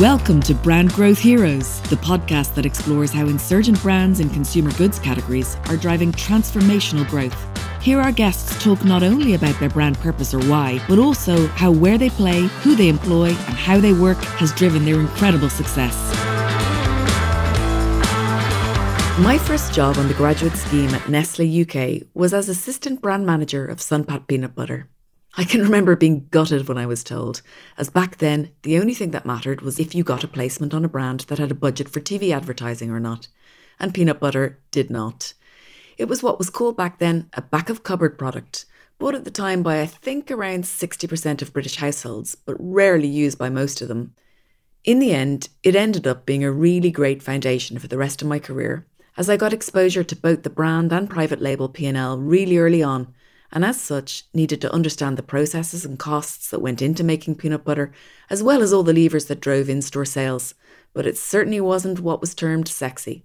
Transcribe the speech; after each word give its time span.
Welcome 0.00 0.42
to 0.42 0.54
Brand 0.54 0.92
Growth 0.92 1.18
Heroes, 1.18 1.80
the 1.88 1.96
podcast 1.96 2.54
that 2.54 2.66
explores 2.66 3.10
how 3.10 3.28
insurgent 3.28 3.80
brands 3.80 4.20
in 4.20 4.28
consumer 4.28 4.70
goods 4.72 4.98
categories 4.98 5.56
are 5.70 5.76
driving 5.78 6.12
transformational 6.12 7.08
growth. 7.08 7.34
Here, 7.80 7.98
our 7.98 8.12
guests 8.12 8.62
talk 8.62 8.84
not 8.84 9.02
only 9.02 9.32
about 9.32 9.58
their 9.58 9.70
brand 9.70 9.96
purpose 9.96 10.34
or 10.34 10.40
why, 10.50 10.82
but 10.86 10.98
also 10.98 11.46
how 11.46 11.70
where 11.70 11.96
they 11.96 12.10
play, 12.10 12.42
who 12.60 12.76
they 12.76 12.90
employ, 12.90 13.28
and 13.28 13.56
how 13.56 13.80
they 13.80 13.94
work 13.94 14.18
has 14.18 14.52
driven 14.52 14.84
their 14.84 15.00
incredible 15.00 15.48
success. 15.48 15.94
My 19.18 19.38
first 19.46 19.72
job 19.72 19.96
on 19.96 20.08
the 20.08 20.14
graduate 20.14 20.58
scheme 20.58 20.90
at 20.90 21.08
Nestle 21.08 21.62
UK 21.62 22.02
was 22.12 22.34
as 22.34 22.50
assistant 22.50 23.00
brand 23.00 23.24
manager 23.24 23.64
of 23.64 23.80
Sun-Pat 23.80 24.26
peanut 24.26 24.54
butter. 24.54 24.90
I 25.38 25.44
can 25.44 25.60
remember 25.60 25.96
being 25.96 26.28
gutted 26.30 26.66
when 26.66 26.78
I 26.78 26.86
was 26.86 27.04
told, 27.04 27.42
as 27.76 27.90
back 27.90 28.16
then 28.16 28.52
the 28.62 28.78
only 28.78 28.94
thing 28.94 29.10
that 29.10 29.26
mattered 29.26 29.60
was 29.60 29.78
if 29.78 29.94
you 29.94 30.02
got 30.02 30.24
a 30.24 30.28
placement 30.28 30.72
on 30.72 30.82
a 30.82 30.88
brand 30.88 31.20
that 31.28 31.38
had 31.38 31.50
a 31.50 31.54
budget 31.54 31.90
for 31.90 32.00
TV 32.00 32.34
advertising 32.34 32.90
or 32.90 32.98
not, 32.98 33.28
and 33.78 33.92
peanut 33.92 34.18
butter 34.18 34.58
did 34.70 34.88
not. 34.88 35.34
It 35.98 36.08
was 36.08 36.22
what 36.22 36.38
was 36.38 36.48
called 36.48 36.74
back 36.74 37.00
then 37.00 37.28
a 37.34 37.42
back 37.42 37.68
of 37.68 37.82
cupboard 37.82 38.16
product, 38.16 38.64
bought 38.98 39.14
at 39.14 39.24
the 39.24 39.30
time 39.30 39.62
by 39.62 39.82
I 39.82 39.86
think 39.86 40.30
around 40.30 40.64
60% 40.64 41.42
of 41.42 41.52
British 41.52 41.76
households, 41.76 42.34
but 42.34 42.56
rarely 42.58 43.08
used 43.08 43.36
by 43.36 43.50
most 43.50 43.82
of 43.82 43.88
them. 43.88 44.14
In 44.84 45.00
the 45.00 45.12
end, 45.12 45.50
it 45.62 45.76
ended 45.76 46.06
up 46.06 46.24
being 46.24 46.44
a 46.44 46.50
really 46.50 46.90
great 46.90 47.22
foundation 47.22 47.78
for 47.78 47.88
the 47.88 47.98
rest 47.98 48.22
of 48.22 48.28
my 48.28 48.38
career, 48.38 48.86
as 49.18 49.28
I 49.28 49.36
got 49.36 49.52
exposure 49.52 50.04
to 50.04 50.16
both 50.16 50.44
the 50.44 50.50
brand 50.50 50.94
and 50.94 51.10
private 51.10 51.42
label 51.42 51.68
P&L 51.68 52.18
really 52.18 52.56
early 52.56 52.82
on 52.82 53.12
and 53.52 53.64
as 53.64 53.80
such 53.80 54.24
needed 54.34 54.60
to 54.60 54.72
understand 54.72 55.16
the 55.16 55.22
processes 55.22 55.84
and 55.84 55.98
costs 55.98 56.50
that 56.50 56.60
went 56.60 56.82
into 56.82 57.04
making 57.04 57.36
peanut 57.36 57.64
butter, 57.64 57.92
as 58.30 58.42
well 58.42 58.62
as 58.62 58.72
all 58.72 58.82
the 58.82 58.92
levers 58.92 59.26
that 59.26 59.40
drove 59.40 59.68
in 59.68 59.82
store 59.82 60.04
sales, 60.04 60.54
but 60.92 61.06
it 61.06 61.18
certainly 61.18 61.60
wasn't 61.60 62.00
what 62.00 62.20
was 62.20 62.34
termed 62.34 62.68
sexy. 62.68 63.24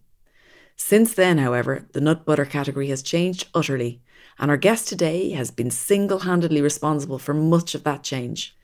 Since 0.76 1.14
then, 1.14 1.38
however, 1.38 1.86
the 1.94 2.02
nut 2.02 2.26
butter 2.26 2.45
category 2.45 2.90
has 2.90 3.04
changed 3.04 3.48
utterly, 3.54 4.02
and 4.40 4.50
our 4.50 4.58
guest 4.58 4.88
today 4.88 5.32
has 5.32 5.52
been 5.52 5.72
single 5.72 6.20
handedly 6.20 6.62
responsible 6.62 7.20
for 7.20 7.34
much 7.34 7.76
of 7.76 7.84
that 7.84 8.04
change. 8.04 8.56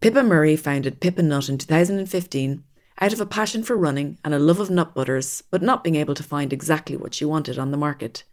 Pippa 0.00 0.22
Murray 0.22 0.56
founded 0.56 1.00
Pip 1.00 1.18
and 1.18 1.28
Nut 1.28 1.48
in 1.48 1.58
2015 1.58 2.64
out 3.00 3.12
of 3.12 3.20
a 3.20 3.26
passion 3.26 3.62
for 3.62 3.76
running 3.76 4.18
and 4.24 4.34
a 4.34 4.38
love 4.38 4.60
of 4.60 4.70
nut 4.70 4.94
butters, 4.94 5.42
but 5.50 5.62
not 5.62 5.82
being 5.82 5.96
able 5.96 6.14
to 6.14 6.22
find 6.22 6.52
exactly 6.52 6.96
what 6.96 7.14
she 7.14 7.24
wanted 7.24 7.58
on 7.58 7.70
the 7.70 7.76
market. 7.76 8.24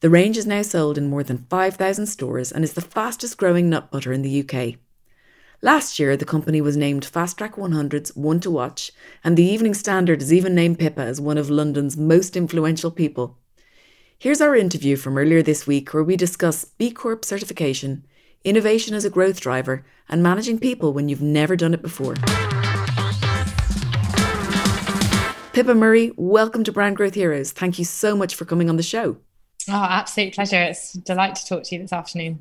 The 0.00 0.10
range 0.10 0.36
is 0.36 0.46
now 0.46 0.62
sold 0.62 0.98
in 0.98 1.08
more 1.08 1.22
than 1.22 1.46
5,000 1.48 2.06
stores 2.06 2.52
and 2.52 2.64
is 2.64 2.74
the 2.74 2.80
fastest 2.80 3.38
growing 3.38 3.70
nut 3.70 3.90
butter 3.90 4.12
in 4.12 4.22
the 4.22 4.44
UK. 4.44 4.78
Last 5.62 5.98
year, 5.98 6.16
the 6.16 6.26
company 6.26 6.60
was 6.60 6.76
named 6.76 7.04
Fast 7.06 7.38
Track 7.38 7.54
100's 7.54 8.14
One 8.14 8.38
to 8.40 8.50
Watch, 8.50 8.92
and 9.22 9.36
the 9.36 9.44
Evening 9.44 9.72
Standard 9.72 10.20
has 10.20 10.32
even 10.32 10.54
named 10.54 10.78
Pippa 10.78 11.00
as 11.00 11.20
one 11.20 11.38
of 11.38 11.48
London's 11.48 11.96
most 11.96 12.36
influential 12.36 12.90
people. 12.90 13.38
Here's 14.18 14.42
our 14.42 14.54
interview 14.54 14.96
from 14.96 15.16
earlier 15.16 15.42
this 15.42 15.66
week 15.66 15.94
where 15.94 16.04
we 16.04 16.16
discuss 16.16 16.64
B 16.64 16.90
Corp 16.90 17.24
certification, 17.24 18.04
innovation 18.42 18.94
as 18.94 19.06
a 19.06 19.10
growth 19.10 19.40
driver, 19.40 19.86
and 20.08 20.22
managing 20.22 20.58
people 20.58 20.92
when 20.92 21.08
you've 21.08 21.22
never 21.22 21.56
done 21.56 21.72
it 21.72 21.82
before. 21.82 22.14
Pippa 25.54 25.74
Murray, 25.74 26.12
welcome 26.16 26.64
to 26.64 26.72
Brand 26.72 26.96
Growth 26.96 27.14
Heroes. 27.14 27.52
Thank 27.52 27.78
you 27.78 27.86
so 27.86 28.14
much 28.14 28.34
for 28.34 28.44
coming 28.44 28.68
on 28.68 28.76
the 28.76 28.82
show. 28.82 29.16
Oh, 29.68 29.86
absolute 29.88 30.34
pleasure. 30.34 30.62
It's 30.62 30.94
a 30.94 31.00
delight 31.00 31.34
to 31.36 31.46
talk 31.46 31.64
to 31.64 31.74
you 31.74 31.82
this 31.82 31.92
afternoon. 31.92 32.40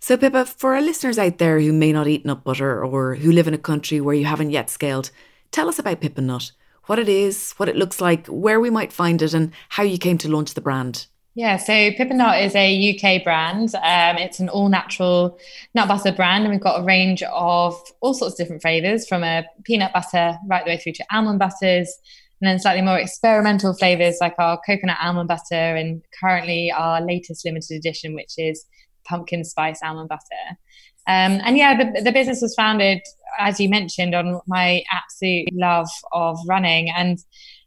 So, 0.00 0.16
Pippa, 0.16 0.44
for 0.44 0.74
our 0.74 0.82
listeners 0.82 1.18
out 1.18 1.38
there 1.38 1.58
who 1.58 1.72
may 1.72 1.92
not 1.92 2.06
eat 2.06 2.26
nut 2.26 2.44
butter 2.44 2.84
or 2.84 3.14
who 3.14 3.32
live 3.32 3.48
in 3.48 3.54
a 3.54 3.58
country 3.58 4.00
where 4.00 4.14
you 4.14 4.26
haven't 4.26 4.50
yet 4.50 4.68
scaled, 4.68 5.10
tell 5.50 5.68
us 5.68 5.78
about 5.78 6.00
Pip 6.00 6.18
and 6.18 6.26
Nut, 6.26 6.52
what 6.84 6.98
it 6.98 7.08
is, 7.08 7.52
what 7.56 7.68
it 7.68 7.76
looks 7.76 8.00
like, 8.00 8.26
where 8.26 8.60
we 8.60 8.70
might 8.70 8.92
find 8.92 9.22
it, 9.22 9.32
and 9.32 9.52
how 9.70 9.82
you 9.82 9.96
came 9.96 10.18
to 10.18 10.28
launch 10.28 10.54
the 10.54 10.60
brand. 10.60 11.06
Yeah, 11.36 11.56
so 11.56 11.90
Pip 11.92 12.10
and 12.10 12.18
Nut 12.18 12.40
is 12.40 12.54
a 12.54 12.94
UK 12.94 13.24
brand. 13.24 13.74
Um, 13.74 14.18
it's 14.18 14.38
an 14.38 14.48
all 14.48 14.68
natural 14.68 15.38
nut 15.74 15.88
butter 15.88 16.12
brand, 16.12 16.44
and 16.44 16.52
we've 16.52 16.60
got 16.62 16.80
a 16.80 16.84
range 16.84 17.22
of 17.24 17.82
all 18.00 18.14
sorts 18.14 18.34
of 18.34 18.38
different 18.38 18.62
flavors 18.62 19.08
from 19.08 19.24
a 19.24 19.44
peanut 19.64 19.92
butter 19.92 20.36
right 20.46 20.64
the 20.64 20.70
way 20.70 20.76
through 20.76 20.92
to 20.92 21.04
almond 21.10 21.40
butters, 21.40 21.98
and 22.40 22.48
then 22.48 22.58
slightly 22.58 22.82
more 22.82 22.98
experimental 22.98 23.74
flavors 23.74 24.18
like 24.20 24.34
our 24.38 24.60
coconut 24.66 24.98
almond 25.00 25.28
butter 25.28 25.76
and 25.76 26.02
currently 26.20 26.70
our 26.72 27.00
latest 27.00 27.44
limited 27.44 27.76
edition, 27.76 28.14
which 28.14 28.34
is 28.36 28.64
pumpkin 29.04 29.44
spice 29.44 29.80
almond 29.82 30.08
butter. 30.08 30.58
Um, 31.06 31.40
and 31.44 31.56
yeah, 31.56 31.76
the, 31.76 32.02
the 32.02 32.12
business 32.12 32.40
was 32.40 32.54
founded, 32.54 33.00
as 33.38 33.60
you 33.60 33.68
mentioned, 33.68 34.14
on 34.14 34.40
my 34.46 34.82
absolute 34.90 35.48
love 35.52 35.88
of 36.12 36.38
running. 36.48 36.90
And, 36.90 37.18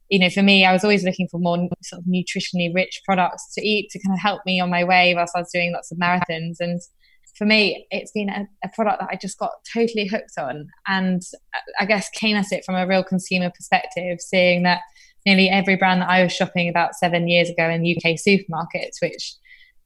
you 0.09 0.19
know, 0.19 0.29
for 0.29 0.41
me, 0.41 0.65
I 0.65 0.73
was 0.73 0.83
always 0.83 1.03
looking 1.03 1.27
for 1.27 1.39
more 1.39 1.57
sort 1.83 2.01
of 2.01 2.05
nutritionally 2.05 2.73
rich 2.73 3.01
products 3.05 3.53
to 3.53 3.61
eat 3.61 3.89
to 3.91 3.99
kind 3.99 4.13
of 4.13 4.19
help 4.19 4.41
me 4.45 4.59
on 4.59 4.69
my 4.69 4.83
way 4.83 5.13
whilst 5.13 5.35
I 5.35 5.39
was 5.39 5.51
doing 5.53 5.71
lots 5.71 5.91
of 5.91 5.99
marathons. 5.99 6.55
And 6.59 6.81
for 7.37 7.45
me, 7.45 7.85
it's 7.91 8.11
been 8.11 8.29
a, 8.29 8.47
a, 8.63 8.69
product 8.69 8.99
that 8.99 9.09
I 9.11 9.15
just 9.15 9.37
got 9.37 9.51
totally 9.71 10.07
hooked 10.07 10.37
on. 10.37 10.67
And 10.87 11.21
I 11.79 11.85
guess 11.85 12.09
came 12.09 12.35
at 12.35 12.51
it 12.51 12.65
from 12.65 12.75
a 12.75 12.87
real 12.87 13.03
consumer 13.03 13.51
perspective, 13.55 14.19
seeing 14.19 14.63
that 14.63 14.81
nearly 15.25 15.49
every 15.49 15.75
brand 15.75 16.01
that 16.01 16.09
I 16.09 16.23
was 16.23 16.31
shopping 16.31 16.67
about 16.67 16.95
seven 16.95 17.27
years 17.27 17.49
ago 17.49 17.69
in 17.69 17.81
UK 17.81 18.15
supermarkets, 18.15 19.01
which 19.01 19.35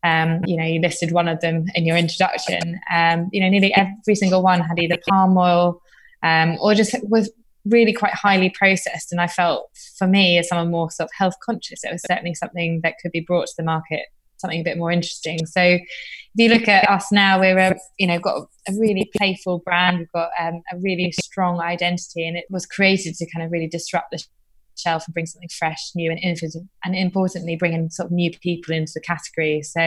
um, 0.04 0.42
you 0.46 0.58
know, 0.58 0.64
you 0.64 0.80
listed 0.80 1.12
one 1.12 1.28
of 1.28 1.42
them 1.42 1.66
in 1.76 1.86
your 1.86 1.98
introduction. 1.98 2.80
Um, 2.92 3.30
you 3.32 3.42
know, 3.42 3.50
nearly 3.50 3.74
every 3.76 4.16
single 4.16 4.42
one 4.42 4.60
had 4.60 4.80
either 4.80 4.98
palm 5.08 5.38
oil 5.38 5.82
um, 6.24 6.58
or 6.60 6.74
just 6.74 6.96
was 7.04 7.32
really 7.66 7.94
quite 7.94 8.14
highly 8.14 8.50
processed. 8.50 9.12
And 9.12 9.22
I 9.22 9.28
felt, 9.28 9.70
for 9.98 10.08
me, 10.08 10.40
as 10.40 10.48
someone 10.48 10.72
more 10.72 10.90
sort 10.90 11.06
of 11.06 11.12
health 11.16 11.36
conscious, 11.44 11.84
it 11.84 11.92
was 11.92 12.02
certainly 12.08 12.34
something 12.34 12.82
that 12.84 12.96
could 13.02 13.12
be 13.12 13.20
brought 13.20 13.48
to 13.48 13.54
the 13.58 13.64
market 13.64 14.06
something 14.42 14.62
a 14.62 14.64
bit 14.64 14.78
more 14.78 14.92
interesting. 14.92 15.46
So 15.46 15.62
if 15.62 15.82
you 16.36 16.50
look 16.50 16.68
at 16.68 16.90
us 16.90 17.12
now, 17.12 17.40
we're 17.40 17.58
a, 17.58 17.76
you 17.98 18.08
know 18.08 18.20
got 18.20 18.48
a 18.68 18.74
really 18.74 19.10
playful 19.16 19.60
brand. 19.60 20.00
We've 20.00 20.12
got 20.12 20.32
um, 20.40 20.62
a 20.72 20.78
really 20.80 21.12
strong 21.12 21.60
identity, 21.60 22.28
and 22.28 22.38
it 22.38 22.46
was 22.50 22.66
created 22.66 23.16
to 23.16 23.30
kind 23.32 23.46
of 23.46 23.52
really 23.52 23.68
disrupt 23.68 24.12
the 24.12 24.24
shelf 24.76 25.06
and 25.06 25.14
bring 25.14 25.26
something 25.26 25.50
fresh, 25.58 25.92
new, 25.96 26.12
and 26.12 26.20
innovative, 26.20 26.64
and 26.84 26.96
importantly, 26.96 27.56
bringing 27.56 27.90
sort 27.90 28.08
of 28.08 28.12
new 28.12 28.32
people 28.42 28.74
into 28.74 28.94
the 28.96 29.02
category. 29.02 29.62
So 29.62 29.82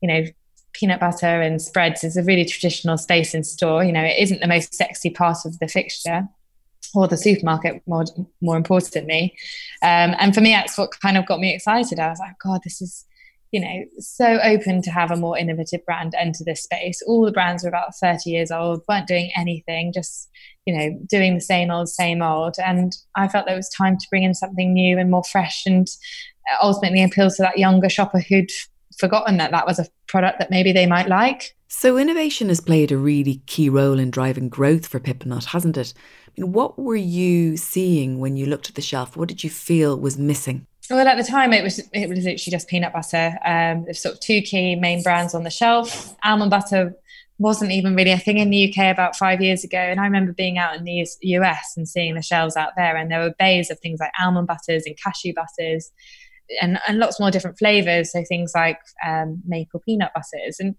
you 0.00 0.08
know. 0.08 0.24
Peanut 0.72 1.00
butter 1.00 1.26
and 1.26 1.60
spreads 1.60 2.04
is 2.04 2.16
a 2.16 2.22
really 2.22 2.44
traditional 2.44 2.96
space 2.96 3.34
in 3.34 3.42
store. 3.42 3.82
You 3.82 3.90
know, 3.90 4.04
it 4.04 4.16
isn't 4.20 4.40
the 4.40 4.46
most 4.46 4.72
sexy 4.72 5.10
part 5.10 5.38
of 5.44 5.58
the 5.58 5.66
fixture, 5.66 6.28
or 6.94 7.08
the 7.08 7.16
supermarket 7.16 7.82
more 7.86 8.04
more 8.40 8.56
importantly 8.56 9.36
um, 9.82 10.14
and 10.18 10.34
for 10.34 10.40
me 10.40 10.52
that's 10.52 10.76
what 10.76 10.90
kind 11.00 11.16
of 11.16 11.26
got 11.26 11.40
me 11.40 11.54
excited 11.54 11.98
i 11.98 12.08
was 12.08 12.18
like 12.18 12.38
god 12.42 12.60
this 12.64 12.80
is 12.82 13.04
you 13.52 13.60
know, 13.60 13.84
so 13.98 14.38
open 14.42 14.80
to 14.82 14.90
have 14.90 15.10
a 15.10 15.16
more 15.16 15.36
innovative 15.36 15.84
brand 15.84 16.14
enter 16.16 16.44
this 16.44 16.62
space. 16.62 17.02
All 17.06 17.24
the 17.24 17.32
brands 17.32 17.64
were 17.64 17.68
about 17.68 17.96
30 17.96 18.30
years 18.30 18.50
old, 18.50 18.82
weren't 18.88 19.08
doing 19.08 19.30
anything, 19.36 19.92
just, 19.92 20.28
you 20.66 20.76
know, 20.76 20.96
doing 21.08 21.34
the 21.34 21.40
same 21.40 21.70
old, 21.70 21.88
same 21.88 22.22
old. 22.22 22.54
And 22.64 22.92
I 23.16 23.26
felt 23.26 23.46
there 23.46 23.56
was 23.56 23.68
time 23.70 23.96
to 23.96 24.06
bring 24.08 24.22
in 24.22 24.34
something 24.34 24.72
new 24.72 24.98
and 24.98 25.10
more 25.10 25.24
fresh 25.24 25.64
and 25.66 25.88
uh, 26.52 26.64
ultimately 26.64 27.02
appeal 27.02 27.30
to 27.30 27.42
that 27.42 27.58
younger 27.58 27.88
shopper 27.88 28.20
who'd 28.20 28.50
forgotten 28.98 29.38
that 29.38 29.50
that 29.50 29.66
was 29.66 29.78
a 29.78 29.86
product 30.06 30.38
that 30.38 30.50
maybe 30.50 30.70
they 30.70 30.86
might 30.86 31.08
like. 31.08 31.56
So 31.66 31.98
innovation 31.98 32.48
has 32.48 32.60
played 32.60 32.92
a 32.92 32.98
really 32.98 33.42
key 33.46 33.68
role 33.68 33.98
in 33.98 34.10
driving 34.10 34.48
growth 34.48 34.86
for 34.86 35.00
Pip 35.00 35.22
and 35.22 35.30
Nut, 35.30 35.46
hasn't 35.46 35.76
it? 35.76 35.92
I 36.26 36.40
mean, 36.40 36.52
what 36.52 36.78
were 36.78 36.96
you 36.96 37.56
seeing 37.56 38.18
when 38.18 38.36
you 38.36 38.46
looked 38.46 38.68
at 38.68 38.74
the 38.74 38.82
shelf? 38.82 39.16
What 39.16 39.28
did 39.28 39.42
you 39.42 39.50
feel 39.50 39.98
was 39.98 40.18
missing? 40.18 40.66
Well, 40.90 41.06
at 41.06 41.16
the 41.16 41.22
time, 41.22 41.52
it 41.52 41.62
was 41.62 41.78
it 41.92 42.08
was 42.08 42.18
literally 42.18 42.36
just 42.36 42.66
peanut 42.66 42.92
butter. 42.92 43.38
Um, 43.44 43.84
there's 43.84 44.02
sort 44.02 44.16
of 44.16 44.20
two 44.20 44.42
key 44.42 44.74
main 44.74 45.04
brands 45.04 45.34
on 45.36 45.44
the 45.44 45.50
shelf. 45.50 46.16
Almond 46.24 46.50
butter 46.50 46.96
wasn't 47.38 47.70
even 47.70 47.94
really 47.94 48.10
a 48.10 48.18
thing 48.18 48.38
in 48.38 48.50
the 48.50 48.68
UK 48.68 48.92
about 48.92 49.14
five 49.14 49.40
years 49.40 49.62
ago, 49.62 49.78
and 49.78 50.00
I 50.00 50.04
remember 50.04 50.32
being 50.32 50.58
out 50.58 50.76
in 50.76 50.82
the 50.82 51.06
US 51.22 51.74
and 51.76 51.88
seeing 51.88 52.16
the 52.16 52.22
shelves 52.22 52.56
out 52.56 52.72
there, 52.76 52.96
and 52.96 53.08
there 53.08 53.20
were 53.20 53.34
bays 53.38 53.70
of 53.70 53.78
things 53.78 54.00
like 54.00 54.10
almond 54.20 54.48
butters 54.48 54.82
and 54.84 54.98
cashew 55.00 55.32
butters, 55.32 55.92
and, 56.60 56.80
and 56.88 56.98
lots 56.98 57.20
more 57.20 57.30
different 57.30 57.58
flavors. 57.58 58.10
So 58.10 58.24
things 58.24 58.50
like 58.52 58.80
um, 59.06 59.40
maple 59.46 59.80
peanut 59.86 60.10
butters, 60.12 60.58
and 60.58 60.74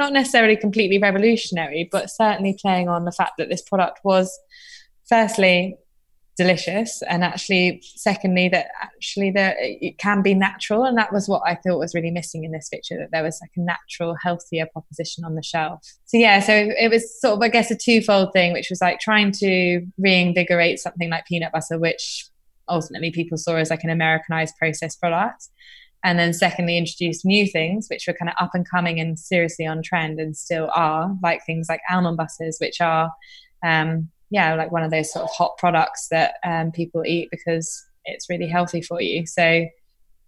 not 0.00 0.12
necessarily 0.12 0.56
completely 0.56 0.98
revolutionary, 0.98 1.88
but 1.92 2.10
certainly 2.10 2.58
playing 2.60 2.88
on 2.88 3.04
the 3.04 3.12
fact 3.12 3.34
that 3.38 3.50
this 3.50 3.62
product 3.62 4.00
was 4.02 4.36
firstly 5.08 5.76
delicious. 6.36 7.02
And 7.08 7.22
actually 7.22 7.82
secondly 7.82 8.48
that 8.48 8.66
actually 8.82 9.30
that 9.32 9.56
it 9.58 9.98
can 9.98 10.22
be 10.22 10.34
natural. 10.34 10.84
And 10.84 10.98
that 10.98 11.12
was 11.12 11.28
what 11.28 11.42
i 11.46 11.54
thought 11.54 11.78
was 11.78 11.94
really 11.94 12.10
missing 12.10 12.44
in 12.44 12.52
this 12.52 12.68
picture 12.68 12.98
that 12.98 13.10
there 13.12 13.22
was 13.22 13.38
like 13.40 13.50
a 13.56 13.60
natural 13.60 14.16
healthier 14.22 14.66
proposition 14.72 15.24
on 15.24 15.34
the 15.34 15.42
shelf. 15.42 15.80
So 16.06 16.18
yeah 16.18 16.40
so 16.40 16.52
it 16.52 16.90
was 16.90 17.20
sort 17.20 17.34
of 17.34 17.42
i 17.42 17.48
guess 17.48 17.70
a 17.70 17.76
twofold 17.76 18.32
thing 18.32 18.52
which 18.52 18.70
was 18.70 18.80
like 18.80 19.00
trying 19.00 19.32
to 19.32 19.86
reinvigorate 19.98 20.78
something 20.78 21.10
like 21.10 21.26
peanut 21.26 21.52
butter 21.52 21.78
which 21.78 22.28
ultimately 22.68 23.10
people 23.10 23.38
saw 23.38 23.56
as 23.56 23.70
like 23.70 23.84
an 23.84 23.90
americanized 23.90 24.54
processed 24.58 25.00
product. 25.00 25.48
And 26.06 26.18
then 26.18 26.34
secondly 26.34 26.76
introduce 26.76 27.24
new 27.24 27.46
things 27.46 27.86
which 27.88 28.06
were 28.06 28.12
kind 28.12 28.28
of 28.28 28.34
up 28.38 28.50
and 28.52 28.68
coming 28.68 29.00
and 29.00 29.18
seriously 29.18 29.66
on 29.66 29.82
trend 29.82 30.20
and 30.20 30.36
still 30.36 30.70
are 30.74 31.16
like 31.22 31.46
things 31.46 31.66
like 31.68 31.80
almond 31.90 32.18
butters 32.18 32.58
which 32.60 32.82
are 32.82 33.10
um, 33.64 34.10
yeah, 34.30 34.54
like 34.54 34.72
one 34.72 34.82
of 34.82 34.90
those 34.90 35.12
sort 35.12 35.24
of 35.24 35.30
hot 35.30 35.56
products 35.58 36.08
that 36.08 36.34
um, 36.44 36.72
people 36.72 37.04
eat 37.06 37.28
because 37.30 37.84
it's 38.04 38.28
really 38.28 38.48
healthy 38.48 38.82
for 38.82 39.00
you. 39.00 39.26
So 39.26 39.66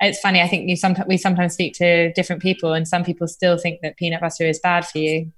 it's 0.00 0.20
funny. 0.20 0.40
I 0.40 0.48
think 0.48 0.68
you 0.68 0.76
sometimes 0.76 1.08
we 1.08 1.16
sometimes 1.16 1.54
speak 1.54 1.74
to 1.74 2.12
different 2.12 2.42
people, 2.42 2.72
and 2.72 2.86
some 2.86 3.04
people 3.04 3.28
still 3.28 3.58
think 3.58 3.80
that 3.82 3.96
peanut 3.96 4.20
butter 4.20 4.44
is 4.44 4.60
bad 4.60 4.86
for 4.86 4.98
you, 4.98 5.32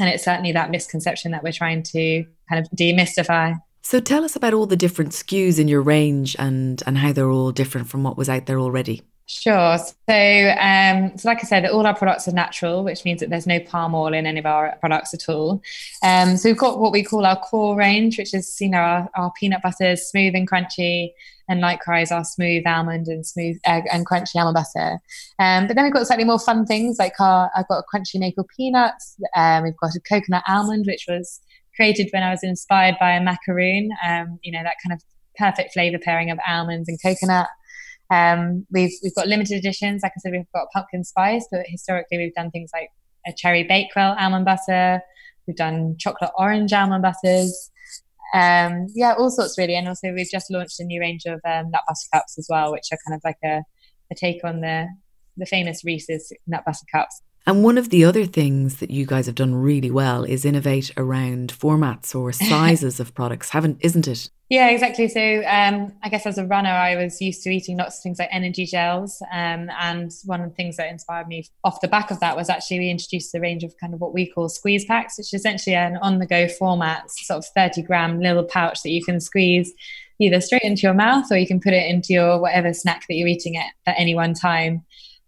and 0.00 0.08
it's 0.08 0.24
certainly 0.24 0.52
that 0.52 0.70
misconception 0.70 1.32
that 1.32 1.42
we're 1.42 1.52
trying 1.52 1.82
to 1.84 2.24
kind 2.48 2.64
of 2.64 2.70
demystify. 2.76 3.56
So 3.82 4.00
tell 4.00 4.24
us 4.24 4.34
about 4.34 4.54
all 4.54 4.66
the 4.66 4.76
different 4.76 5.12
SKUs 5.12 5.58
in 5.58 5.68
your 5.68 5.82
range 5.82 6.34
and 6.38 6.82
and 6.86 6.98
how 6.98 7.12
they're 7.12 7.30
all 7.30 7.52
different 7.52 7.88
from 7.88 8.02
what 8.02 8.16
was 8.16 8.28
out 8.28 8.46
there 8.46 8.58
already. 8.58 9.02
Sure. 9.26 9.78
So, 9.78 10.54
um, 10.60 11.16
so 11.16 11.28
like 11.28 11.38
I 11.42 11.46
said, 11.46 11.64
all 11.64 11.86
our 11.86 11.96
products 11.96 12.28
are 12.28 12.32
natural, 12.32 12.84
which 12.84 13.06
means 13.06 13.20
that 13.20 13.30
there's 13.30 13.46
no 13.46 13.58
palm 13.58 13.94
oil 13.94 14.12
in 14.12 14.26
any 14.26 14.38
of 14.38 14.44
our 14.44 14.76
products 14.80 15.14
at 15.14 15.30
all. 15.30 15.62
Um, 16.02 16.36
so 16.36 16.50
we've 16.50 16.58
got 16.58 16.78
what 16.78 16.92
we 16.92 17.02
call 17.02 17.24
our 17.24 17.40
core 17.40 17.74
range, 17.74 18.18
which 18.18 18.34
is 18.34 18.54
you 18.60 18.68
know 18.68 18.78
our, 18.78 19.08
our 19.16 19.32
peanut 19.40 19.62
butters, 19.62 20.06
smooth 20.06 20.34
and 20.34 20.48
crunchy, 20.48 21.12
and 21.48 21.60
likewise 21.60 22.12
our 22.12 22.22
smooth 22.22 22.66
almond 22.66 23.08
and 23.08 23.24
smooth 23.24 23.56
and 23.64 24.06
crunchy 24.06 24.36
almond 24.36 24.56
butter. 24.56 24.98
Um, 25.38 25.68
but 25.68 25.74
then 25.74 25.84
we've 25.84 25.94
got 25.94 26.06
slightly 26.06 26.26
more 26.26 26.38
fun 26.38 26.66
things 26.66 26.98
like 26.98 27.18
our 27.18 27.50
I've 27.56 27.68
got 27.68 27.78
a 27.78 27.96
crunchy 27.96 28.20
maple 28.20 28.46
peanuts. 28.54 29.16
Um, 29.34 29.64
we've 29.64 29.76
got 29.78 29.94
a 29.94 30.00
coconut 30.00 30.44
almond, 30.46 30.84
which 30.86 31.06
was 31.08 31.40
created 31.76 32.10
when 32.12 32.22
I 32.22 32.30
was 32.30 32.42
inspired 32.42 32.96
by 33.00 33.12
a 33.12 33.22
macaroon. 33.22 33.88
Um, 34.06 34.38
you 34.42 34.52
know 34.52 34.62
that 34.62 34.76
kind 34.86 34.92
of 34.92 35.02
perfect 35.36 35.72
flavor 35.72 35.98
pairing 35.98 36.30
of 36.30 36.38
almonds 36.46 36.90
and 36.90 37.00
coconut. 37.02 37.48
Um, 38.14 38.66
we've 38.70 38.92
we've 39.02 39.14
got 39.14 39.26
limited 39.26 39.56
editions. 39.56 40.02
Like 40.02 40.12
I 40.16 40.20
said, 40.20 40.32
we've 40.32 40.52
got 40.54 40.68
pumpkin 40.72 41.04
spice, 41.04 41.46
but 41.50 41.62
historically 41.66 42.18
we've 42.18 42.34
done 42.34 42.50
things 42.50 42.70
like 42.72 42.90
a 43.26 43.32
cherry 43.36 43.64
bakewell 43.64 44.14
almond 44.18 44.44
butter. 44.44 45.00
We've 45.46 45.56
done 45.56 45.96
chocolate 45.98 46.30
orange 46.38 46.72
almond 46.72 47.02
butters. 47.02 47.70
Um, 48.34 48.86
yeah, 48.94 49.14
all 49.16 49.30
sorts 49.30 49.56
really. 49.58 49.76
And 49.76 49.88
also 49.88 50.12
we've 50.12 50.30
just 50.30 50.50
launched 50.50 50.80
a 50.80 50.84
new 50.84 51.00
range 51.00 51.24
of 51.26 51.40
um, 51.44 51.70
nut 51.70 51.82
butter 51.86 52.08
cups 52.12 52.38
as 52.38 52.46
well, 52.48 52.72
which 52.72 52.88
are 52.92 52.98
kind 53.06 53.16
of 53.16 53.22
like 53.24 53.38
a, 53.44 53.62
a 54.10 54.14
take 54.14 54.44
on 54.44 54.60
the 54.60 54.88
the 55.36 55.46
famous 55.46 55.84
Reese's 55.84 56.32
nut 56.46 56.64
butter 56.64 56.86
cups. 56.92 57.20
And 57.46 57.62
one 57.62 57.76
of 57.76 57.90
the 57.90 58.04
other 58.04 58.24
things 58.24 58.76
that 58.76 58.90
you 58.90 59.04
guys 59.04 59.26
have 59.26 59.34
done 59.34 59.54
really 59.54 59.90
well 59.90 60.24
is 60.24 60.46
innovate 60.46 60.92
around 60.96 61.52
formats 61.52 62.14
or 62.14 62.32
sizes 62.32 63.00
of 63.00 63.14
products, 63.14 63.50
haven't 63.50 63.78
isn't 63.80 64.08
it? 64.08 64.30
Yeah, 64.54 64.68
exactly. 64.68 65.08
So 65.08 65.42
um, 65.48 65.92
I 66.04 66.08
guess 66.08 66.26
as 66.26 66.38
a 66.38 66.46
runner, 66.46 66.70
I 66.70 66.94
was 66.94 67.20
used 67.20 67.42
to 67.42 67.50
eating 67.50 67.76
lots 67.76 67.98
of 67.98 68.04
things 68.04 68.20
like 68.20 68.28
energy 68.30 68.66
gels. 68.66 69.20
Um, 69.32 69.68
and 69.80 70.12
one 70.26 70.42
of 70.42 70.48
the 70.48 70.54
things 70.54 70.76
that 70.76 70.88
inspired 70.90 71.26
me 71.26 71.48
off 71.64 71.80
the 71.80 71.88
back 71.88 72.12
of 72.12 72.20
that 72.20 72.36
was 72.36 72.48
actually 72.48 72.78
we 72.78 72.88
introduced 72.88 73.34
a 73.34 73.40
range 73.40 73.64
of 73.64 73.76
kind 73.78 73.94
of 73.94 74.00
what 74.00 74.14
we 74.14 74.30
call 74.30 74.48
squeeze 74.48 74.84
packs, 74.84 75.18
which 75.18 75.34
is 75.34 75.40
essentially 75.40 75.74
an 75.74 75.96
on 75.96 76.20
the 76.20 76.26
go 76.26 76.46
format, 76.46 77.10
sort 77.10 77.38
of 77.38 77.46
30 77.46 77.82
gram 77.82 78.20
little 78.20 78.44
pouch 78.44 78.80
that 78.84 78.90
you 78.90 79.04
can 79.04 79.20
squeeze 79.20 79.72
either 80.20 80.40
straight 80.40 80.62
into 80.62 80.82
your 80.82 80.94
mouth 80.94 81.24
or 81.32 81.36
you 81.36 81.48
can 81.48 81.60
put 81.60 81.72
it 81.72 81.90
into 81.90 82.12
your 82.12 82.40
whatever 82.40 82.72
snack 82.72 83.04
that 83.08 83.16
you're 83.16 83.26
eating 83.26 83.56
at, 83.56 83.72
at 83.86 83.96
any 83.98 84.14
one 84.14 84.34
time. 84.34 84.84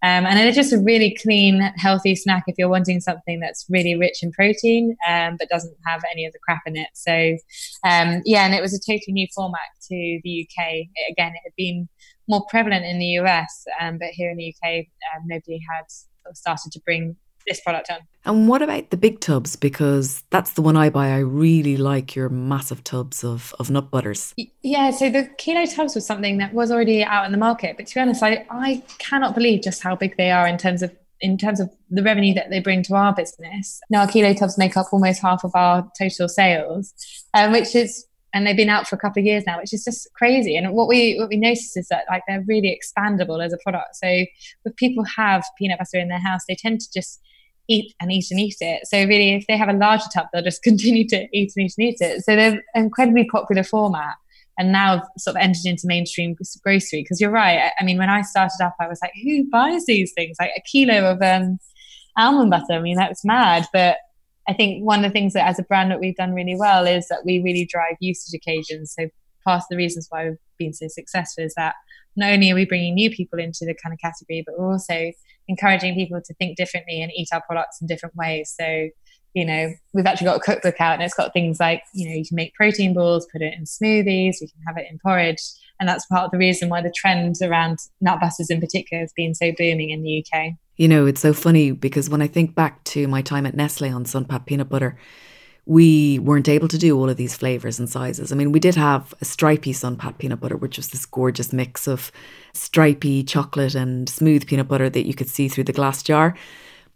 Um, 0.06 0.25
and 0.25 0.38
it's 0.38 0.55
just 0.55 0.73
a 0.73 0.79
really 0.79 1.17
clean, 1.20 1.61
healthy 1.76 2.14
snack 2.14 2.44
if 2.47 2.55
you're 2.58 2.69
wanting 2.69 3.00
something 3.00 3.41
that's 3.41 3.67
really 3.69 3.97
rich 3.97 4.23
in 4.23 4.31
protein 4.31 4.97
um, 5.08 5.35
but 5.37 5.49
doesn't 5.49 5.76
have 5.85 6.00
any 6.12 6.25
of 6.25 6.32
the 6.32 6.38
crap 6.44 6.62
in 6.64 6.76
it. 6.76 6.87
So, 6.94 7.37
um, 7.85 8.23
yeah, 8.25 8.44
and 8.44 8.55
it 8.55 8.62
was 8.62 8.73
a 8.73 8.79
totally 8.79 9.14
new 9.14 9.26
format 9.35 9.69
to 9.88 10.20
the 10.23 10.49
UK. 10.49 10.67
It, 10.94 11.11
again, 11.11 11.32
it 11.32 11.41
had 11.43 11.56
been 11.56 11.88
more 12.29 12.47
prevalent 12.49 12.85
in 12.85 13.00
the 13.00 13.19
US, 13.20 13.64
um, 13.81 13.99
but 13.99 14.11
here 14.11 14.31
in 14.31 14.37
the 14.37 14.55
UK, 14.55 14.87
um, 15.17 15.25
nobody 15.26 15.58
had 15.75 15.87
started 16.37 16.70
to 16.70 16.81
bring 16.85 17.17
this 17.47 17.61
product 17.61 17.91
on. 17.91 17.99
And 18.25 18.49
what 18.49 18.63
about 18.63 18.91
the 18.91 18.97
big 18.97 19.21
tubs? 19.21 19.57
Because 19.57 20.23
that's 20.31 20.55
the 20.55 20.63
one 20.63 20.77
I 20.77 20.91
buy. 20.91 21.09
I 21.09 21.19
really 21.19 21.77
like 21.77 22.15
your 22.17 22.29
massive 22.29 22.83
tubs 22.85 23.23
of, 23.23 23.55
of 23.59 23.71
nut 23.71 23.91
butters. 23.91 24.35
Yeah, 24.63 24.91
so 24.91 25.11
the 25.11 25.29
kilo 25.39 25.67
tubs 25.67 25.95
was 25.95 26.07
something 26.07 26.39
that 26.39 26.53
was 26.53 26.71
already 26.71 27.05
out 27.05 27.27
in 27.27 27.33
the 27.33 27.39
market. 27.39 27.77
But 27.77 27.87
to 27.87 27.95
be 27.95 28.01
honest, 28.01 28.23
I, 28.23 28.45
I 28.51 28.83
cannot 28.99 29.35
believe 29.35 29.63
just 29.63 29.83
how 29.83 29.97
big 29.97 30.17
they 30.17 30.31
are 30.31 30.47
in 30.47 30.59
terms 30.59 30.83
of 30.83 30.95
in 31.23 31.39
terms 31.39 31.61
of 31.61 31.71
the 31.89 32.03
revenue 32.03 32.35
that 32.35 32.51
they 32.51 32.61
bring 32.61 32.83
to 32.83 32.95
our 32.95 33.15
business. 33.15 33.81
Now, 33.89 34.01
our 34.01 34.07
kilo 34.07 34.35
tubs 34.35 34.59
make 34.59 34.77
up 34.77 34.89
almost 34.93 35.23
half 35.23 35.45
of 35.45 35.53
our 35.55 35.91
total 35.99 36.29
sales, 36.29 36.93
um, 37.33 37.53
which 37.53 37.75
is 37.75 38.07
and 38.37 38.47
they've 38.47 38.57
been 38.57 38.69
out 38.69 38.87
for 38.87 38.97
a 38.97 38.99
couple 38.99 39.21
of 39.21 39.25
years 39.25 39.45
now, 39.47 39.59
which 39.59 39.73
is 39.73 39.83
just 39.83 40.13
crazy. 40.13 40.57
And 40.57 40.75
what 40.75 40.89
we 40.89 41.17
what 41.19 41.31
we 41.31 41.39
notice 41.39 41.75
is 41.75 41.89
that 41.89 42.05
like 42.11 42.23
they're 42.29 42.45
really 42.47 42.79
expandable 42.79 43.43
as 43.43 43.55
a 43.55 43.59
product. 43.65 43.97
So 43.97 44.07
if 44.09 44.77
people 44.77 45.05
have 45.17 45.43
peanut 45.57 45.79
butter 45.79 45.99
in 45.99 46.09
their 46.09 46.21
house, 46.21 46.43
they 46.47 46.55
tend 46.55 46.81
to 46.81 46.87
just 46.93 47.23
eat 47.69 47.95
and 48.01 48.13
eat 48.13 48.27
and 48.31 48.41
eat 48.41 48.57
it. 48.61 48.87
So 48.87 48.99
really, 48.99 49.35
if 49.35 49.47
they 49.47 49.57
have 49.57 49.69
a 49.69 49.73
larger 49.73 50.07
tub, 50.13 50.27
they'll 50.33 50.43
just 50.43 50.63
continue 50.63 51.07
to 51.09 51.29
eat 51.33 51.53
and 51.57 51.67
eat 51.67 51.75
and 51.79 51.89
eat 51.89 52.01
it. 52.01 52.25
So 52.25 52.37
they're 52.37 52.63
an 52.75 52.85
incredibly 52.85 53.27
popular 53.27 53.65
format, 53.65 54.15
and 54.59 54.73
now 54.73 55.03
sort 55.19 55.37
of 55.37 55.43
entered 55.43 55.67
into 55.67 55.87
mainstream 55.87 56.37
grocery. 56.63 57.03
Because 57.03 57.21
you're 57.21 57.31
right. 57.31 57.71
I 57.79 57.85
mean, 57.85 57.99
when 57.99 58.11
I 58.11 58.23
started 58.23 58.63
up, 58.63 58.75
I 58.81 58.89
was 58.89 58.99
like, 59.03 59.13
who 59.23 59.49
buys 59.51 59.87
these 59.87 60.13
things? 60.15 60.37
Like 60.41 60.53
a 60.57 60.63
kilo 60.63 61.11
of 61.11 61.23
um, 61.23 61.59
almond 62.17 62.51
butter. 62.51 62.73
I 62.73 62.81
mean, 62.81 62.97
that's 62.97 63.25
mad. 63.25 63.67
But 63.73 63.99
I 64.49 64.53
think 64.53 64.85
one 64.85 65.05
of 65.05 65.11
the 65.11 65.12
things 65.12 65.33
that 65.33 65.47
as 65.47 65.59
a 65.59 65.65
brand 65.65 65.91
that 65.91 66.01
we've 66.01 66.17
done 66.17 66.33
really 66.33 66.57
well 66.57 66.87
is 66.87 67.09
that 67.09 67.25
we 67.25 67.43
really 67.43 67.67
drive 67.71 67.97
usage 68.01 68.35
occasions. 68.35 68.95
So 68.97 69.09
part 69.45 69.62
of 69.62 69.67
the 69.71 69.77
reasons 69.77 70.07
why 70.11 70.29
we've 70.29 70.39
been 70.59 70.73
so 70.73 70.87
successful 70.89 71.45
is 71.45 71.55
that 71.57 71.75
not 72.17 72.31
only 72.31 72.51
are 72.51 72.55
we 72.55 72.65
bringing 72.65 72.95
new 72.95 73.11
people 73.11 73.39
into 73.39 73.65
the 73.65 73.75
kind 73.75 73.93
of 73.93 73.99
category, 73.99 74.43
but 74.47 74.59
we're 74.59 74.73
also 74.73 75.12
encouraging 75.49 75.95
people 75.95 76.21
to 76.25 76.35
think 76.35 76.57
differently 76.57 77.03
and 77.03 77.13
eat 77.15 77.29
our 77.33 77.43
products 77.43 77.81
in 77.81 77.87
different 77.87 78.15
ways. 78.17 78.55
So, 78.59 78.89
you 79.35 79.45
know, 79.45 79.73
we've 79.93 80.07
actually 80.07 80.27
got 80.27 80.37
a 80.37 80.41
cookbook 80.41 80.81
out 80.81 80.95
and 80.95 81.03
it's 81.03 81.15
got 81.15 81.33
things 81.33 81.61
like, 81.61 81.83
you 81.95 82.09
know, 82.09 82.15
you 82.15 82.25
can 82.27 82.37
make 82.37 82.55
protein 82.55 82.95
balls, 82.95 83.27
put 83.31 83.43
it 83.43 83.55
in 83.55 83.65
smoothies, 83.65 84.41
you 84.41 84.49
can 84.49 84.63
have 84.67 84.77
it 84.79 84.87
in 84.91 84.99
porridge. 84.99 85.43
And 85.79 85.89
that's 85.89 86.07
part 86.07 86.25
of 86.25 86.31
the 86.31 86.39
reason 86.39 86.69
why 86.69 86.81
the 86.81 86.93
trend 86.95 87.37
around 87.43 87.79
nut 88.01 88.19
butters 88.21 88.49
in 88.49 88.61
particular 88.61 89.03
has 89.03 89.13
been 89.15 89.35
so 89.35 89.53
booming 89.57 89.91
in 89.91 90.03
the 90.03 90.25
UK. 90.25 90.53
You 90.77 90.89
know, 90.89 91.07
it's 91.07 91.21
so 91.21 91.33
funny 91.33 91.71
because 91.71 92.09
when 92.09 92.23
I 92.23 92.27
think 92.27 92.55
back 92.55 92.83
to 92.85 93.07
my 93.09 93.23
time 93.23 93.47
at 93.47 93.55
Nestle 93.55 93.91
on 93.91 94.05
Sun-Pat 94.05 94.47
peanut 94.47 94.69
butter, 94.69 94.99
we 95.67 96.21
weren't 96.21 96.49
able 96.49 96.69
to 96.69 96.79
do 96.79 96.97
all 96.97 97.11
of 97.11 97.17
these 97.17 97.37
flavors 97.37 97.81
and 97.81 97.91
sizes. 97.91 98.31
I 98.31 98.37
mean, 98.37 98.53
we 98.53 98.61
did 98.61 98.77
have 98.77 99.13
a 99.21 99.25
stripy 99.25 99.73
Sun-Pat 99.73 100.19
peanut 100.19 100.41
butter, 100.41 100.57
which 100.57 100.77
was 100.77 100.89
this 100.91 101.05
gorgeous 101.05 101.53
mix 101.53 101.89
of 101.89 102.13
stripy 102.55 103.25
chocolate 103.25 103.75
and 103.75 104.09
smooth 104.09 104.47
peanut 104.47 104.69
butter 104.69 104.89
that 104.89 105.07
you 105.07 105.15
could 105.15 105.29
see 105.29 105.49
through 105.49 105.65
the 105.65 105.73
glass 105.73 106.05
jar. 106.05 106.37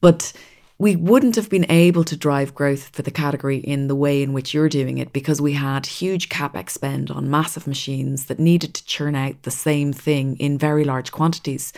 But 0.00 0.32
we 0.78 0.94
wouldn't 0.94 1.34
have 1.34 1.50
been 1.50 1.66
able 1.68 2.04
to 2.04 2.16
drive 2.16 2.54
growth 2.54 2.88
for 2.94 3.02
the 3.02 3.10
category 3.10 3.58
in 3.58 3.88
the 3.88 3.96
way 3.96 4.22
in 4.22 4.32
which 4.32 4.54
you're 4.54 4.68
doing 4.68 4.98
it 4.98 5.12
because 5.12 5.42
we 5.42 5.52
had 5.54 5.84
huge 5.84 6.28
capex 6.28 6.70
spend 6.70 7.10
on 7.10 7.28
massive 7.28 7.66
machines 7.66 8.26
that 8.26 8.38
needed 8.38 8.72
to 8.74 8.86
churn 8.86 9.16
out 9.16 9.42
the 9.42 9.50
same 9.50 9.92
thing 9.92 10.36
in 10.38 10.56
very 10.56 10.84
large 10.84 11.10
quantities. 11.10 11.72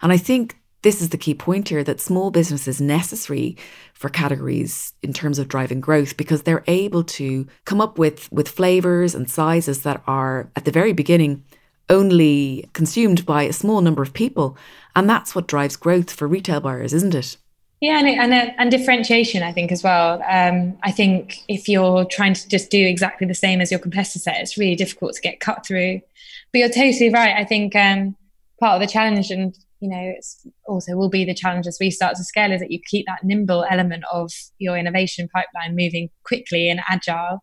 And 0.00 0.12
I 0.12 0.16
think 0.16 0.56
this 0.86 1.02
is 1.02 1.08
the 1.08 1.18
key 1.18 1.34
point 1.34 1.68
here 1.68 1.82
that 1.82 2.00
small 2.00 2.30
business 2.30 2.68
is 2.68 2.80
necessary 2.80 3.56
for 3.92 4.08
categories 4.08 4.92
in 5.02 5.12
terms 5.12 5.40
of 5.40 5.48
driving 5.48 5.80
growth 5.80 6.16
because 6.16 6.44
they're 6.44 6.62
able 6.68 7.02
to 7.02 7.44
come 7.64 7.80
up 7.80 7.98
with 7.98 8.30
with 8.30 8.48
flavors 8.48 9.12
and 9.12 9.28
sizes 9.28 9.82
that 9.82 10.00
are 10.06 10.48
at 10.54 10.64
the 10.64 10.70
very 10.70 10.92
beginning 10.92 11.42
only 11.90 12.70
consumed 12.72 13.26
by 13.26 13.42
a 13.42 13.52
small 13.52 13.80
number 13.80 14.00
of 14.00 14.12
people 14.12 14.56
and 14.94 15.10
that's 15.10 15.34
what 15.34 15.48
drives 15.48 15.74
growth 15.74 16.12
for 16.12 16.28
retail 16.28 16.60
buyers 16.60 16.94
isn't 16.94 17.16
it 17.16 17.36
yeah, 17.82 17.98
and, 17.98 18.32
and, 18.32 18.54
and 18.56 18.70
differentiation, 18.70 19.42
I 19.42 19.52
think, 19.52 19.70
as 19.70 19.82
well. 19.82 20.22
Um, 20.26 20.78
I 20.82 20.90
think 20.90 21.44
if 21.46 21.68
you're 21.68 22.06
trying 22.06 22.32
to 22.32 22.48
just 22.48 22.70
do 22.70 22.82
exactly 22.82 23.26
the 23.26 23.34
same 23.34 23.60
as 23.60 23.70
your 23.70 23.78
competitor, 23.78 24.18
set, 24.18 24.40
it's 24.40 24.56
really 24.56 24.76
difficult 24.76 25.12
to 25.12 25.20
get 25.20 25.40
cut 25.40 25.66
through. 25.66 26.00
But 26.52 26.58
you're 26.58 26.70
totally 26.70 27.10
right. 27.10 27.36
I 27.36 27.44
think 27.44 27.76
um, 27.76 28.16
part 28.58 28.76
of 28.76 28.80
the 28.80 28.90
challenge, 28.90 29.30
and 29.30 29.54
you 29.80 29.88
know, 29.88 30.12
it's 30.16 30.46
also 30.66 30.96
will 30.96 31.10
be 31.10 31.24
the 31.24 31.34
challenge 31.34 31.66
as 31.66 31.78
we 31.80 31.90
start 31.90 32.16
to 32.16 32.24
scale 32.24 32.52
is 32.52 32.60
that 32.60 32.70
you 32.70 32.80
keep 32.86 33.06
that 33.06 33.24
nimble 33.24 33.64
element 33.70 34.04
of 34.12 34.32
your 34.58 34.76
innovation 34.76 35.28
pipeline 35.34 35.76
moving 35.76 36.08
quickly 36.24 36.68
and 36.68 36.80
agile. 36.88 37.42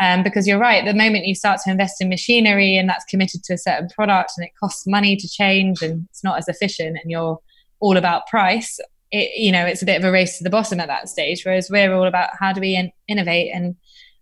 Um, 0.00 0.22
because 0.22 0.46
you're 0.46 0.60
right, 0.60 0.84
the 0.84 0.94
moment 0.94 1.26
you 1.26 1.34
start 1.34 1.60
to 1.64 1.70
invest 1.70 2.00
in 2.00 2.08
machinery 2.08 2.76
and 2.76 2.88
that's 2.88 3.04
committed 3.04 3.42
to 3.44 3.54
a 3.54 3.58
certain 3.58 3.88
product 3.88 4.32
and 4.36 4.46
it 4.46 4.52
costs 4.58 4.86
money 4.86 5.16
to 5.16 5.28
change 5.28 5.82
and 5.82 6.06
it's 6.10 6.22
not 6.22 6.38
as 6.38 6.46
efficient 6.46 6.98
and 7.02 7.10
you're 7.10 7.38
all 7.80 7.96
about 7.96 8.26
price, 8.28 8.78
it, 9.10 9.36
you 9.36 9.50
know, 9.50 9.64
it's 9.64 9.82
a 9.82 9.86
bit 9.86 9.98
of 9.98 10.04
a 10.04 10.12
race 10.12 10.38
to 10.38 10.44
the 10.44 10.50
bottom 10.50 10.78
at 10.78 10.86
that 10.86 11.08
stage. 11.08 11.44
Whereas 11.44 11.68
we're 11.70 11.92
all 11.92 12.06
about 12.06 12.30
how 12.38 12.52
do 12.52 12.60
we 12.60 12.76
in- 12.76 12.92
innovate 13.08 13.50
and 13.52 13.74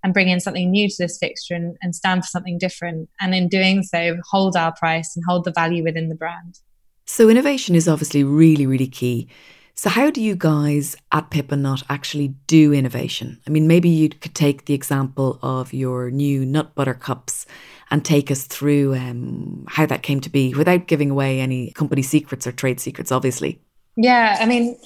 and 0.03 0.15
bring 0.15 0.29
in 0.29 0.39
something 0.39 0.71
new 0.71 0.89
to 0.89 0.95
this 0.99 1.19
fixture 1.19 1.55
and, 1.55 1.77
and 1.83 1.95
stand 1.95 2.23
for 2.23 2.29
something 2.29 2.59
different. 2.59 3.09
And 3.21 3.35
in 3.35 3.49
doing 3.49 3.83
so, 3.83 4.17
hold 4.31 4.57
our 4.57 4.73
price 4.73 5.17
and 5.17 5.25
hold 5.27 5.45
the 5.45 5.51
value 5.51 5.83
within 5.83 6.09
the 6.09 6.15
brand. 6.15 6.61
So, 7.07 7.29
innovation 7.29 7.75
is 7.75 7.89
obviously 7.89 8.25
really, 8.25 8.67
really 8.67 8.89
key. 8.89 9.29
So, 9.75 9.89
how 9.91 10.11
do 10.11 10.21
you 10.21 10.35
guys 10.35 10.97
at 11.13 11.31
Pip 11.31 11.53
and 11.53 11.63
Nut 11.63 11.83
actually 11.89 12.35
do 12.47 12.73
innovation? 12.73 13.41
I 13.47 13.51
mean, 13.51 13.69
maybe 13.69 13.89
you 13.89 14.09
could 14.09 14.35
take 14.35 14.65
the 14.65 14.75
example 14.75 15.39
of 15.43 15.73
your 15.73 16.11
new 16.11 16.45
nut 16.45 16.75
butter 16.75 16.95
cups 16.95 17.47
and 17.91 18.05
take 18.05 18.31
us 18.31 18.45
through 18.45 18.97
um, 18.97 19.65
how 19.69 19.87
that 19.87 20.03
came 20.03 20.21
to 20.23 20.31
be 20.31 20.53
without 20.55 20.89
giving 20.89 21.11
away 21.11 21.41
any 21.41 21.71
company 21.73 22.03
secrets 22.03 22.47
or 22.47 22.53
trade 22.53 22.81
secrets, 22.81 23.13
obviously. 23.13 23.61
Yeah, 23.97 24.39
I 24.41 24.47
mean, 24.47 24.77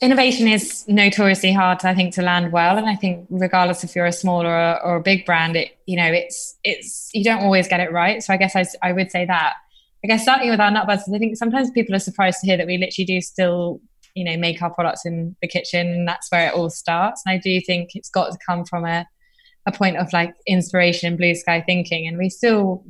innovation 0.00 0.48
is 0.48 0.86
notoriously 0.88 1.52
hard, 1.52 1.84
I 1.84 1.94
think, 1.94 2.14
to 2.14 2.22
land 2.22 2.52
well. 2.52 2.78
And 2.78 2.88
I 2.88 2.94
think 2.94 3.26
regardless 3.28 3.84
if 3.84 3.94
you're 3.94 4.06
a 4.06 4.12
small 4.12 4.42
or 4.42 4.56
a, 4.56 4.80
or 4.82 4.96
a 4.96 5.02
big 5.02 5.26
brand, 5.26 5.56
it 5.56 5.76
you 5.86 5.96
know 5.96 6.06
it's 6.06 6.56
it's 6.64 7.10
you 7.12 7.24
don't 7.24 7.42
always 7.42 7.68
get 7.68 7.80
it 7.80 7.92
right. 7.92 8.22
So 8.22 8.32
I 8.32 8.36
guess 8.36 8.56
I, 8.56 8.64
I 8.82 8.92
would 8.92 9.10
say 9.10 9.26
that. 9.26 9.54
I 10.06 10.08
guess 10.08 10.22
starting 10.22 10.50
with 10.50 10.60
our 10.60 10.70
nut 10.70 10.86
butters, 10.86 11.12
I 11.12 11.18
think 11.18 11.36
sometimes 11.36 11.68
people 11.72 11.92
are 11.92 11.98
surprised 11.98 12.38
to 12.40 12.46
hear 12.46 12.56
that 12.56 12.68
we 12.68 12.78
literally 12.78 13.06
do 13.06 13.20
still 13.20 13.80
you 14.14 14.24
know 14.24 14.36
make 14.36 14.62
our 14.62 14.72
products 14.72 15.04
in 15.04 15.34
the 15.42 15.48
kitchen, 15.48 15.88
and 15.88 16.06
that's 16.06 16.30
where 16.30 16.46
it 16.46 16.54
all 16.54 16.70
starts. 16.70 17.22
And 17.26 17.34
I 17.34 17.38
do 17.38 17.60
think 17.60 17.90
it's 17.96 18.08
got 18.08 18.30
to 18.30 18.38
come 18.46 18.64
from 18.64 18.84
a 18.84 19.04
a 19.66 19.72
point 19.72 19.96
of 19.96 20.12
like 20.12 20.32
inspiration, 20.46 21.08
and 21.08 21.18
blue 21.18 21.34
sky 21.34 21.60
thinking, 21.60 22.06
and 22.06 22.18
we 22.18 22.30
still 22.30 22.84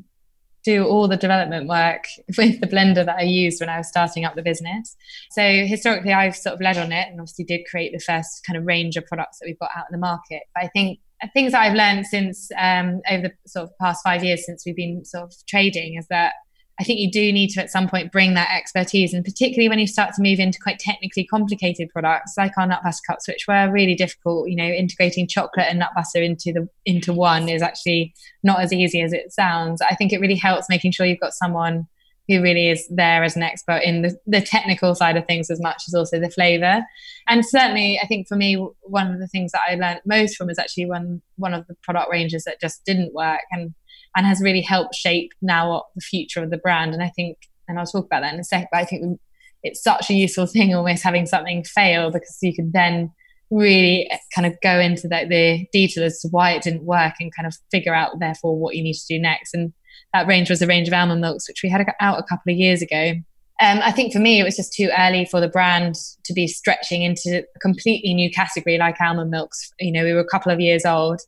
do 0.62 0.85
all 0.85 1.08
the 1.08 1.16
development 1.16 1.68
work 1.68 2.04
with 2.37 2.61
the 2.61 2.66
blender 2.66 3.06
that 3.06 3.16
I 3.16 3.23
used 3.23 3.61
when 3.61 3.70
I 3.70 3.78
was 3.78 3.88
starting 3.88 4.26
up 4.26 4.35
the 4.35 4.42
business. 4.42 4.94
So 5.30 5.64
historically, 5.64 6.12
I've 6.12 6.37
sort 6.37 6.56
of 6.56 6.61
led 6.61 6.76
on 6.76 6.92
it 6.92 7.08
and 7.08 7.18
obviously 7.18 7.46
did 7.46 7.62
create 7.70 7.92
the 7.92 8.00
first 8.00 8.44
kind 8.46 8.58
of 8.58 8.66
range 8.66 8.99
of 8.99 9.06
products 9.06 9.38
that 9.38 9.46
we've 9.46 9.58
got 9.58 9.70
out 9.75 9.87
in 9.90 9.99
the 9.99 10.06
market. 10.06 10.42
But 10.54 10.64
I 10.64 10.68
think 10.68 10.99
things 11.32 11.52
that 11.52 11.62
I've 11.62 11.76
learned 11.76 12.06
since 12.06 12.50
um, 12.58 13.00
over 13.11 13.23
the 13.23 13.32
sort 13.46 13.64
of 13.64 13.78
past 13.80 14.02
five 14.04 14.23
years 14.23 14.44
since 14.44 14.64
we've 14.66 14.76
been 14.76 15.02
sort 15.02 15.25
of 15.25 15.32
trading 15.46 15.96
is 15.96 16.06
that 16.08 16.35
I 16.78 16.85
think 16.85 17.00
you 17.00 17.11
do 17.11 17.33
need 17.33 17.49
to 17.50 17.62
at 17.62 17.71
some 17.71 17.88
point 17.88 18.12
bring 18.12 18.35
that 18.35 18.54
expertise, 18.54 19.14
and 19.14 19.25
particularly 19.25 19.68
when 19.68 19.78
you 19.78 19.87
start 19.87 20.14
to 20.14 20.23
move 20.23 20.38
into 20.38 20.59
quite 20.62 20.78
technically 20.78 21.25
complicated 21.25 21.88
products 21.90 22.35
like 22.37 22.52
our 22.59 22.66
nut 22.66 22.83
butter 22.83 22.99
cups, 23.06 23.26
which 23.26 23.47
were 23.49 23.71
really 23.73 23.95
difficult. 23.95 24.49
You 24.49 24.56
know, 24.56 24.66
integrating 24.66 25.26
chocolate 25.26 25.66
and 25.68 25.78
nut 25.78 25.92
butter 25.95 26.23
into 26.23 26.52
the 26.52 26.68
into 26.85 27.12
one 27.12 27.49
is 27.49 27.62
actually 27.62 28.14
not 28.42 28.61
as 28.61 28.73
easy 28.73 29.00
as 29.00 29.12
it 29.12 29.33
sounds. 29.33 29.80
I 29.80 29.95
think 29.95 30.12
it 30.12 30.21
really 30.21 30.35
helps 30.35 30.68
making 30.68 30.92
sure 30.92 31.06
you've 31.06 31.21
got 31.21 31.33
someone 31.33 31.87
who 32.28 32.42
really 32.42 32.68
is 32.68 32.87
there 32.90 33.23
as 33.23 33.37
an 33.37 33.42
expert 33.42 33.83
in 33.85 34.02
the, 34.02 34.18
the 34.26 34.40
technical 34.40 34.95
side 34.95 35.16
of 35.16 35.25
things 35.26 35.49
as 35.49 35.61
much 35.61 35.85
as 35.87 35.95
also 35.95 36.18
the 36.18 36.30
flavor. 36.30 36.85
And 37.28 37.47
certainly, 37.47 38.00
I 38.02 38.06
think 38.06 38.26
for 38.26 38.37
me, 38.37 38.54
one 38.83 39.12
of 39.12 39.21
the 39.21 39.28
things 39.28 39.52
that 39.52 39.62
I 39.68 39.76
learned 39.76 40.00
most 40.04 40.37
from 40.37 40.50
is 40.50 40.59
actually 40.59 40.87
one 40.87 41.23
one 41.37 41.54
of 41.54 41.66
the 41.68 41.76
product 41.83 42.11
ranges 42.11 42.45
that 42.45 42.61
just 42.61 42.85
didn't 42.85 43.14
work 43.14 43.40
and 43.52 43.75
and 44.16 44.26
has 44.26 44.40
really 44.42 44.62
helped 44.62 44.94
shape 44.94 45.30
now 45.42 45.85
the 45.94 46.00
future 46.00 46.42
of 46.42 46.50
the 46.50 46.56
brand. 46.56 46.94
And 46.94 47.02
I 47.02 47.11
think, 47.11 47.37
and 47.68 47.78
I'll 47.78 47.87
talk 47.87 48.06
about 48.06 48.23
that 48.23 48.35
in 48.35 48.40
a 48.40 48.44
sec, 48.44 48.68
but 48.73 48.78
I 48.78 48.85
think 48.85 49.20
it's 49.62 49.82
such 49.82 50.11
a 50.11 50.14
useful 50.14 50.46
thing 50.46 50.75
almost 50.75 51.02
having 51.02 51.26
something 51.26 51.64
fail 51.64 52.11
because 52.11 52.38
you 52.40 52.54
can 52.54 52.70
then 52.73 53.12
really 53.50 54.11
kind 54.35 54.46
of 54.46 54.54
go 54.62 54.80
into 54.80 55.02
the, 55.02 55.26
the 55.28 55.68
detail 55.73 56.04
as 56.04 56.20
to 56.20 56.28
why 56.28 56.52
it 56.52 56.62
didn't 56.62 56.82
work 56.82 57.14
and 57.20 57.35
kind 57.35 57.46
of 57.46 57.54
figure 57.70 57.94
out 57.94 58.18
therefore 58.18 58.58
what 58.58 58.75
you 58.75 58.82
need 58.82 58.94
to 58.94 59.06
do 59.08 59.18
next. 59.18 59.54
And 59.54 59.73
that 60.12 60.26
range 60.26 60.50
was 60.50 60.62
a 60.62 60.66
range 60.66 60.88
of 60.88 60.94
almond 60.94 61.20
milks, 61.20 61.49
which 61.49 61.62
we 61.62 61.68
had 61.68 61.87
out 62.00 62.18
a 62.18 62.25
couple 62.25 62.52
of 62.52 62.58
years 62.58 62.82
ago. 62.82 63.14
Um, 63.58 63.80
I 63.82 63.90
think 63.90 64.12
for 64.12 64.18
me, 64.18 64.38
it 64.38 64.44
was 64.44 64.56
just 64.56 64.75
too 64.75 64.90
early 64.99 65.25
for 65.25 65.40
the 65.40 65.49
brand 65.49 65.94
to 66.25 66.32
be 66.35 66.46
stretching 66.46 67.02
into 67.02 67.44
a 67.54 67.58
completely 67.61 68.12
new 68.12 68.30
category 68.30 68.76
like 68.76 69.00
almond 69.00 69.30
milks. 69.30 69.73
You 69.80 69.92
know, 69.92 70.04
we 70.04 70.12
were 70.12 70.20
a 70.20 70.28
couple 70.28 70.52
of 70.52 70.61
years 70.61 70.85
old. 70.85 71.20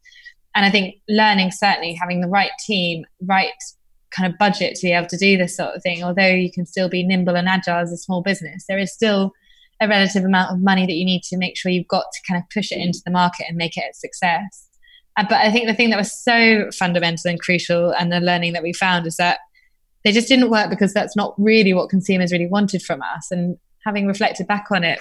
And 0.58 0.66
I 0.66 0.70
think 0.70 0.96
learning 1.08 1.52
certainly 1.52 1.94
having 1.94 2.20
the 2.20 2.26
right 2.26 2.50
team, 2.66 3.04
right 3.22 3.52
kind 4.10 4.28
of 4.28 4.36
budget 4.38 4.74
to 4.74 4.88
be 4.88 4.92
able 4.92 5.06
to 5.06 5.16
do 5.16 5.36
this 5.36 5.56
sort 5.56 5.76
of 5.76 5.84
thing, 5.84 6.02
although 6.02 6.26
you 6.26 6.50
can 6.50 6.66
still 6.66 6.88
be 6.88 7.04
nimble 7.04 7.36
and 7.36 7.48
agile 7.48 7.78
as 7.78 7.92
a 7.92 7.96
small 7.96 8.22
business, 8.22 8.64
there 8.68 8.76
is 8.76 8.92
still 8.92 9.32
a 9.80 9.86
relative 9.86 10.24
amount 10.24 10.50
of 10.50 10.60
money 10.60 10.84
that 10.84 10.94
you 10.94 11.04
need 11.04 11.22
to 11.22 11.36
make 11.36 11.56
sure 11.56 11.70
you've 11.70 11.86
got 11.86 12.06
to 12.12 12.20
kind 12.26 12.42
of 12.42 12.50
push 12.50 12.72
it 12.72 12.80
into 12.80 12.98
the 13.04 13.12
market 13.12 13.46
and 13.48 13.56
make 13.56 13.76
it 13.76 13.84
a 13.88 13.94
success. 13.94 14.66
Uh, 15.16 15.26
but 15.28 15.36
I 15.36 15.52
think 15.52 15.68
the 15.68 15.74
thing 15.74 15.90
that 15.90 15.96
was 15.96 16.12
so 16.12 16.68
fundamental 16.76 17.30
and 17.30 17.38
crucial 17.38 17.90
and 17.90 18.10
the 18.10 18.18
learning 18.18 18.52
that 18.54 18.64
we 18.64 18.72
found 18.72 19.06
is 19.06 19.14
that 19.14 19.38
they 20.02 20.10
just 20.10 20.26
didn't 20.26 20.50
work 20.50 20.70
because 20.70 20.92
that's 20.92 21.14
not 21.14 21.36
really 21.38 21.72
what 21.72 21.88
consumers 21.88 22.32
really 22.32 22.48
wanted 22.48 22.82
from 22.82 23.00
us. 23.02 23.30
And 23.30 23.58
having 23.84 24.08
reflected 24.08 24.48
back 24.48 24.72
on 24.72 24.82
it, 24.82 24.98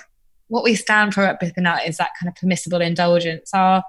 what 0.50 0.64
we 0.64 0.76
stand 0.76 1.14
for 1.14 1.24
at 1.24 1.42
Nut 1.58 1.82
is 1.86 1.98
that 1.98 2.12
kind 2.20 2.30
of 2.30 2.36
permissible 2.36 2.82
indulgence. 2.82 3.50
Our 3.54 3.84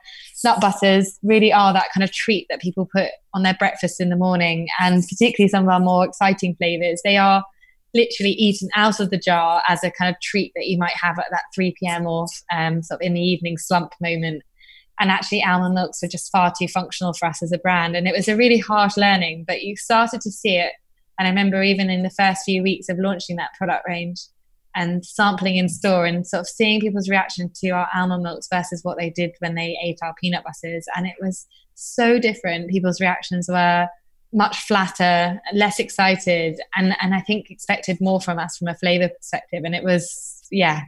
nut 0.44 0.60
butters 0.60 1.18
really 1.22 1.52
are 1.52 1.72
that 1.72 1.88
kind 1.94 2.02
of 2.04 2.12
treat 2.12 2.46
that 2.50 2.60
people 2.60 2.88
put 2.92 3.10
on 3.34 3.42
their 3.42 3.54
breakfast 3.54 4.00
in 4.00 4.10
the 4.10 4.16
morning, 4.16 4.68
and 4.80 5.04
particularly 5.08 5.48
some 5.48 5.64
of 5.64 5.70
our 5.70 5.80
more 5.80 6.04
exciting 6.04 6.56
flavors. 6.56 7.00
They 7.04 7.16
are 7.16 7.44
literally 7.94 8.32
eaten 8.32 8.68
out 8.74 9.00
of 9.00 9.10
the 9.10 9.18
jar 9.18 9.62
as 9.68 9.82
a 9.82 9.90
kind 9.90 10.14
of 10.14 10.20
treat 10.20 10.52
that 10.54 10.66
you 10.66 10.78
might 10.78 10.96
have 11.00 11.18
at 11.18 11.26
that 11.30 11.44
3 11.54 11.74
p.m. 11.78 12.06
or 12.06 12.26
um, 12.54 12.82
sort 12.82 13.00
of 13.00 13.06
in 13.06 13.14
the 13.14 13.20
evening 13.20 13.56
slump 13.56 13.92
moment. 14.00 14.42
And 15.00 15.10
actually, 15.12 15.44
almond 15.44 15.74
milks 15.74 16.02
are 16.02 16.08
just 16.08 16.32
far 16.32 16.52
too 16.58 16.66
functional 16.66 17.12
for 17.12 17.26
us 17.26 17.40
as 17.40 17.52
a 17.52 17.58
brand. 17.58 17.94
And 17.94 18.08
it 18.08 18.14
was 18.16 18.26
a 18.26 18.36
really 18.36 18.58
harsh 18.58 18.96
learning, 18.96 19.44
but 19.46 19.62
you 19.62 19.76
started 19.76 20.20
to 20.22 20.30
see 20.30 20.56
it. 20.56 20.72
And 21.18 21.26
I 21.26 21.30
remember 21.30 21.62
even 21.62 21.88
in 21.88 22.02
the 22.02 22.10
first 22.10 22.42
few 22.44 22.62
weeks 22.62 22.88
of 22.88 22.98
launching 22.98 23.36
that 23.36 23.54
product 23.56 23.86
range, 23.86 24.20
and 24.74 25.04
sampling 25.04 25.56
in 25.56 25.68
store 25.68 26.06
and 26.06 26.26
sort 26.26 26.40
of 26.40 26.46
seeing 26.46 26.80
people's 26.80 27.08
reaction 27.08 27.50
to 27.62 27.70
our 27.70 27.88
almond 27.94 28.22
milks 28.22 28.48
versus 28.52 28.84
what 28.84 28.98
they 28.98 29.10
did 29.10 29.32
when 29.40 29.54
they 29.54 29.78
ate 29.82 29.98
our 30.02 30.14
peanut 30.20 30.44
butters. 30.44 30.86
And 30.94 31.06
it 31.06 31.16
was 31.20 31.46
so 31.74 32.18
different. 32.18 32.70
People's 32.70 33.00
reactions 33.00 33.48
were 33.48 33.88
much 34.32 34.58
flatter, 34.58 35.40
less 35.54 35.78
excited, 35.78 36.60
and, 36.76 36.94
and 37.00 37.14
I 37.14 37.20
think 37.20 37.50
expected 37.50 37.98
more 38.00 38.20
from 38.20 38.38
us 38.38 38.58
from 38.58 38.68
a 38.68 38.74
flavor 38.74 39.08
perspective. 39.08 39.62
And 39.64 39.74
it 39.74 39.82
was, 39.82 40.46
yeah, 40.50 40.82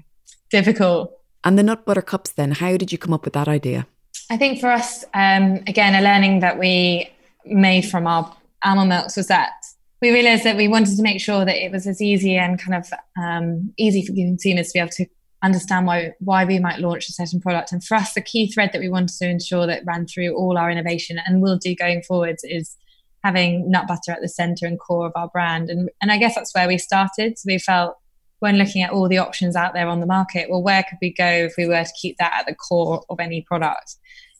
difficult. 0.51 1.17
And 1.43 1.59
the 1.59 1.63
nut 1.63 1.87
butter 1.87 2.03
cups, 2.03 2.33
then, 2.33 2.53
how 2.53 2.77
did 2.77 2.93
you 2.93 2.99
come 2.99 3.15
up 3.15 3.25
with 3.25 3.33
that 3.35 3.49
idea? 3.49 3.87
I 4.31 4.37
think 4.37 4.61
for 4.61 4.71
us, 4.71 5.05
um, 5.15 5.63
again, 5.67 5.95
a 5.95 6.03
learning 6.03 6.41
that 6.41 6.59
we 6.59 7.11
made 7.47 7.83
from 7.83 8.07
our 8.07 8.37
almond 8.63 8.91
milks 8.91 9.17
was 9.17 9.29
that 9.29 9.53
we 10.01 10.11
realized 10.11 10.45
that 10.45 10.57
we 10.57 10.69
wanted 10.69 10.97
to 10.97 11.03
make 11.03 11.21
sure 11.21 11.45
that 11.45 11.63
it 11.63 11.71
was 11.71 11.87
as 11.87 12.01
easy 12.01 12.37
and 12.37 12.59
kind 12.59 12.75
of 12.75 12.91
um, 13.23 13.73
easy 13.77 14.05
for 14.05 14.15
consumers 14.15 14.69
to 14.69 14.73
be 14.75 14.81
able 14.81 14.91
to 14.91 15.07
understand 15.43 15.87
why 15.87 16.13
why 16.21 16.45
we 16.45 16.59
might 16.59 16.81
launch 16.81 17.09
a 17.09 17.13
certain 17.13 17.41
product. 17.41 17.73
And 17.73 17.83
for 17.83 17.97
us, 17.97 18.15
the 18.15 18.21
key 18.21 18.51
thread 18.51 18.71
that 18.73 18.81
we 18.81 18.89
wanted 18.89 19.17
to 19.19 19.29
ensure 19.29 19.67
that 19.67 19.85
ran 19.87 20.07
through 20.07 20.35
all 20.37 20.59
our 20.59 20.71
innovation 20.71 21.19
and 21.27 21.43
will 21.43 21.59
do 21.59 21.75
going 21.75 22.03
forwards 22.03 22.45
is 22.45 22.77
having 23.23 23.71
nut 23.71 23.87
butter 23.87 24.13
at 24.13 24.23
the 24.23 24.29
center 24.29 24.67
and 24.67 24.81
core 24.81 25.07
of 25.07 25.13
our 25.17 25.29
brand. 25.29 25.69
And 25.69 25.91
and 26.01 26.11
I 26.11 26.19
guess 26.19 26.35
that's 26.35 26.55
where 26.55 26.69
we 26.69 26.79
started. 26.79 27.39
So 27.39 27.45
we 27.47 27.59
felt 27.59 27.97
when 28.39 28.57
looking 28.57 28.83
at 28.83 28.91
all 28.91 29.07
the 29.07 29.19
options 29.19 29.55
out 29.55 29.75
there 29.75 29.87
on 29.87 30.01
the 30.01 30.07
market, 30.07 30.49
well, 30.49 30.63
where 30.63 30.83
could 30.83 30.99
we 31.03 31.13
go 31.13 31.27
if 31.27 31.55
we 31.59 31.67
were 31.67 31.85
to 31.85 31.93
keep 32.01 32.17
that 32.19 32.33
at 32.35 32.47
the 32.47 32.55
core 32.55 33.05
of 33.11 33.21
any 33.21 33.43
product? 33.43 33.97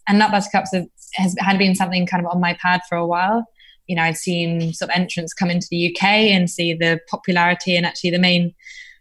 And 0.09 0.19
nut 0.19 0.31
butter 0.31 0.49
cups 0.51 0.75
have, 0.75 0.87
has 1.17 1.37
had 1.39 1.59
been 1.59 1.75
something 1.75 2.07
kind 2.07 2.25
of 2.25 2.33
on 2.33 2.41
my 2.41 2.57
pad 2.63 2.81
for 2.89 2.97
a 2.97 3.07
while 3.07 3.45
you 3.91 3.97
know, 3.97 4.05
I've 4.05 4.17
seen 4.17 4.73
sort 4.73 4.89
of 4.89 4.97
entrants 4.97 5.35
come 5.35 5.51
into 5.51 5.67
the 5.69 5.91
UK 5.91 6.05
and 6.05 6.49
see 6.49 6.75
the 6.75 7.01
popularity, 7.11 7.75
and 7.75 7.85
actually 7.85 8.11
the 8.11 8.21
main 8.21 8.55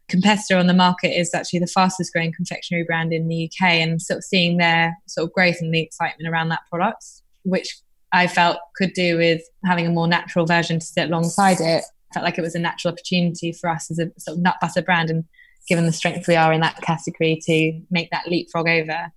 competitor 0.08 0.58
on 0.58 0.66
the 0.66 0.74
market 0.74 1.10
is 1.10 1.32
actually 1.32 1.60
the 1.60 1.68
fastest 1.68 2.12
growing 2.12 2.34
confectionery 2.34 2.84
brand 2.84 3.14
in 3.14 3.28
the 3.28 3.46
UK, 3.46 3.70
and 3.74 4.02
sort 4.02 4.18
of 4.18 4.24
seeing 4.24 4.58
their 4.58 4.98
sort 5.06 5.28
of 5.28 5.34
growth 5.34 5.58
and 5.62 5.72
the 5.72 5.80
excitement 5.80 6.28
around 6.28 6.50
that 6.50 6.62
product, 6.72 7.06
which 7.44 7.78
I 8.14 8.26
felt 8.26 8.58
could 8.78 8.94
do 8.94 9.16
with 9.18 9.44
having 9.64 9.86
a 9.86 9.92
more 9.92 10.08
natural 10.08 10.48
version 10.48 10.80
to 10.80 10.86
sit 10.86 11.10
alongside 11.10 11.62
it. 11.62 11.84
Felt 12.16 12.24
like 12.24 12.40
it 12.40 12.42
was 12.42 12.56
a 12.56 12.60
natural 12.60 12.92
opportunity 12.92 13.52
for 13.52 13.70
us 13.70 13.92
as 13.92 14.00
a 14.00 14.10
sort 14.18 14.38
of 14.38 14.42
nut 14.42 14.56
butter 14.60 14.82
brand, 14.82 15.12
and 15.12 15.24
given 15.68 15.86
the 15.86 15.94
strength 15.94 16.28
we 16.28 16.36
are 16.36 16.52
in 16.52 16.62
that 16.62 16.82
category, 16.82 17.40
to 17.46 17.80
make 17.92 18.10
that 18.10 18.28
leapfrog 18.28 18.68
over. 18.68 19.12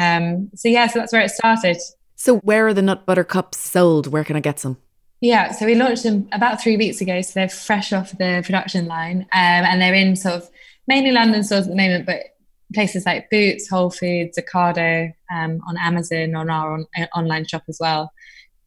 Um, 0.00 0.50
so 0.56 0.66
yeah, 0.66 0.88
so 0.88 0.98
that's 0.98 1.12
where 1.12 1.22
it 1.22 1.30
started. 1.30 1.76
So 2.16 2.38
where 2.38 2.66
are 2.66 2.74
the 2.74 2.82
nut 2.82 3.06
butter 3.06 3.22
cups 3.22 3.58
sold? 3.58 4.08
Where 4.08 4.24
can 4.24 4.34
I 4.34 4.40
get 4.40 4.58
some? 4.58 4.78
Yeah, 5.20 5.52
so 5.52 5.64
we 5.64 5.74
launched 5.74 6.02
them 6.02 6.28
about 6.32 6.60
three 6.60 6.76
weeks 6.76 7.00
ago, 7.00 7.22
so 7.22 7.32
they're 7.34 7.48
fresh 7.48 7.92
off 7.92 8.10
the 8.10 8.42
production 8.44 8.86
line, 8.86 9.22
um, 9.22 9.28
and 9.32 9.80
they're 9.80 9.94
in 9.94 10.14
sort 10.14 10.34
of 10.34 10.50
mainly 10.86 11.10
London 11.10 11.42
stores 11.42 11.64
at 11.64 11.70
the 11.70 11.76
moment, 11.76 12.06
but 12.06 12.20
places 12.74 13.06
like 13.06 13.30
Boots, 13.30 13.68
Whole 13.68 13.90
Foods, 13.90 14.38
Ocado, 14.38 15.12
um, 15.34 15.60
on 15.66 15.76
Amazon, 15.78 16.34
on 16.34 16.50
our 16.50 16.74
on, 16.74 16.86
uh, 16.98 17.06
online 17.14 17.46
shop 17.46 17.62
as 17.68 17.78
well. 17.80 18.12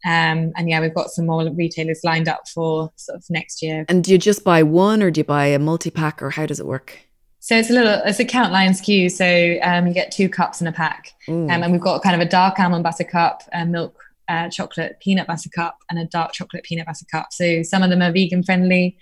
Um, 0.06 0.53
and 0.56 0.70
yeah, 0.70 0.79
we've 0.79 0.94
got 0.94 1.10
some 1.10 1.27
more 1.27 1.50
retailers 1.51 2.01
lined 2.03 2.29
up 2.29 2.48
for 2.48 2.91
sort 2.96 3.18
of 3.18 3.25
next 3.29 3.62
year. 3.62 3.86
And 3.89 4.03
do 4.03 4.12
you 4.12 4.18
just 4.18 4.44
buy 4.44 4.63
one, 4.63 5.03
or 5.03 5.12
do 5.12 5.20
you 5.20 5.25
buy 5.25 5.48
a 5.48 5.60
multi 5.60 5.91
pack, 5.91 6.22
or 6.24 6.32
how 6.32 6.46
does 6.46 6.60
it 6.60 6.65
work? 6.65 6.98
So 7.41 7.56
it's 7.56 7.70
a 7.70 7.74
little, 7.74 8.01
it's 8.06 8.20
a 8.20 8.25
count 8.25 8.51
line 8.51 8.72
SKU. 8.72 9.12
So 9.12 9.60
um, 9.62 9.88
you 9.88 9.94
get 9.94 10.12
two 10.12 10.29
cups 10.29 10.62
in 10.62 10.68
a 10.68 10.72
pack, 10.72 11.13
um, 11.27 11.50
and 11.50 11.72
we've 11.72 11.82
got 11.82 12.01
kind 12.01 12.20
of 12.20 12.25
a 12.25 12.29
dark 12.29 12.60
almond 12.60 12.84
butter 12.84 13.03
cup, 13.03 13.44
uh, 13.53 13.65
milk 13.65 14.03
uh, 14.29 14.48
chocolate 14.50 14.98
peanut 15.01 15.27
butter 15.27 15.50
cup 15.50 15.79
and 15.89 16.00
a 16.00 16.05
dark 16.05 16.33
chocolate 16.33 16.63
peanut 16.63 16.86
butter 16.86 17.05
cup. 17.12 17.27
So 17.31 17.63
some 17.63 17.83
of 17.83 17.89
them 17.89 18.01
are 18.01 18.12
vegan 18.12 18.43
friendly. 18.43 18.98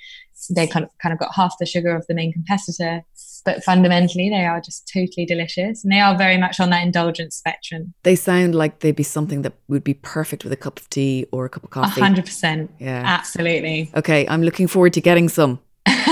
They 0.55 0.67
kind 0.67 0.85
of 0.85 0.91
kind 1.01 1.13
of 1.13 1.19
got 1.19 1.35
half 1.35 1.55
the 1.59 1.65
sugar 1.65 1.95
of 1.95 2.05
the 2.07 2.13
main 2.13 2.31
competitor, 2.31 3.03
but 3.43 3.63
fundamentally 3.63 4.29
they 4.29 4.45
are 4.45 4.61
just 4.61 4.87
totally 4.91 5.25
delicious 5.25 5.83
and 5.83 5.91
they 5.91 5.99
are 5.99 6.15
very 6.15 6.37
much 6.37 6.59
on 6.59 6.69
that 6.69 6.83
indulgence 6.83 7.35
spectrum. 7.35 7.93
They 8.03 8.15
sound 8.15 8.53
like 8.53 8.79
they'd 8.79 8.95
be 8.95 9.03
something 9.03 9.41
that 9.41 9.53
would 9.67 9.83
be 9.83 9.95
perfect 9.95 10.43
with 10.43 10.53
a 10.53 10.57
cup 10.57 10.79
of 10.79 10.89
tea 10.89 11.25
or 11.31 11.45
a 11.45 11.49
cup 11.49 11.63
of 11.63 11.71
coffee. 11.71 11.99
hundred 11.99 12.25
percent. 12.25 12.71
Yeah. 12.79 13.03
Absolutely. 13.05 13.91
Okay. 13.95 14.27
I'm 14.27 14.43
looking 14.43 14.67
forward 14.67 14.93
to 14.93 15.01
getting 15.01 15.27
some. 15.27 15.59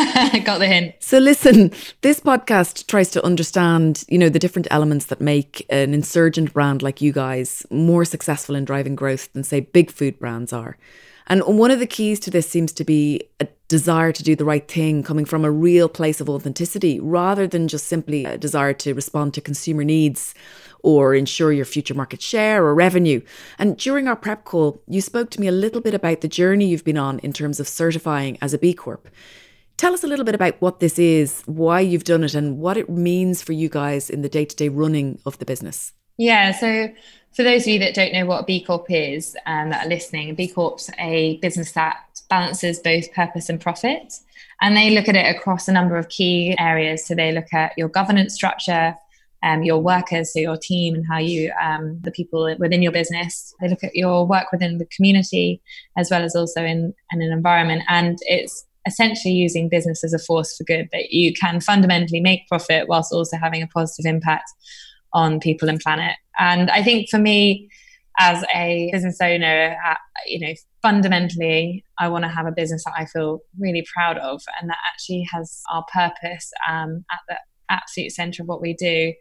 Got 0.43 0.59
the 0.59 0.67
hint. 0.67 0.95
So 0.99 1.17
listen, 1.17 1.71
this 2.01 2.19
podcast 2.19 2.87
tries 2.87 3.09
to 3.11 3.25
understand, 3.25 4.03
you 4.07 4.17
know, 4.17 4.29
the 4.29 4.39
different 4.39 4.67
elements 4.71 5.05
that 5.05 5.21
make 5.21 5.65
an 5.69 5.93
insurgent 5.93 6.53
brand 6.53 6.81
like 6.81 7.01
you 7.01 7.11
guys 7.11 7.65
more 7.69 8.05
successful 8.05 8.55
in 8.55 8.65
driving 8.65 8.95
growth 8.95 9.31
than 9.33 9.43
say 9.43 9.61
big 9.61 9.91
food 9.91 10.19
brands 10.19 10.53
are. 10.53 10.77
And 11.27 11.41
one 11.43 11.71
of 11.71 11.79
the 11.79 11.87
keys 11.87 12.19
to 12.21 12.31
this 12.31 12.47
seems 12.47 12.71
to 12.73 12.83
be 12.83 13.21
a 13.39 13.47
desire 13.67 14.11
to 14.11 14.23
do 14.23 14.35
the 14.35 14.45
right 14.45 14.67
thing 14.67 15.01
coming 15.01 15.25
from 15.25 15.43
a 15.43 15.49
real 15.49 15.89
place 15.89 16.21
of 16.21 16.29
authenticity 16.29 16.99
rather 16.99 17.47
than 17.47 17.67
just 17.67 17.87
simply 17.87 18.25
a 18.25 18.37
desire 18.37 18.73
to 18.73 18.93
respond 18.93 19.33
to 19.33 19.41
consumer 19.41 19.83
needs 19.83 20.35
or 20.83 21.15
ensure 21.15 21.51
your 21.51 21.65
future 21.65 21.95
market 21.95 22.21
share 22.21 22.63
or 22.63 22.75
revenue. 22.75 23.21
And 23.57 23.75
during 23.75 24.07
our 24.07 24.15
prep 24.15 24.45
call, 24.45 24.83
you 24.87 25.01
spoke 25.01 25.31
to 25.31 25.41
me 25.41 25.47
a 25.47 25.51
little 25.51 25.81
bit 25.81 25.95
about 25.95 26.21
the 26.21 26.27
journey 26.27 26.67
you've 26.67 26.83
been 26.83 26.97
on 26.97 27.17
in 27.19 27.33
terms 27.33 27.59
of 27.59 27.67
certifying 27.67 28.37
as 28.39 28.53
a 28.53 28.59
B 28.59 28.75
Corp. 28.75 29.09
Tell 29.77 29.93
us 29.93 30.03
a 30.03 30.07
little 30.07 30.25
bit 30.25 30.35
about 30.35 30.61
what 30.61 30.79
this 30.79 30.97
is, 30.97 31.43
why 31.45 31.81
you've 31.81 32.05
done 32.05 32.23
it, 32.23 32.33
and 32.33 32.59
what 32.59 32.77
it 32.77 32.89
means 32.89 33.41
for 33.41 33.53
you 33.53 33.67
guys 33.67 34.09
in 34.09 34.21
the 34.21 34.29
day 34.29 34.45
to 34.45 34.55
day 34.55 34.69
running 34.69 35.19
of 35.25 35.37
the 35.39 35.45
business. 35.45 35.91
Yeah, 36.17 36.53
so 36.53 36.89
for 37.33 37.43
those 37.43 37.63
of 37.63 37.67
you 37.67 37.79
that 37.79 37.93
don't 37.93 38.13
know 38.13 38.25
what 38.25 38.47
B 38.47 38.63
Corp 38.63 38.85
is 38.89 39.35
and 39.45 39.73
that 39.73 39.85
are 39.85 39.89
listening, 39.89 40.33
B 40.35 40.47
Corp's 40.47 40.89
a 40.97 41.37
business 41.37 41.73
that 41.73 41.97
balances 42.29 42.79
both 42.79 43.11
purpose 43.13 43.49
and 43.49 43.59
profit. 43.59 44.13
And 44.61 44.77
they 44.77 44.91
look 44.91 45.09
at 45.09 45.17
it 45.17 45.35
across 45.35 45.67
a 45.67 45.73
number 45.73 45.97
of 45.97 46.07
key 46.07 46.55
areas. 46.57 47.05
So 47.05 47.13
they 47.13 47.33
look 47.33 47.53
at 47.53 47.77
your 47.77 47.89
governance 47.89 48.33
structure, 48.33 48.95
um, 49.43 49.63
your 49.63 49.79
workers, 49.79 50.31
so 50.31 50.39
your 50.39 50.55
team 50.55 50.95
and 50.95 51.05
how 51.05 51.17
you, 51.17 51.51
um, 51.61 51.99
the 52.01 52.11
people 52.11 52.55
within 52.57 52.81
your 52.81 52.93
business. 52.93 53.53
They 53.59 53.67
look 53.67 53.83
at 53.83 53.93
your 53.93 54.25
work 54.25 54.53
within 54.53 54.77
the 54.77 54.85
community 54.85 55.61
as 55.97 56.09
well 56.09 56.23
as 56.23 56.33
also 56.33 56.63
in, 56.63 56.93
in 57.11 57.21
an 57.21 57.33
environment. 57.33 57.83
And 57.89 58.17
it's 58.21 58.65
essentially 58.85 59.33
using 59.33 59.69
business 59.69 60.03
as 60.03 60.13
a 60.13 60.19
force 60.19 60.55
for 60.55 60.63
good 60.63 60.87
that 60.91 61.11
you 61.11 61.33
can 61.33 61.59
fundamentally 61.59 62.19
make 62.19 62.47
profit 62.47 62.87
whilst 62.87 63.11
also 63.11 63.37
having 63.37 63.61
a 63.61 63.67
positive 63.67 64.05
impact 64.05 64.49
on 65.13 65.39
people 65.39 65.69
and 65.69 65.79
planet. 65.79 66.15
And 66.37 66.69
I 66.69 66.83
think 66.83 67.09
for 67.09 67.17
me, 67.17 67.69
as 68.17 68.43
a 68.53 68.89
business 68.91 69.17
owner, 69.21 69.77
uh, 69.85 69.95
you 70.25 70.39
know, 70.39 70.53
fundamentally, 70.81 71.83
I 71.99 72.07
want 72.07 72.23
to 72.23 72.29
have 72.29 72.45
a 72.45 72.51
business 72.51 72.83
that 72.85 72.93
I 72.97 73.05
feel 73.05 73.39
really 73.59 73.85
proud 73.93 74.17
of 74.17 74.41
and 74.59 74.69
that 74.69 74.77
actually 74.91 75.27
has 75.33 75.61
our 75.71 75.83
purpose 75.91 76.51
um, 76.69 77.03
at 77.11 77.19
the 77.27 77.37
absolute 77.69 78.11
center 78.11 78.43
of 78.43 78.47
what 78.47 78.61
we 78.61 78.73
do. 78.73 79.13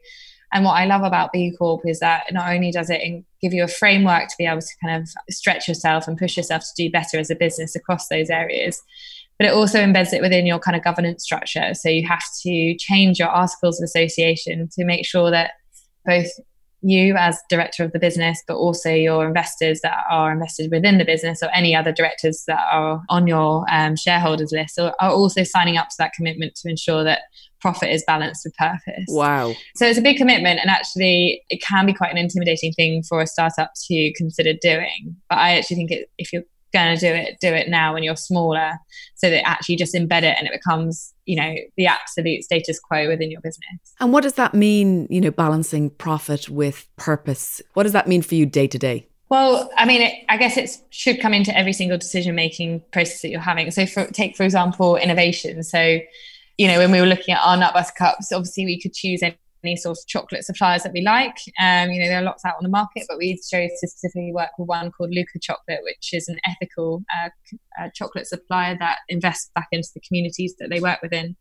And 0.53 0.65
what 0.65 0.75
I 0.75 0.85
love 0.85 1.03
about 1.03 1.33
B 1.33 1.53
Corp 1.59 1.83
is 1.85 1.99
that 1.99 2.27
not 2.31 2.53
only 2.53 2.71
does 2.71 2.89
it 2.89 3.01
give 3.41 3.53
you 3.53 3.65
a 3.65 3.69
framework 3.69 4.29
to 4.29 4.35
be 4.39 4.47
able 4.47 4.61
to 4.61 4.77
kind 4.85 5.03
of 5.03 5.09
stretch 5.29 5.67
yourself 5.67 6.07
and 6.07 6.17
push 6.17 6.37
yourself 6.37 6.63
to 6.63 6.83
do 6.85 6.91
better 6.91 7.19
as 7.19 7.31
a 7.31 7.35
business 7.35 7.75
across 7.75 8.07
those 8.07 8.31
areas, 8.31 8.81
but 9.39 9.47
it 9.47 9.53
also 9.53 9.79
embeds 9.79 10.13
it 10.13 10.23
within 10.23 10.47
your 10.47 10.59
kind 10.59 10.77
of 10.77 10.85
governance 10.85 11.25
structure. 11.25 11.75
So 11.75 11.89
you 11.89 12.07
have 12.07 12.25
to 12.43 12.77
change 12.79 13.19
your 13.19 13.29
articles 13.29 13.81
of 13.81 13.85
association 13.85 14.69
to 14.73 14.85
make 14.85 15.05
sure 15.05 15.31
that 15.31 15.53
both 16.07 16.29
you 16.85 17.17
as 17.17 17.41
director 17.49 17.83
of 17.83 17.93
the 17.93 17.99
business, 17.99 18.43
but 18.47 18.57
also 18.57 18.91
your 18.91 19.27
investors 19.27 19.81
that 19.83 20.05
are 20.11 20.31
invested 20.31 20.71
within 20.71 20.99
the 20.99 21.05
business 21.05 21.43
or 21.43 21.49
any 21.55 21.75
other 21.75 21.93
directors 21.93 22.45
that 22.47 22.61
are 22.71 23.03
on 23.09 23.27
your 23.27 23.65
um, 23.71 23.97
shareholders 23.97 24.53
list 24.53 24.79
are, 24.79 24.95
are 25.01 25.11
also 25.11 25.43
signing 25.43 25.79
up 25.79 25.89
to 25.89 25.95
that 25.99 26.13
commitment 26.13 26.55
to 26.57 26.69
ensure 26.69 27.03
that 27.03 27.23
profit 27.61 27.91
is 27.91 28.05
balanced 28.07 28.43
with 28.45 28.55
purpose. 28.57 29.07
Wow. 29.09 29.55
So 29.77 29.87
it's 29.87 29.99
a 29.99 30.03
big 30.03 30.19
commitment 30.19 30.61
and 30.61 30.69
actually 30.69 31.43
it 31.49 31.63
can 31.63 31.87
be 31.87 31.95
quite 31.95 32.13
an 32.13 32.19
intimidating 32.19 32.75
thing 32.75 33.03
for 33.03 33.23
a 33.23 33.27
startup 33.27 33.73
to 33.87 34.13
consider 34.15 34.53
doing. 34.61 35.17
But 35.31 35.39
I 35.39 35.57
actually 35.57 35.77
think 35.77 35.91
it, 35.91 36.11
if 36.19 36.33
you're 36.35 36.43
going 36.75 36.95
to 36.95 37.01
do 37.01 37.13
it, 37.13 37.39
do 37.41 37.49
it 37.49 37.69
now 37.69 37.95
when 37.95 38.03
you're 38.03 38.17
smaller 38.17 38.73
so 39.15 39.31
that 39.31 39.47
actually 39.49 39.77
just 39.77 39.95
embed 39.95 40.23
it 40.23 40.37
and 40.39 40.47
it 40.47 40.53
becomes, 40.53 41.15
you 41.25 41.37
know, 41.37 41.55
the 41.77 41.87
absolute 41.87 42.45
status 42.45 42.79
quo 42.79 43.09
within 43.09 43.31
your 43.31 43.41
business. 43.41 43.95
And 44.01 44.13
what 44.13 44.23
does 44.23 44.35
that 44.35 44.53
mean, 44.53 45.07
you 45.09 45.21
know, 45.21 45.31
balancing 45.31 45.91
profit 45.91 46.51
with 46.51 46.87
purpose? 46.97 47.63
What 47.73 47.85
does 47.85 47.93
that 47.93 48.07
mean 48.07 48.21
for 48.21 48.35
you 48.35 48.45
day 48.45 48.67
to 48.67 48.79
day? 48.79 49.09
Well, 49.31 49.71
I 49.77 49.87
mean, 49.87 50.03
it, 50.03 50.25
I 50.29 50.37
guess 50.37 50.57
it 50.57 50.77
should 50.91 51.21
come 51.21 51.33
into 51.33 51.57
every 51.57 51.73
single 51.73 51.97
decision 51.97 52.35
making 52.35 52.83
process 52.93 53.23
that 53.23 53.31
you're 53.31 53.41
having. 53.41 53.71
So, 53.71 53.87
for, 53.87 54.07
take 54.07 54.37
for 54.37 54.43
example, 54.43 54.97
innovation. 54.97 55.63
So, 55.63 55.99
you 56.59 56.69
know, 56.69 56.79
when 56.79 56.93
we 56.93 57.01
were 57.01 57.07
looking 57.07 57.35
at 57.35 57.41
our 57.43 57.57
nut 57.57 57.73
butter 57.73 57.93
cups, 57.97 58.31
obviously 58.33 58.67
we 58.67 58.81
could 58.81 58.93
choose 58.93 59.23
any 59.23 59.39
any 59.65 59.77
sort 59.77 59.99
of 59.99 60.07
chocolate 60.07 60.45
suppliers 60.45 60.83
that 60.83 60.93
we 60.93 61.03
like. 61.03 61.37
Um, 61.61 61.91
you 61.91 62.01
know, 62.01 62.09
there 62.09 62.21
are 62.21 62.25
lots 62.25 62.45
out 62.45 62.55
on 62.57 62.63
the 62.63 62.69
market, 62.69 63.05
but 63.09 63.19
we 63.19 63.35
chose 63.35 63.71
to 63.81 63.89
specifically 63.89 64.33
work 64.35 64.51
with 64.59 64.69
one 64.69 64.91
called 64.91 65.11
Luker 65.13 65.39
Chocolate, 65.41 65.81
which 65.83 66.11
is 66.13 66.29
an 66.29 66.39
ethical 66.47 67.03
uh, 67.17 67.31
uh, 67.81 67.89
chocolate 67.95 68.27
supplier 68.27 68.77
that 68.79 68.99
invests 69.09 69.51
back 69.55 69.69
into 69.73 69.89
the 69.95 70.01
communities 70.07 70.55
that 70.59 70.71
they 70.71 70.81
work 70.81 71.01
within. 71.03 71.37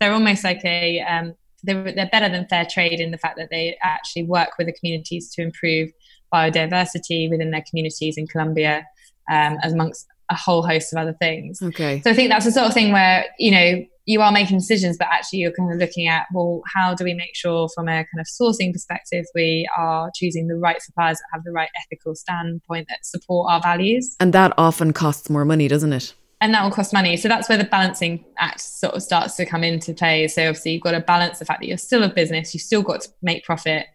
They're 0.00 0.12
almost 0.12 0.44
like 0.44 0.64
a 0.64 1.00
um, 1.00 1.34
they're, 1.62 1.92
they're 1.92 2.10
better 2.10 2.28
than 2.28 2.46
fair 2.48 2.66
trade 2.70 3.00
in 3.00 3.10
the 3.10 3.18
fact 3.18 3.36
that 3.36 3.48
they 3.50 3.76
actually 3.82 4.24
work 4.24 4.50
with 4.58 4.66
the 4.66 4.72
communities 4.72 5.32
to 5.34 5.42
improve 5.42 5.90
biodiversity 6.32 7.28
within 7.30 7.50
their 7.50 7.64
communities 7.68 8.16
in 8.16 8.26
Colombia, 8.26 8.86
um, 9.30 9.56
amongst 9.64 10.06
a 10.30 10.34
whole 10.34 10.62
host 10.62 10.92
of 10.92 10.98
other 10.98 11.14
things. 11.14 11.60
Okay. 11.62 12.00
So 12.02 12.10
I 12.10 12.14
think 12.14 12.30
that's 12.30 12.44
the 12.44 12.52
sort 12.52 12.66
of 12.66 12.74
thing 12.74 12.92
where 12.92 13.24
you 13.38 13.50
know 13.50 13.84
you 14.08 14.22
are 14.22 14.32
making 14.32 14.56
decisions, 14.56 14.96
but 14.96 15.06
actually 15.08 15.40
you're 15.40 15.52
kind 15.52 15.70
of 15.70 15.78
looking 15.78 16.08
at, 16.08 16.26
well, 16.32 16.62
how 16.74 16.94
do 16.94 17.04
we 17.04 17.12
make 17.12 17.34
sure 17.36 17.68
from 17.74 17.88
a 17.88 18.06
kind 18.06 18.18
of 18.18 18.26
sourcing 18.26 18.72
perspective 18.72 19.26
we 19.34 19.68
are 19.76 20.10
choosing 20.14 20.48
the 20.48 20.56
right 20.56 20.80
suppliers 20.80 21.18
that 21.18 21.26
have 21.34 21.44
the 21.44 21.52
right 21.52 21.68
ethical 21.84 22.14
standpoint 22.14 22.88
that 22.88 23.04
support 23.04 23.52
our 23.52 23.60
values? 23.60 24.16
And 24.18 24.32
that 24.32 24.54
often 24.56 24.94
costs 24.94 25.28
more 25.28 25.44
money, 25.44 25.68
doesn't 25.68 25.92
it? 25.92 26.14
And 26.40 26.54
that 26.54 26.64
will 26.64 26.70
cost 26.70 26.94
money. 26.94 27.18
So 27.18 27.28
that's 27.28 27.50
where 27.50 27.58
the 27.58 27.64
balancing 27.64 28.24
act 28.38 28.62
sort 28.62 28.94
of 28.94 29.02
starts 29.02 29.36
to 29.36 29.44
come 29.44 29.62
into 29.62 29.92
play. 29.92 30.26
So 30.28 30.48
obviously 30.48 30.72
you've 30.72 30.82
got 30.82 30.92
to 30.92 31.00
balance 31.00 31.38
the 31.38 31.44
fact 31.44 31.60
that 31.60 31.66
you're 31.66 31.76
still 31.76 32.02
a 32.02 32.08
business, 32.08 32.54
you've 32.54 32.62
still 32.62 32.80
got 32.80 33.02
to 33.02 33.10
make 33.20 33.44
profit 33.44 33.88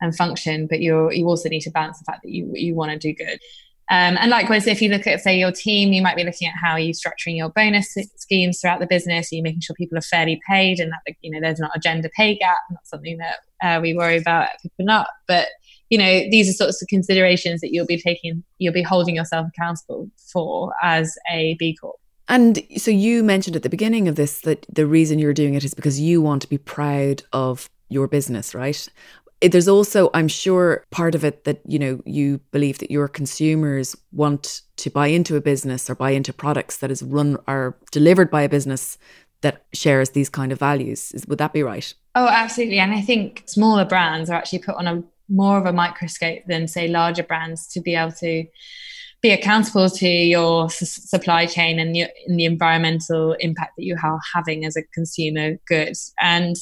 and 0.00 0.14
function, 0.14 0.68
but 0.68 0.80
you're 0.80 1.12
you 1.12 1.26
also 1.26 1.48
need 1.48 1.62
to 1.62 1.70
balance 1.70 1.98
the 1.98 2.04
fact 2.04 2.22
that 2.22 2.30
you 2.30 2.50
you 2.54 2.76
want 2.76 2.92
to 2.92 2.98
do 2.98 3.12
good. 3.12 3.40
Um, 3.88 4.16
and 4.20 4.30
likewise, 4.30 4.66
if 4.66 4.82
you 4.82 4.88
look 4.88 5.06
at, 5.06 5.20
say, 5.20 5.38
your 5.38 5.52
team, 5.52 5.92
you 5.92 6.02
might 6.02 6.16
be 6.16 6.24
looking 6.24 6.48
at 6.48 6.54
how 6.60 6.74
you're 6.76 6.92
structuring 6.92 7.36
your 7.36 7.50
bonus 7.50 7.96
schemes 8.16 8.60
throughout 8.60 8.80
the 8.80 8.86
business. 8.86 9.32
Are 9.32 9.36
you 9.36 9.42
making 9.42 9.60
sure 9.60 9.76
people 9.76 9.96
are 9.96 10.02
fairly 10.02 10.40
paid 10.48 10.80
and 10.80 10.90
that, 10.90 11.14
you 11.20 11.30
know, 11.30 11.40
there's 11.40 11.60
not 11.60 11.70
a 11.74 11.78
gender 11.78 12.10
pay 12.16 12.36
gap? 12.36 12.58
Not 12.70 12.86
something 12.86 13.18
that 13.18 13.36
uh, 13.62 13.80
we 13.80 13.94
worry 13.94 14.16
about 14.16 14.48
Pip 14.60 14.72
and 14.78 14.86
Nut. 14.86 15.06
But, 15.28 15.48
you 15.88 15.98
know, 15.98 16.22
these 16.30 16.48
are 16.48 16.52
sorts 16.52 16.82
of 16.82 16.88
considerations 16.88 17.60
that 17.60 17.72
you'll 17.72 17.86
be 17.86 18.00
taking, 18.00 18.42
you'll 18.58 18.74
be 18.74 18.82
holding 18.82 19.14
yourself 19.14 19.46
accountable 19.56 20.10
for 20.32 20.72
as 20.82 21.16
a 21.30 21.54
B 21.58 21.76
Corp. 21.80 21.96
And 22.28 22.60
so 22.76 22.90
you 22.90 23.22
mentioned 23.22 23.54
at 23.54 23.62
the 23.62 23.68
beginning 23.68 24.08
of 24.08 24.16
this 24.16 24.40
that 24.40 24.66
the 24.68 24.84
reason 24.84 25.20
you're 25.20 25.32
doing 25.32 25.54
it 25.54 25.62
is 25.62 25.74
because 25.74 26.00
you 26.00 26.20
want 26.20 26.42
to 26.42 26.48
be 26.48 26.58
proud 26.58 27.22
of 27.32 27.70
your 27.88 28.08
business, 28.08 28.52
right? 28.52 28.88
There's 29.40 29.68
also 29.68 30.10
i'm 30.14 30.28
sure 30.28 30.84
part 30.90 31.14
of 31.14 31.24
it 31.24 31.44
that 31.44 31.60
you 31.66 31.78
know 31.78 32.00
you 32.04 32.38
believe 32.52 32.78
that 32.78 32.90
your 32.90 33.06
consumers 33.08 33.94
want 34.12 34.62
to 34.76 34.90
buy 34.90 35.08
into 35.08 35.36
a 35.36 35.40
business 35.40 35.90
or 35.90 35.94
buy 35.94 36.10
into 36.10 36.32
products 36.32 36.78
that 36.78 36.90
is 36.90 37.02
run 37.02 37.36
or 37.46 37.76
delivered 37.90 38.30
by 38.30 38.42
a 38.42 38.48
business 38.48 38.98
that 39.42 39.66
shares 39.72 40.10
these 40.10 40.30
kind 40.30 40.50
of 40.50 40.58
values. 40.58 41.12
Would 41.28 41.38
that 41.38 41.52
be 41.52 41.62
right? 41.62 41.92
Oh 42.14 42.26
absolutely. 42.26 42.78
And 42.78 42.92
i 42.92 43.00
think 43.00 43.42
smaller 43.46 43.84
brands 43.84 44.30
are 44.30 44.34
actually 44.34 44.60
put 44.60 44.76
on 44.76 44.86
a 44.86 45.02
more 45.28 45.58
of 45.58 45.66
a 45.66 45.72
microscope 45.72 46.42
than 46.46 46.68
say 46.68 46.88
larger 46.88 47.22
brands 47.22 47.66
to 47.68 47.80
be 47.80 47.94
able 47.94 48.12
to 48.12 48.44
be 49.22 49.30
accountable 49.30 49.90
to 49.90 50.08
your 50.08 50.66
s- 50.66 51.10
supply 51.10 51.46
chain 51.46 51.78
and, 51.80 51.96
your, 51.96 52.08
and 52.26 52.38
the 52.38 52.44
environmental 52.44 53.32
impact 53.40 53.72
that 53.76 53.84
you 53.84 53.96
are 54.02 54.20
having 54.34 54.64
as 54.64 54.76
a 54.76 54.82
consumer 54.94 55.56
goods 55.66 56.12
and 56.20 56.54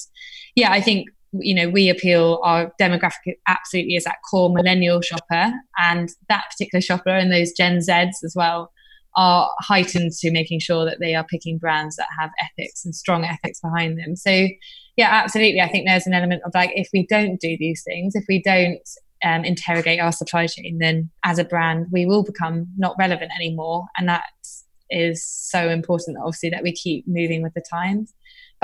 yeah 0.54 0.72
i 0.72 0.80
think 0.80 1.08
you 1.40 1.54
know 1.54 1.68
we 1.68 1.88
appeal 1.88 2.40
our 2.44 2.72
demographic 2.80 3.34
absolutely 3.48 3.94
is 3.94 4.04
that 4.04 4.16
core 4.30 4.52
millennial 4.52 5.00
shopper. 5.00 5.52
And 5.78 6.10
that 6.28 6.44
particular 6.50 6.80
shopper 6.80 7.10
and 7.10 7.32
those 7.32 7.52
gen 7.52 7.80
z's 7.80 8.20
as 8.24 8.34
well 8.36 8.72
are 9.16 9.48
heightened 9.60 10.12
to 10.12 10.30
making 10.30 10.58
sure 10.60 10.84
that 10.84 10.98
they 11.00 11.14
are 11.14 11.24
picking 11.24 11.58
brands 11.58 11.96
that 11.96 12.08
have 12.18 12.30
ethics 12.40 12.84
and 12.84 12.94
strong 12.94 13.24
ethics 13.24 13.60
behind 13.60 13.98
them. 13.98 14.16
So 14.16 14.48
yeah 14.96 15.10
absolutely. 15.10 15.60
I 15.60 15.68
think 15.68 15.86
there's 15.86 16.06
an 16.06 16.14
element 16.14 16.42
of 16.44 16.52
like 16.54 16.70
if 16.74 16.88
we 16.92 17.06
don't 17.06 17.40
do 17.40 17.56
these 17.58 17.82
things 17.84 18.14
if 18.14 18.24
we 18.28 18.42
don't 18.42 18.80
um, 19.24 19.44
interrogate 19.44 20.00
our 20.00 20.12
supply 20.12 20.46
chain 20.46 20.78
then 20.78 21.10
as 21.24 21.38
a 21.38 21.44
brand 21.44 21.86
we 21.90 22.04
will 22.04 22.24
become 22.24 22.66
not 22.76 22.96
relevant 22.98 23.30
anymore. 23.36 23.86
And 23.96 24.08
that 24.08 24.24
is 24.90 25.24
so 25.24 25.68
important 25.68 26.18
obviously 26.18 26.50
that 26.50 26.62
we 26.62 26.72
keep 26.72 27.04
moving 27.08 27.42
with 27.42 27.54
the 27.54 27.64
times 27.72 28.12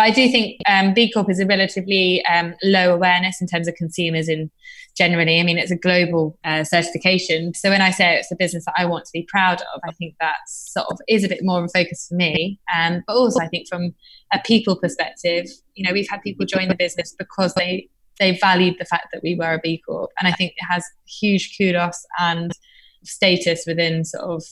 but 0.00 0.06
I 0.06 0.12
do 0.12 0.30
think 0.30 0.62
um, 0.66 0.94
B 0.94 1.12
Corp 1.12 1.28
is 1.28 1.40
a 1.40 1.46
relatively 1.46 2.24
um, 2.24 2.54
low 2.62 2.94
awareness 2.94 3.42
in 3.42 3.46
terms 3.46 3.68
of 3.68 3.74
consumers 3.74 4.30
in 4.30 4.50
generally. 4.96 5.38
I 5.38 5.42
mean, 5.42 5.58
it's 5.58 5.70
a 5.70 5.76
global 5.76 6.38
uh, 6.42 6.64
certification. 6.64 7.52
So 7.52 7.68
when 7.68 7.82
I 7.82 7.90
say 7.90 8.16
it's 8.16 8.32
a 8.32 8.36
business 8.36 8.64
that 8.64 8.72
I 8.78 8.86
want 8.86 9.04
to 9.04 9.10
be 9.12 9.26
proud 9.28 9.60
of, 9.60 9.80
I 9.86 9.92
think 9.92 10.14
that 10.18 10.36
sort 10.46 10.86
of 10.90 10.98
is 11.06 11.22
a 11.22 11.28
bit 11.28 11.40
more 11.42 11.58
of 11.58 11.66
a 11.66 11.68
focus 11.68 12.06
for 12.08 12.14
me. 12.14 12.58
Um, 12.74 13.02
but 13.06 13.12
also, 13.12 13.40
I 13.40 13.48
think 13.48 13.68
from 13.68 13.94
a 14.32 14.38
people 14.42 14.74
perspective, 14.74 15.44
you 15.74 15.86
know, 15.86 15.92
we've 15.92 16.08
had 16.08 16.22
people 16.22 16.46
join 16.46 16.68
the 16.68 16.74
business 16.74 17.14
because 17.18 17.52
they 17.52 17.86
they 18.18 18.38
valued 18.38 18.76
the 18.78 18.86
fact 18.86 19.08
that 19.12 19.20
we 19.22 19.34
were 19.34 19.52
a 19.52 19.60
B 19.62 19.82
Corp, 19.86 20.12
and 20.18 20.26
I 20.26 20.32
think 20.32 20.52
it 20.56 20.64
has 20.64 20.82
huge 21.20 21.58
kudos 21.58 22.06
and 22.18 22.52
status 23.04 23.64
within 23.66 24.06
sort 24.06 24.24
of 24.24 24.44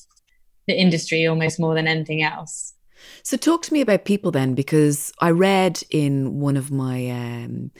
the 0.66 0.78
industry 0.78 1.26
almost 1.26 1.58
more 1.58 1.74
than 1.74 1.88
anything 1.88 2.22
else. 2.22 2.74
So, 3.22 3.36
talk 3.36 3.62
to 3.62 3.72
me 3.72 3.80
about 3.80 4.04
people 4.04 4.30
then, 4.30 4.54
because 4.54 5.12
I 5.20 5.30
read 5.30 5.82
in 5.90 6.40
one 6.40 6.56
of 6.56 6.70
my 6.70 7.10
um, 7.10 7.70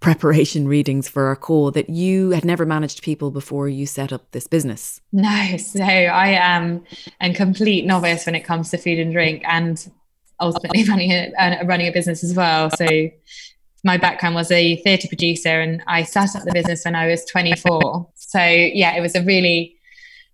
preparation 0.00 0.68
readings 0.76 1.08
for 1.08 1.26
our 1.26 1.36
call 1.36 1.70
that 1.70 1.88
you 1.88 2.30
had 2.30 2.44
never 2.44 2.66
managed 2.66 3.02
people 3.02 3.30
before 3.30 3.68
you 3.68 3.86
set 3.86 4.12
up 4.12 4.30
this 4.32 4.46
business. 4.46 5.00
No, 5.12 5.56
so 5.56 5.82
I 5.82 6.28
am 6.28 6.84
a 7.20 7.32
complete 7.32 7.86
novice 7.86 8.26
when 8.26 8.34
it 8.34 8.40
comes 8.40 8.70
to 8.70 8.78
food 8.78 8.98
and 8.98 9.12
drink, 9.12 9.42
and 9.46 9.90
ultimately 10.40 10.84
running 10.88 11.12
a, 11.12 11.32
uh, 11.38 11.64
running 11.64 11.88
a 11.88 11.92
business 11.92 12.22
as 12.22 12.34
well. 12.34 12.70
So 12.70 13.10
my 13.84 13.96
background 13.96 14.34
was 14.34 14.50
a 14.50 14.76
theatre 14.76 15.08
producer, 15.08 15.60
and 15.60 15.82
I 15.86 16.02
set 16.02 16.36
up 16.36 16.44
the 16.44 16.52
business 16.52 16.84
when 16.84 16.94
I 16.94 17.06
was 17.06 17.24
24. 17.24 18.10
So 18.14 18.38
yeah, 18.38 18.94
it 18.96 19.00
was 19.00 19.14
a 19.14 19.22
really 19.22 19.76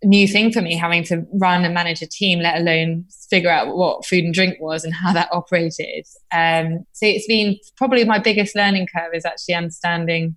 new 0.04 0.28
thing 0.28 0.52
for 0.52 0.62
me 0.62 0.76
having 0.76 1.02
to 1.04 1.26
run 1.32 1.64
and 1.64 1.74
manage 1.74 2.02
a 2.02 2.06
team, 2.06 2.40
let 2.40 2.58
alone 2.58 3.04
figure 3.30 3.50
out 3.50 3.76
what 3.76 4.06
food 4.06 4.24
and 4.24 4.34
drink 4.34 4.56
was 4.60 4.84
and 4.84 4.94
how 4.94 5.12
that 5.14 5.28
operated. 5.32 6.06
Um, 6.32 6.86
so 6.92 7.06
it's 7.06 7.26
been 7.26 7.58
probably 7.76 8.04
my 8.04 8.18
biggest 8.18 8.54
learning 8.54 8.88
curve 8.94 9.14
is 9.14 9.24
actually 9.24 9.54
understanding 9.54 10.36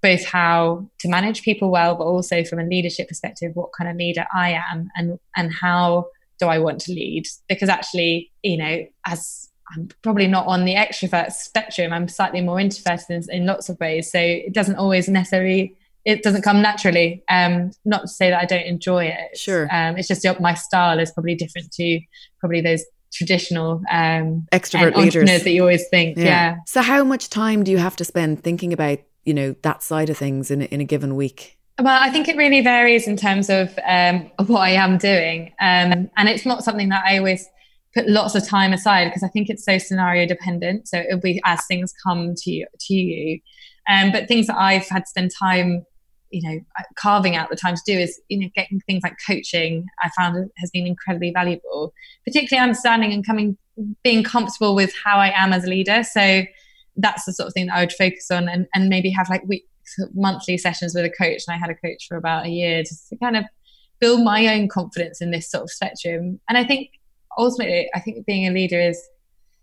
both 0.00 0.24
how 0.24 0.88
to 1.00 1.08
manage 1.08 1.42
people 1.42 1.70
well, 1.70 1.96
but 1.96 2.04
also 2.04 2.44
from 2.44 2.60
a 2.60 2.64
leadership 2.64 3.08
perspective, 3.08 3.52
what 3.54 3.70
kind 3.76 3.90
of 3.90 3.96
leader 3.96 4.26
I 4.32 4.60
am 4.70 4.88
and 4.96 5.18
and 5.36 5.52
how 5.52 6.06
do 6.38 6.46
I 6.46 6.58
want 6.58 6.80
to 6.82 6.92
lead? 6.92 7.26
Because 7.48 7.68
actually, 7.68 8.30
you 8.42 8.58
know, 8.58 8.86
as 9.04 9.48
I'm 9.74 9.88
probably 10.02 10.28
not 10.28 10.46
on 10.46 10.64
the 10.64 10.74
extrovert 10.74 11.32
spectrum, 11.32 11.92
I'm 11.92 12.08
slightly 12.08 12.40
more 12.40 12.60
introverted 12.60 13.10
in, 13.28 13.40
in 13.40 13.46
lots 13.46 13.68
of 13.68 13.78
ways. 13.80 14.10
So 14.10 14.18
it 14.20 14.54
doesn't 14.54 14.76
always 14.76 15.08
necessarily 15.08 15.76
it 16.04 16.22
doesn't 16.22 16.42
come 16.42 16.62
naturally. 16.62 17.22
Um, 17.28 17.70
not 17.84 18.02
to 18.02 18.08
say 18.08 18.30
that 18.30 18.40
I 18.40 18.44
don't 18.44 18.66
enjoy 18.66 19.06
it. 19.06 19.36
Sure. 19.36 19.68
Um, 19.70 19.96
it's 19.96 20.08
just 20.08 20.26
my 20.40 20.54
style 20.54 20.98
is 20.98 21.10
probably 21.10 21.34
different 21.34 21.72
to 21.72 22.00
probably 22.40 22.60
those 22.60 22.84
traditional 23.12 23.82
um, 23.90 24.46
extrovert 24.52 24.96
leaders 24.96 25.28
that 25.28 25.50
you 25.50 25.62
always 25.62 25.86
think. 25.88 26.16
Yeah. 26.16 26.24
yeah. 26.24 26.56
So 26.66 26.82
how 26.82 27.04
much 27.04 27.30
time 27.30 27.64
do 27.64 27.70
you 27.70 27.78
have 27.78 27.96
to 27.96 28.04
spend 28.04 28.42
thinking 28.42 28.72
about 28.72 29.00
you 29.24 29.34
know 29.34 29.54
that 29.62 29.82
side 29.82 30.10
of 30.10 30.16
things 30.16 30.50
in 30.50 30.62
in 30.62 30.80
a 30.80 30.84
given 30.84 31.16
week? 31.16 31.58
Well, 31.80 32.02
I 32.02 32.10
think 32.10 32.28
it 32.28 32.36
really 32.36 32.60
varies 32.60 33.06
in 33.06 33.16
terms 33.16 33.48
of 33.48 33.78
um, 33.86 34.30
what 34.46 34.60
I 34.60 34.70
am 34.70 34.98
doing, 34.98 35.52
um, 35.60 36.10
and 36.16 36.28
it's 36.28 36.46
not 36.46 36.64
something 36.64 36.88
that 36.88 37.04
I 37.04 37.18
always 37.18 37.46
put 37.94 38.08
lots 38.08 38.34
of 38.34 38.46
time 38.46 38.72
aside 38.72 39.06
because 39.06 39.22
I 39.22 39.28
think 39.28 39.48
it's 39.48 39.64
so 39.64 39.78
scenario 39.78 40.26
dependent. 40.26 40.88
So 40.88 40.98
it'll 40.98 41.20
be 41.20 41.40
as 41.44 41.64
things 41.66 41.92
come 42.06 42.34
to 42.36 42.50
you, 42.50 42.66
to 42.80 42.94
you. 42.94 43.40
Um, 43.88 44.12
but 44.12 44.28
things 44.28 44.46
that 44.48 44.58
I've 44.58 44.86
had 44.88 45.00
to 45.00 45.06
spend 45.06 45.30
time 45.38 45.84
you 46.30 46.46
know 46.46 46.60
carving 46.96 47.36
out 47.36 47.48
the 47.48 47.56
time 47.56 47.74
to 47.74 47.80
do 47.86 47.98
is 47.98 48.20
you 48.28 48.38
know 48.38 48.48
getting 48.54 48.80
things 48.80 49.02
like 49.02 49.16
coaching 49.26 49.86
i 50.02 50.10
found 50.10 50.50
has 50.58 50.70
been 50.70 50.86
incredibly 50.86 51.30
valuable 51.30 51.94
particularly 52.26 52.62
understanding 52.62 53.14
and 53.14 53.24
coming 53.24 53.56
being 54.02 54.22
comfortable 54.22 54.74
with 54.74 54.92
how 55.04 55.18
i 55.18 55.30
am 55.34 55.52
as 55.52 55.64
a 55.64 55.68
leader. 55.68 56.02
So 56.02 56.42
that's 56.96 57.24
the 57.24 57.32
sort 57.32 57.46
of 57.46 57.54
thing 57.54 57.66
that 57.66 57.76
i 57.76 57.80
would 57.80 57.92
focus 57.92 58.30
on 58.30 58.48
and, 58.48 58.66
and 58.74 58.88
maybe 58.88 59.10
have 59.10 59.28
like 59.28 59.44
week 59.46 59.66
monthly 60.14 60.58
sessions 60.58 60.94
with 60.94 61.04
a 61.04 61.10
coach. 61.10 61.42
And 61.46 61.54
i 61.54 61.58
had 61.58 61.70
a 61.70 61.74
coach 61.74 62.06
for 62.08 62.16
about 62.16 62.46
a 62.46 62.50
year 62.50 62.82
just 62.82 63.08
to 63.08 63.16
kind 63.16 63.36
of 63.36 63.44
build 64.00 64.22
my 64.22 64.46
own 64.54 64.68
confidence 64.68 65.20
in 65.20 65.30
this 65.30 65.50
sort 65.50 65.64
of 65.64 65.70
spectrum. 65.70 66.40
And 66.48 66.58
i 66.58 66.64
think 66.64 66.90
ultimately 67.36 67.88
i 67.94 68.00
think 68.00 68.26
being 68.26 68.46
a 68.46 68.52
leader 68.52 68.80
is 68.80 69.00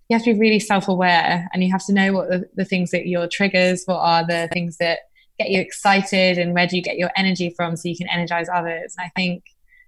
you 0.09 0.15
have 0.15 0.23
to 0.23 0.33
be 0.33 0.39
really 0.39 0.59
self-aware 0.59 1.49
and 1.53 1.63
you 1.63 1.71
have 1.71 1.85
to 1.85 1.93
know 1.93 2.13
what 2.13 2.29
the, 2.29 2.47
the 2.55 2.65
things 2.65 2.91
that 2.91 3.07
your 3.07 3.27
triggers 3.27 3.83
what 3.85 3.97
are 3.97 4.25
the 4.25 4.47
things 4.53 4.77
that 4.77 4.99
get 5.37 5.49
you 5.49 5.59
excited 5.59 6.37
and 6.37 6.53
where 6.53 6.67
do 6.67 6.75
you 6.75 6.81
get 6.81 6.97
your 6.97 7.11
energy 7.15 7.53
from 7.55 7.75
so 7.75 7.89
you 7.89 7.97
can 7.97 8.07
energize 8.09 8.47
others. 8.49 8.95
And 8.97 9.05
I 9.05 9.11
think 9.19 9.43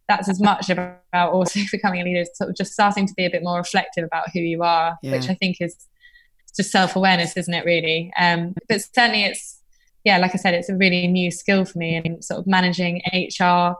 that's 0.07 0.29
as 0.29 0.39
much 0.39 0.69
about 0.69 0.99
also 1.13 1.59
becoming 1.71 2.01
a 2.01 2.03
leader, 2.03 2.25
sort 2.33 2.49
of 2.49 2.55
just 2.55 2.73
starting 2.73 3.07
to 3.07 3.13
be 3.15 3.25
a 3.25 3.29
bit 3.29 3.43
more 3.43 3.57
reflective 3.57 4.03
about 4.03 4.29
who 4.33 4.39
you 4.39 4.63
are, 4.63 4.97
yeah. 5.01 5.11
which 5.11 5.29
I 5.29 5.35
think 5.35 5.57
is 5.59 5.75
just 6.55 6.71
self 6.71 6.95
awareness, 6.95 7.37
isn't 7.37 7.53
it, 7.53 7.65
really? 7.65 8.11
Um, 8.19 8.55
but 8.67 8.81
certainly 8.81 9.23
it's, 9.23 9.61
yeah, 10.03 10.17
like 10.17 10.33
I 10.33 10.37
said, 10.37 10.53
it's 10.53 10.69
a 10.69 10.75
really 10.75 11.07
new 11.07 11.31
skill 11.31 11.65
for 11.65 11.77
me 11.77 11.95
and 11.95 12.23
sort 12.23 12.39
of 12.39 12.47
managing 12.47 13.01
HR. 13.13 13.75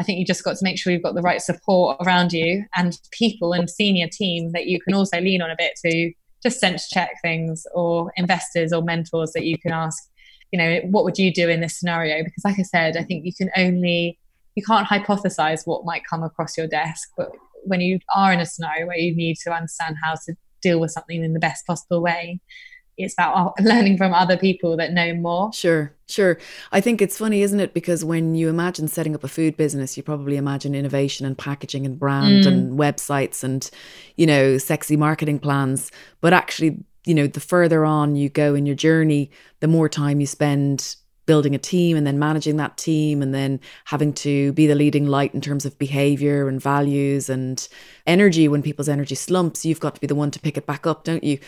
I 0.00 0.02
think 0.02 0.18
you 0.18 0.24
just 0.24 0.42
got 0.42 0.56
to 0.56 0.64
make 0.64 0.78
sure 0.78 0.92
you've 0.92 1.02
got 1.02 1.14
the 1.14 1.20
right 1.20 1.42
support 1.42 1.98
around 2.00 2.32
you 2.32 2.64
and 2.74 2.98
people 3.10 3.52
and 3.52 3.68
senior 3.68 4.08
team 4.10 4.52
that 4.52 4.66
you 4.66 4.80
can 4.80 4.94
also 4.94 5.20
lean 5.20 5.42
on 5.42 5.50
a 5.50 5.56
bit 5.58 5.78
to 5.84 6.12
just 6.42 6.58
sense 6.58 6.88
check 6.88 7.10
things 7.20 7.66
or 7.74 8.10
investors 8.16 8.72
or 8.72 8.82
mentors 8.82 9.32
that 9.32 9.44
you 9.44 9.58
can 9.58 9.72
ask 9.72 10.02
you 10.52 10.58
know 10.58 10.80
what 10.90 11.04
would 11.04 11.18
you 11.18 11.32
do 11.32 11.48
in 11.48 11.60
this 11.60 11.78
scenario? 11.78 12.24
Because 12.24 12.42
like 12.44 12.58
i 12.58 12.62
said 12.62 12.96
i 12.96 13.02
think 13.02 13.26
you 13.26 13.34
can 13.34 13.50
only 13.58 14.18
you 14.54 14.62
can't 14.64 14.88
hypothesize 14.88 15.66
what 15.66 15.84
might 15.84 16.02
come 16.08 16.22
across 16.22 16.56
your 16.56 16.66
desk 16.66 17.10
but 17.16 17.30
when 17.64 17.82
you 17.82 17.98
are 18.16 18.32
in 18.32 18.40
a 18.40 18.46
scenario 18.46 18.86
where 18.86 18.96
you 18.96 19.14
need 19.14 19.36
to 19.44 19.52
understand 19.52 19.96
how 20.02 20.14
to 20.14 20.34
deal 20.62 20.80
with 20.80 20.90
something 20.90 21.22
in 21.22 21.34
the 21.34 21.38
best 21.38 21.66
possible 21.66 22.00
way 22.00 22.40
it's 23.02 23.14
about 23.14 23.54
learning 23.60 23.96
from 23.96 24.12
other 24.12 24.36
people 24.36 24.76
that 24.76 24.92
know 24.92 25.14
more. 25.14 25.52
Sure, 25.52 25.92
sure. 26.08 26.38
I 26.72 26.80
think 26.80 27.00
it's 27.02 27.18
funny, 27.18 27.42
isn't 27.42 27.60
it? 27.60 27.74
Because 27.74 28.04
when 28.04 28.34
you 28.34 28.48
imagine 28.48 28.88
setting 28.88 29.14
up 29.14 29.24
a 29.24 29.28
food 29.28 29.56
business, 29.56 29.96
you 29.96 30.02
probably 30.02 30.36
imagine 30.36 30.74
innovation 30.74 31.26
and 31.26 31.36
packaging 31.36 31.86
and 31.86 31.98
brand 31.98 32.44
mm. 32.44 32.48
and 32.48 32.78
websites 32.78 33.44
and, 33.44 33.70
you 34.16 34.26
know, 34.26 34.58
sexy 34.58 34.96
marketing 34.96 35.38
plans. 35.38 35.90
But 36.20 36.32
actually, 36.32 36.84
you 37.04 37.14
know, 37.14 37.26
the 37.26 37.40
further 37.40 37.84
on 37.84 38.16
you 38.16 38.28
go 38.28 38.54
in 38.54 38.66
your 38.66 38.76
journey, 38.76 39.30
the 39.60 39.68
more 39.68 39.88
time 39.88 40.20
you 40.20 40.26
spend 40.26 40.96
building 41.30 41.54
a 41.54 41.58
team 41.58 41.96
and 41.96 42.04
then 42.04 42.18
managing 42.18 42.56
that 42.56 42.76
team 42.76 43.22
and 43.22 43.32
then 43.32 43.60
having 43.84 44.12
to 44.12 44.52
be 44.54 44.66
the 44.66 44.74
leading 44.74 45.06
light 45.06 45.32
in 45.32 45.40
terms 45.40 45.64
of 45.64 45.78
behavior 45.78 46.48
and 46.48 46.60
values 46.60 47.30
and 47.30 47.68
energy 48.04 48.48
when 48.48 48.62
people's 48.62 48.88
energy 48.88 49.14
slumps 49.14 49.64
you've 49.64 49.78
got 49.78 49.94
to 49.94 50.00
be 50.00 50.08
the 50.08 50.14
one 50.16 50.32
to 50.32 50.40
pick 50.40 50.56
it 50.56 50.66
back 50.66 50.88
up 50.88 51.04
don't 51.04 51.22
you 51.22 51.38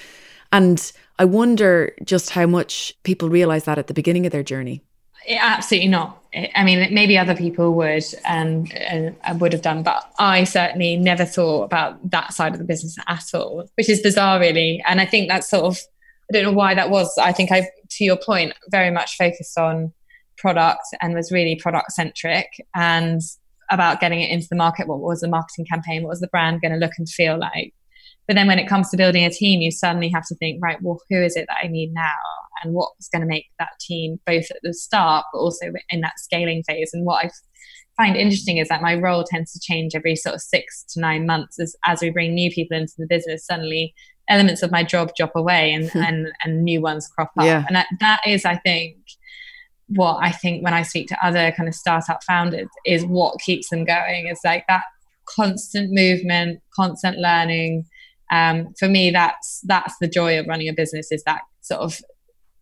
and 0.52 0.92
i 1.18 1.24
wonder 1.24 1.94
just 2.04 2.30
how 2.30 2.46
much 2.46 2.94
people 3.02 3.28
realize 3.28 3.64
that 3.64 3.78
at 3.78 3.86
the 3.86 3.94
beginning 3.94 4.26
of 4.26 4.32
their 4.32 4.42
journey 4.42 4.82
absolutely 5.28 5.88
not. 5.88 6.22
I 6.54 6.64
mean, 6.64 6.92
maybe 6.94 7.18
other 7.18 7.34
people 7.34 7.74
would 7.74 8.04
and, 8.24 8.72
and 8.74 9.40
would 9.40 9.52
have 9.52 9.62
done, 9.62 9.82
but 9.82 10.10
I 10.18 10.44
certainly 10.44 10.96
never 10.96 11.24
thought 11.24 11.64
about 11.64 12.10
that 12.10 12.32
side 12.32 12.52
of 12.52 12.58
the 12.58 12.64
business 12.64 12.96
at 13.06 13.24
all, 13.34 13.68
which 13.76 13.88
is 13.88 14.00
bizarre, 14.00 14.40
really. 14.40 14.82
And 14.86 15.00
I 15.00 15.06
think 15.06 15.28
that's 15.28 15.50
sort 15.50 15.64
of, 15.64 15.78
I 16.30 16.32
don't 16.32 16.44
know 16.44 16.52
why 16.52 16.74
that 16.74 16.90
was. 16.90 17.16
I 17.18 17.32
think 17.32 17.52
I, 17.52 17.68
to 17.90 18.04
your 18.04 18.16
point, 18.16 18.54
very 18.70 18.90
much 18.90 19.16
focused 19.16 19.58
on 19.58 19.92
product 20.38 20.82
and 21.02 21.14
was 21.14 21.30
really 21.30 21.56
product 21.56 21.92
centric 21.92 22.48
and 22.74 23.20
about 23.70 24.00
getting 24.00 24.20
it 24.20 24.30
into 24.30 24.48
the 24.48 24.56
market. 24.56 24.88
What 24.88 25.00
was 25.00 25.20
the 25.20 25.28
marketing 25.28 25.66
campaign? 25.66 26.02
What 26.02 26.10
was 26.10 26.20
the 26.20 26.28
brand 26.28 26.62
going 26.62 26.72
to 26.72 26.78
look 26.78 26.92
and 26.96 27.08
feel 27.08 27.38
like? 27.38 27.74
But 28.26 28.36
then 28.36 28.46
when 28.46 28.58
it 28.58 28.68
comes 28.68 28.90
to 28.90 28.96
building 28.96 29.24
a 29.24 29.30
team, 29.30 29.60
you 29.60 29.70
suddenly 29.70 30.08
have 30.10 30.26
to 30.28 30.34
think, 30.36 30.62
right, 30.62 30.78
well, 30.80 31.00
who 31.10 31.22
is 31.22 31.36
it 31.36 31.46
that 31.48 31.58
I 31.62 31.66
need 31.66 31.92
now? 31.92 32.14
And 32.62 32.72
what's 32.72 33.08
going 33.08 33.22
to 33.22 33.26
make 33.26 33.46
that 33.58 33.72
team 33.80 34.20
both 34.26 34.50
at 34.50 34.58
the 34.62 34.72
start, 34.72 35.26
but 35.32 35.40
also 35.40 35.72
in 35.90 36.00
that 36.02 36.18
scaling 36.18 36.62
phase? 36.62 36.90
And 36.92 37.04
what 37.04 37.24
I 37.24 37.30
find 37.96 38.16
interesting 38.16 38.58
is 38.58 38.68
that 38.68 38.82
my 38.82 38.94
role 38.94 39.24
tends 39.24 39.52
to 39.52 39.60
change 39.60 39.94
every 39.94 40.14
sort 40.14 40.36
of 40.36 40.40
six 40.40 40.84
to 40.90 41.00
nine 41.00 41.26
months 41.26 41.58
as, 41.58 41.74
as 41.84 42.00
we 42.00 42.10
bring 42.10 42.34
new 42.34 42.50
people 42.50 42.76
into 42.76 42.94
the 42.96 43.06
business. 43.08 43.44
Suddenly, 43.44 43.92
elements 44.28 44.62
of 44.62 44.70
my 44.70 44.84
job 44.84 45.10
drop 45.16 45.32
away 45.34 45.72
and, 45.72 45.90
hmm. 45.90 45.98
and, 45.98 46.28
and 46.44 46.62
new 46.62 46.80
ones 46.80 47.08
crop 47.08 47.32
up. 47.38 47.44
Yeah. 47.44 47.64
And 47.66 47.74
that, 47.74 47.88
that 48.00 48.20
is, 48.26 48.44
I 48.44 48.56
think, 48.56 48.96
what 49.88 50.18
I 50.22 50.30
think 50.30 50.64
when 50.64 50.74
I 50.74 50.82
speak 50.82 51.08
to 51.08 51.26
other 51.26 51.52
kind 51.52 51.68
of 51.68 51.74
startup 51.74 52.22
founders 52.24 52.68
is 52.86 53.04
what 53.04 53.40
keeps 53.40 53.68
them 53.68 53.84
going 53.84 54.28
is 54.28 54.40
like 54.44 54.64
that 54.68 54.84
constant 55.28 55.90
movement, 55.92 56.60
constant 56.74 57.18
learning, 57.18 57.84
um, 58.32 58.72
for 58.78 58.88
me 58.88 59.10
that's 59.10 59.60
that's 59.64 59.94
the 60.00 60.08
joy 60.08 60.38
of 60.40 60.46
running 60.48 60.68
a 60.68 60.72
business 60.72 61.12
is 61.12 61.22
that 61.24 61.42
sort 61.60 61.80
of 61.80 62.00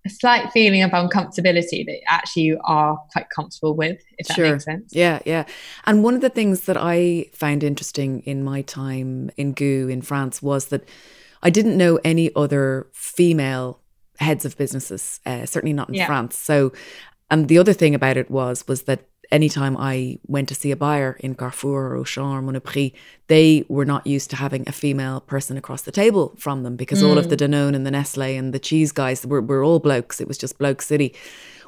a 0.06 0.10
slight 0.10 0.50
feeling 0.50 0.82
of 0.82 0.90
uncomfortability 0.90 1.84
that 1.84 2.00
actually 2.08 2.42
you 2.42 2.60
are 2.64 2.98
quite 3.12 3.28
comfortable 3.34 3.76
with, 3.76 4.00
if 4.18 4.26
that 4.28 4.34
sure. 4.34 4.50
makes 4.50 4.64
sense. 4.64 4.90
Yeah, 4.94 5.20
yeah. 5.26 5.44
And 5.84 6.02
one 6.02 6.14
of 6.14 6.22
the 6.22 6.30
things 6.30 6.62
that 6.62 6.76
I 6.78 7.26
found 7.34 7.62
interesting 7.62 8.20
in 8.20 8.42
my 8.42 8.62
time 8.62 9.30
in 9.36 9.52
GU 9.52 9.88
in 9.90 10.00
France 10.00 10.40
was 10.40 10.66
that 10.66 10.88
I 11.42 11.50
didn't 11.50 11.76
know 11.76 11.98
any 12.02 12.30
other 12.34 12.88
female 12.92 13.80
heads 14.18 14.44
of 14.44 14.56
businesses, 14.56 15.20
uh, 15.26 15.44
certainly 15.46 15.72
not 15.74 15.88
in 15.88 15.96
yeah. 15.96 16.06
France. 16.06 16.38
So, 16.38 16.72
and 17.30 17.48
the 17.48 17.58
other 17.58 17.74
thing 17.74 17.94
about 17.94 18.16
it 18.16 18.30
was 18.30 18.66
was 18.66 18.82
that 18.82 19.06
anytime 19.32 19.76
I 19.76 20.18
went 20.26 20.48
to 20.48 20.54
see 20.54 20.70
a 20.70 20.76
buyer 20.76 21.16
in 21.20 21.34
Carrefour 21.34 21.94
or 21.94 21.98
Auchan 21.98 22.22
or 22.22 22.42
Monoprix, 22.42 22.92
they 23.28 23.64
were 23.68 23.84
not 23.84 24.06
used 24.06 24.30
to 24.30 24.36
having 24.36 24.68
a 24.68 24.72
female 24.72 25.20
person 25.20 25.56
across 25.56 25.82
the 25.82 25.92
table 25.92 26.34
from 26.38 26.62
them 26.62 26.76
because 26.76 27.02
mm. 27.02 27.08
all 27.08 27.18
of 27.18 27.30
the 27.30 27.36
mm. 27.36 27.48
Danone 27.48 27.74
and 27.74 27.86
the 27.86 27.90
Nestle 27.90 28.36
and 28.36 28.52
the 28.52 28.58
cheese 28.58 28.92
guys 28.92 29.26
were, 29.26 29.40
were 29.40 29.64
all 29.64 29.78
blokes. 29.78 30.20
It 30.20 30.28
was 30.28 30.38
just 30.38 30.58
bloke 30.58 30.82
city. 30.82 31.14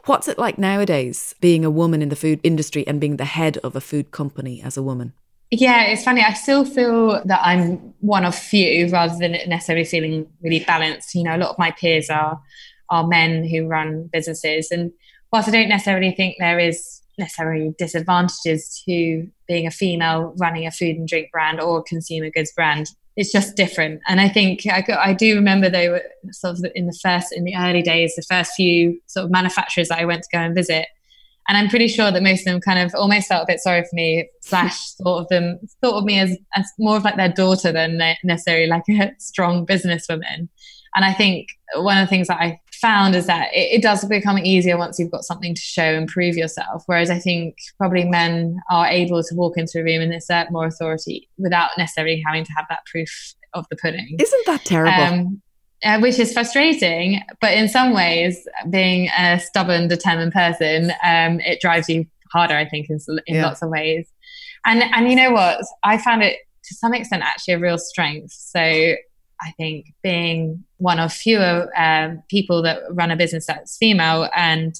What's 0.06 0.26
it 0.26 0.38
like 0.38 0.58
nowadays 0.58 1.34
being 1.40 1.64
a 1.64 1.70
woman 1.70 2.02
in 2.02 2.08
the 2.08 2.16
food 2.16 2.40
industry 2.42 2.84
and 2.86 3.00
being 3.00 3.18
the 3.18 3.24
head 3.24 3.58
of 3.58 3.76
a 3.76 3.80
food 3.80 4.10
company 4.10 4.60
as 4.62 4.76
a 4.76 4.82
woman? 4.82 5.12
Yeah, 5.52 5.82
it's 5.82 6.02
funny. 6.02 6.22
I 6.22 6.32
still 6.32 6.64
feel 6.64 7.22
that 7.26 7.40
I'm 7.42 7.94
one 8.00 8.24
of 8.24 8.34
few 8.34 8.88
rather 8.88 9.16
than 9.18 9.32
necessarily 9.46 9.84
feeling 9.84 10.26
really 10.40 10.64
balanced. 10.64 11.14
You 11.14 11.24
know, 11.24 11.36
a 11.36 11.38
lot 11.38 11.50
of 11.50 11.58
my 11.58 11.70
peers 11.72 12.08
are 12.10 12.40
are 12.88 13.06
men 13.06 13.48
who 13.48 13.66
run 13.66 14.08
businesses. 14.12 14.70
And 14.70 14.92
whilst 15.32 15.48
I 15.48 15.52
don't 15.52 15.68
necessarily 15.68 16.12
think 16.12 16.36
there 16.38 16.58
is 16.58 17.01
necessarily 17.18 17.74
disadvantages 17.78 18.82
to 18.86 19.28
being 19.46 19.66
a 19.66 19.70
female 19.70 20.34
running 20.38 20.66
a 20.66 20.70
food 20.70 20.96
and 20.96 21.08
drink 21.08 21.30
brand 21.30 21.60
or 21.60 21.82
consumer 21.82 22.30
goods 22.30 22.52
brand. 22.52 22.88
it's 23.16 23.30
just 23.30 23.56
different. 23.56 24.00
And 24.08 24.20
I 24.20 24.28
think 24.28 24.66
I, 24.66 24.84
I 24.98 25.12
do 25.12 25.34
remember 25.34 25.68
they 25.68 25.88
were 25.88 26.02
sort 26.30 26.58
of 26.58 26.64
in 26.74 26.86
the 26.86 26.98
first, 27.02 27.32
in 27.32 27.44
the 27.44 27.56
early 27.56 27.82
days, 27.82 28.14
the 28.16 28.22
first 28.22 28.52
few 28.54 29.00
sort 29.06 29.24
of 29.24 29.30
manufacturers 29.30 29.88
that 29.88 29.98
I 29.98 30.04
went 30.04 30.22
to 30.22 30.28
go 30.32 30.38
and 30.38 30.54
visit. 30.54 30.86
And 31.48 31.58
I'm 31.58 31.68
pretty 31.68 31.88
sure 31.88 32.10
that 32.10 32.22
most 32.22 32.46
of 32.46 32.52
them 32.52 32.60
kind 32.60 32.78
of 32.78 32.94
almost 32.94 33.26
felt 33.26 33.42
a 33.42 33.52
bit 33.52 33.60
sorry 33.60 33.82
for 33.82 33.94
me, 33.94 34.28
slash 34.42 34.92
thought 35.02 35.22
of 35.22 35.28
them, 35.28 35.58
thought 35.80 35.98
of 35.98 36.04
me 36.04 36.18
as, 36.18 36.36
as 36.54 36.70
more 36.78 36.96
of 36.96 37.04
like 37.04 37.16
their 37.16 37.32
daughter 37.32 37.72
than 37.72 38.00
necessarily 38.22 38.68
like 38.68 38.84
a 38.88 39.12
strong 39.18 39.66
businesswoman. 39.66 40.48
And 40.94 41.04
I 41.04 41.12
think 41.12 41.48
one 41.76 41.96
of 41.96 42.06
the 42.06 42.10
things 42.10 42.28
that 42.28 42.40
I 42.40 42.60
found 42.74 43.14
is 43.14 43.26
that 43.26 43.48
it, 43.54 43.78
it, 43.78 43.82
does 43.82 44.04
become 44.04 44.38
easier 44.38 44.76
once 44.76 44.98
you've 44.98 45.10
got 45.10 45.24
something 45.24 45.54
to 45.54 45.60
show 45.60 45.82
and 45.82 46.08
prove 46.08 46.36
yourself. 46.36 46.82
Whereas 46.86 47.10
I 47.10 47.18
think 47.18 47.56
probably 47.78 48.04
men 48.04 48.56
are 48.70 48.86
able 48.86 49.22
to 49.22 49.34
walk 49.34 49.56
into 49.56 49.80
a 49.80 49.84
room 49.84 50.02
and 50.02 50.12
assert 50.12 50.50
more 50.50 50.66
authority 50.66 51.28
without 51.38 51.70
necessarily 51.78 52.22
having 52.26 52.44
to 52.44 52.52
have 52.56 52.66
that 52.68 52.80
proof 52.90 53.34
of 53.54 53.66
the 53.70 53.76
pudding. 53.76 54.16
Isn't 54.18 54.46
that 54.46 54.64
terrible? 54.64 55.02
Um, 55.02 55.42
uh, 55.84 55.98
which 55.98 56.18
is 56.18 56.32
frustrating, 56.32 57.20
but 57.40 57.52
in 57.52 57.68
some 57.68 57.92
ways, 57.92 58.46
being 58.70 59.08
a 59.18 59.40
stubborn, 59.40 59.88
determined 59.88 60.32
person, 60.32 60.92
um, 61.02 61.40
it 61.40 61.60
drives 61.60 61.88
you 61.88 62.06
harder. 62.32 62.54
I 62.54 62.68
think 62.68 62.88
in, 62.88 62.98
in 63.26 63.36
yeah. 63.36 63.46
lots 63.46 63.62
of 63.62 63.68
ways. 63.68 64.08
And 64.64 64.82
and 64.82 65.08
you 65.08 65.16
know 65.16 65.32
what? 65.32 65.64
I 65.82 65.98
found 65.98 66.22
it 66.22 66.38
to 66.64 66.74
some 66.74 66.94
extent 66.94 67.22
actually 67.24 67.54
a 67.54 67.58
real 67.58 67.78
strength. 67.78 68.32
So 68.32 68.94
I 69.44 69.50
think 69.52 69.86
being 70.02 70.64
one 70.78 70.98
of 70.98 71.12
fewer 71.12 71.70
um, 71.76 72.22
people 72.28 72.62
that 72.62 72.80
run 72.90 73.10
a 73.10 73.16
business 73.16 73.46
that's 73.46 73.76
female 73.76 74.28
and 74.36 74.74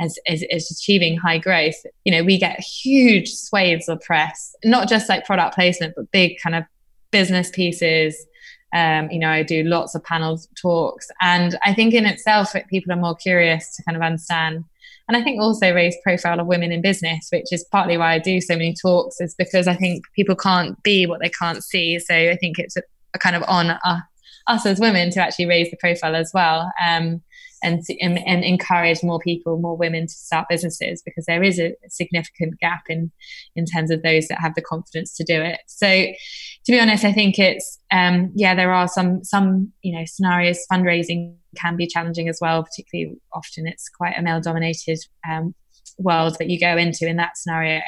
is, 0.00 0.18
is, 0.26 0.70
achieving 0.70 1.16
high 1.16 1.38
growth, 1.38 1.76
you 2.04 2.12
know, 2.12 2.22
we 2.22 2.38
get 2.38 2.60
huge 2.60 3.30
swathes 3.30 3.88
of 3.88 4.00
press, 4.00 4.54
not 4.64 4.88
just 4.88 5.08
like 5.08 5.24
product 5.24 5.54
placement, 5.54 5.94
but 5.96 6.10
big 6.10 6.36
kind 6.42 6.54
of 6.54 6.64
business 7.10 7.50
pieces. 7.50 8.26
Um, 8.74 9.10
you 9.10 9.18
know, 9.18 9.30
I 9.30 9.42
do 9.42 9.62
lots 9.62 9.94
of 9.94 10.04
panel 10.04 10.38
talks, 10.60 11.08
and 11.22 11.56
I 11.64 11.72
think 11.72 11.94
in 11.94 12.04
itself, 12.04 12.54
people 12.68 12.92
are 12.92 12.96
more 12.96 13.14
curious 13.14 13.74
to 13.76 13.82
kind 13.84 13.96
of 13.96 14.02
understand. 14.02 14.64
And 15.08 15.16
I 15.16 15.22
think 15.22 15.40
also 15.40 15.72
raise 15.72 15.96
profile 16.02 16.40
of 16.40 16.48
women 16.48 16.72
in 16.72 16.82
business, 16.82 17.28
which 17.30 17.52
is 17.52 17.64
partly 17.70 17.96
why 17.96 18.14
I 18.14 18.18
do 18.18 18.40
so 18.40 18.54
many 18.54 18.74
talks, 18.74 19.20
is 19.20 19.36
because 19.38 19.68
I 19.68 19.76
think 19.76 20.04
people 20.16 20.34
can't 20.34 20.82
be 20.82 21.06
what 21.06 21.20
they 21.22 21.28
can't 21.28 21.62
see. 21.62 22.00
So 22.00 22.14
I 22.14 22.36
think 22.36 22.58
it's 22.58 22.76
kind 23.18 23.36
of 23.36 23.42
on 23.48 23.70
uh, 23.70 24.00
us 24.46 24.66
as 24.66 24.80
women 24.80 25.10
to 25.10 25.20
actually 25.20 25.46
raise 25.46 25.70
the 25.70 25.76
profile 25.76 26.14
as 26.14 26.30
well 26.32 26.70
um, 26.84 27.22
and, 27.62 27.82
and, 28.00 28.18
and, 28.26 28.44
encourage 28.44 29.02
more 29.02 29.18
people, 29.18 29.58
more 29.58 29.76
women 29.76 30.06
to 30.06 30.12
start 30.12 30.46
businesses 30.48 31.02
because 31.02 31.24
there 31.26 31.42
is 31.42 31.58
a 31.58 31.74
significant 31.88 32.58
gap 32.60 32.82
in 32.88 33.10
in 33.56 33.64
terms 33.64 33.90
of 33.90 34.02
those 34.02 34.28
that 34.28 34.40
have 34.40 34.54
the 34.54 34.62
confidence 34.62 35.16
to 35.16 35.24
do 35.24 35.40
it. 35.40 35.60
So, 35.66 35.86
to 35.88 36.72
be 36.72 36.78
honest, 36.78 37.04
I 37.04 37.12
think 37.12 37.38
it's 37.38 37.78
um, 37.90 38.30
yeah, 38.34 38.54
there 38.54 38.72
are 38.72 38.88
some 38.88 39.24
some 39.24 39.72
you 39.82 39.98
know 39.98 40.04
scenarios. 40.04 40.64
Fundraising 40.70 41.36
can 41.56 41.76
be 41.76 41.86
challenging 41.86 42.28
as 42.28 42.38
well, 42.40 42.62
particularly 42.62 43.18
often 43.32 43.66
it's 43.66 43.88
quite 43.88 44.14
a 44.16 44.22
male 44.22 44.40
dominated 44.40 44.98
um, 45.28 45.54
world 45.98 46.36
that 46.38 46.50
you 46.50 46.60
go 46.60 46.76
into 46.76 47.08
in 47.08 47.16
that 47.16 47.38
scenario. 47.38 47.80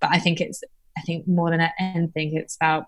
But 0.00 0.10
I 0.10 0.18
think 0.18 0.40
it's 0.40 0.62
I 0.96 1.02
think 1.02 1.28
more 1.28 1.50
than 1.50 1.68
anything, 1.78 2.36
it's 2.36 2.56
about 2.56 2.86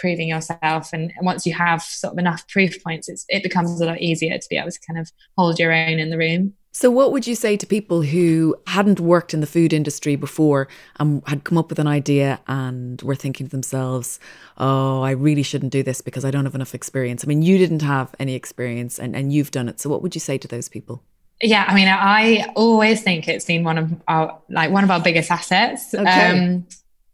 proving 0.00 0.28
yourself. 0.28 0.92
And, 0.92 1.12
once 1.20 1.44
you 1.44 1.52
have 1.52 1.82
sort 1.82 2.14
of 2.14 2.18
enough 2.18 2.48
proof 2.48 2.82
points, 2.82 3.08
it 3.28 3.42
becomes 3.42 3.80
a 3.80 3.84
lot 3.84 4.00
easier 4.00 4.38
to 4.38 4.48
be 4.48 4.56
able 4.56 4.70
to 4.70 4.80
kind 4.80 4.98
of 4.98 5.12
hold 5.36 5.58
your 5.58 5.72
own 5.72 5.98
in 5.98 6.10
the 6.10 6.16
room. 6.16 6.54
So, 6.72 6.90
what 6.90 7.10
would 7.12 7.26
you 7.26 7.34
say 7.34 7.56
to 7.56 7.66
people 7.66 8.02
who 8.02 8.56
hadn't 8.68 9.00
worked 9.00 9.34
in 9.34 9.40
the 9.40 9.46
food 9.46 9.72
industry 9.72 10.14
before 10.14 10.68
and 11.00 11.22
had 11.26 11.42
come 11.42 11.58
up 11.58 11.68
with 11.68 11.80
an 11.80 11.88
idea 11.88 12.40
and 12.46 13.02
were 13.02 13.16
thinking 13.16 13.46
to 13.46 13.50
themselves, 13.50 14.20
oh, 14.56 15.02
I 15.02 15.10
really 15.10 15.42
shouldn't 15.42 15.72
do 15.72 15.82
this 15.82 16.00
because 16.00 16.24
I 16.24 16.30
don't 16.30 16.44
have 16.44 16.54
enough 16.54 16.74
experience? 16.74 17.24
I 17.24 17.26
mean, 17.26 17.42
you 17.42 17.58
didn't 17.58 17.82
have 17.82 18.14
any 18.20 18.34
experience 18.34 19.00
and, 19.00 19.16
and 19.16 19.32
you've 19.32 19.50
done 19.50 19.68
it. 19.68 19.80
So, 19.80 19.90
what 19.90 20.00
would 20.02 20.14
you 20.14 20.20
say 20.20 20.38
to 20.38 20.48
those 20.48 20.68
people? 20.68 21.02
Yeah, 21.42 21.64
I 21.66 21.74
mean, 21.74 21.88
I 21.88 22.52
always 22.54 23.02
think 23.02 23.26
it's 23.26 23.46
been 23.46 23.64
one 23.64 23.78
of 23.78 23.90
our 24.06 24.40
like 24.48 24.70
one 24.70 24.84
of 24.84 24.90
our 24.90 25.00
biggest 25.00 25.30
assets. 25.30 25.92
Okay. 25.92 26.30
Um, 26.30 26.66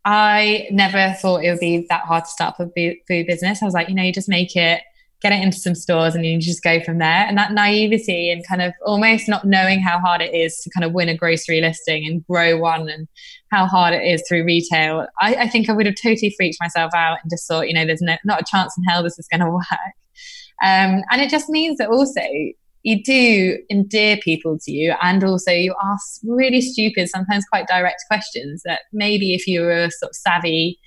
I 0.07 0.69
never 0.71 1.15
thought 1.21 1.43
it 1.43 1.51
would 1.51 1.59
be 1.59 1.85
that 1.89 2.03
hard 2.03 2.25
to 2.25 2.31
start 2.31 2.55
a 2.61 2.69
food 3.09 3.27
business. 3.27 3.61
I 3.61 3.65
was 3.65 3.75
like, 3.75 3.89
you 3.89 3.95
know, 3.97 4.05
you 4.05 4.13
just 4.13 4.29
make 4.29 4.55
it, 4.55 4.81
get 5.21 5.33
it 5.33 5.43
into 5.43 5.59
some 5.59 5.75
stores, 5.75 6.15
and 6.15 6.25
you 6.25 6.39
just 6.39 6.63
go 6.63 6.81
from 6.81 6.99
there. 6.99 7.27
And 7.27 7.37
that 7.37 7.51
naivety 7.51 8.31
and 8.31 8.47
kind 8.47 8.63
of 8.63 8.73
almost 8.85 9.29
not 9.29 9.45
knowing 9.45 9.81
how 9.81 9.99
hard 9.99 10.23
it 10.23 10.33
is 10.33 10.61
to 10.61 10.71
kind 10.71 10.85
of 10.85 10.93
win 10.93 11.09
a 11.09 11.17
grocery 11.17 11.61
listing 11.61 12.07
and 12.07 12.25
grow 12.25 12.57
one, 12.57 12.89
and 12.89 13.09
how 13.51 13.67
hard 13.67 13.95
it 13.95 14.05
is 14.05 14.23
through 14.29 14.45
retail. 14.45 15.09
I, 15.21 15.35
I 15.35 15.49
think 15.49 15.69
I 15.69 15.73
would 15.73 15.87
have 15.87 15.97
totally 16.01 16.33
freaked 16.37 16.59
myself 16.61 16.95
out 16.95 17.19
and 17.21 17.29
just 17.29 17.49
thought, 17.49 17.67
you 17.67 17.75
know, 17.75 17.85
there's 17.85 18.01
no, 18.01 18.17
not 18.25 18.43
a 18.43 18.45
chance 18.49 18.75
in 18.79 18.85
hell 18.85 19.03
this 19.03 19.19
is 19.19 19.27
going 19.27 19.41
to 19.45 19.51
work. 19.51 19.65
Um, 20.63 21.03
and 21.11 21.21
it 21.21 21.31
just 21.31 21.49
means 21.49 21.79
that 21.79 21.89
also 21.89 22.21
you 22.83 23.03
do 23.03 23.59
endear 23.71 24.17
people 24.19 24.59
to 24.63 24.71
you 24.71 24.95
and 25.03 25.25
also 25.25 25.51
you 25.51 25.75
ask 25.83 26.21
really 26.25 26.61
stupid 26.61 27.09
sometimes 27.09 27.45
quite 27.51 27.67
direct 27.67 28.05
questions 28.09 28.63
that 28.65 28.83
maybe 28.93 29.35
if 29.35 29.47
you 29.47 29.61
were 29.61 29.73
a 29.73 29.91
sort 29.91 30.11
of 30.11 30.17
savvy 30.17 30.79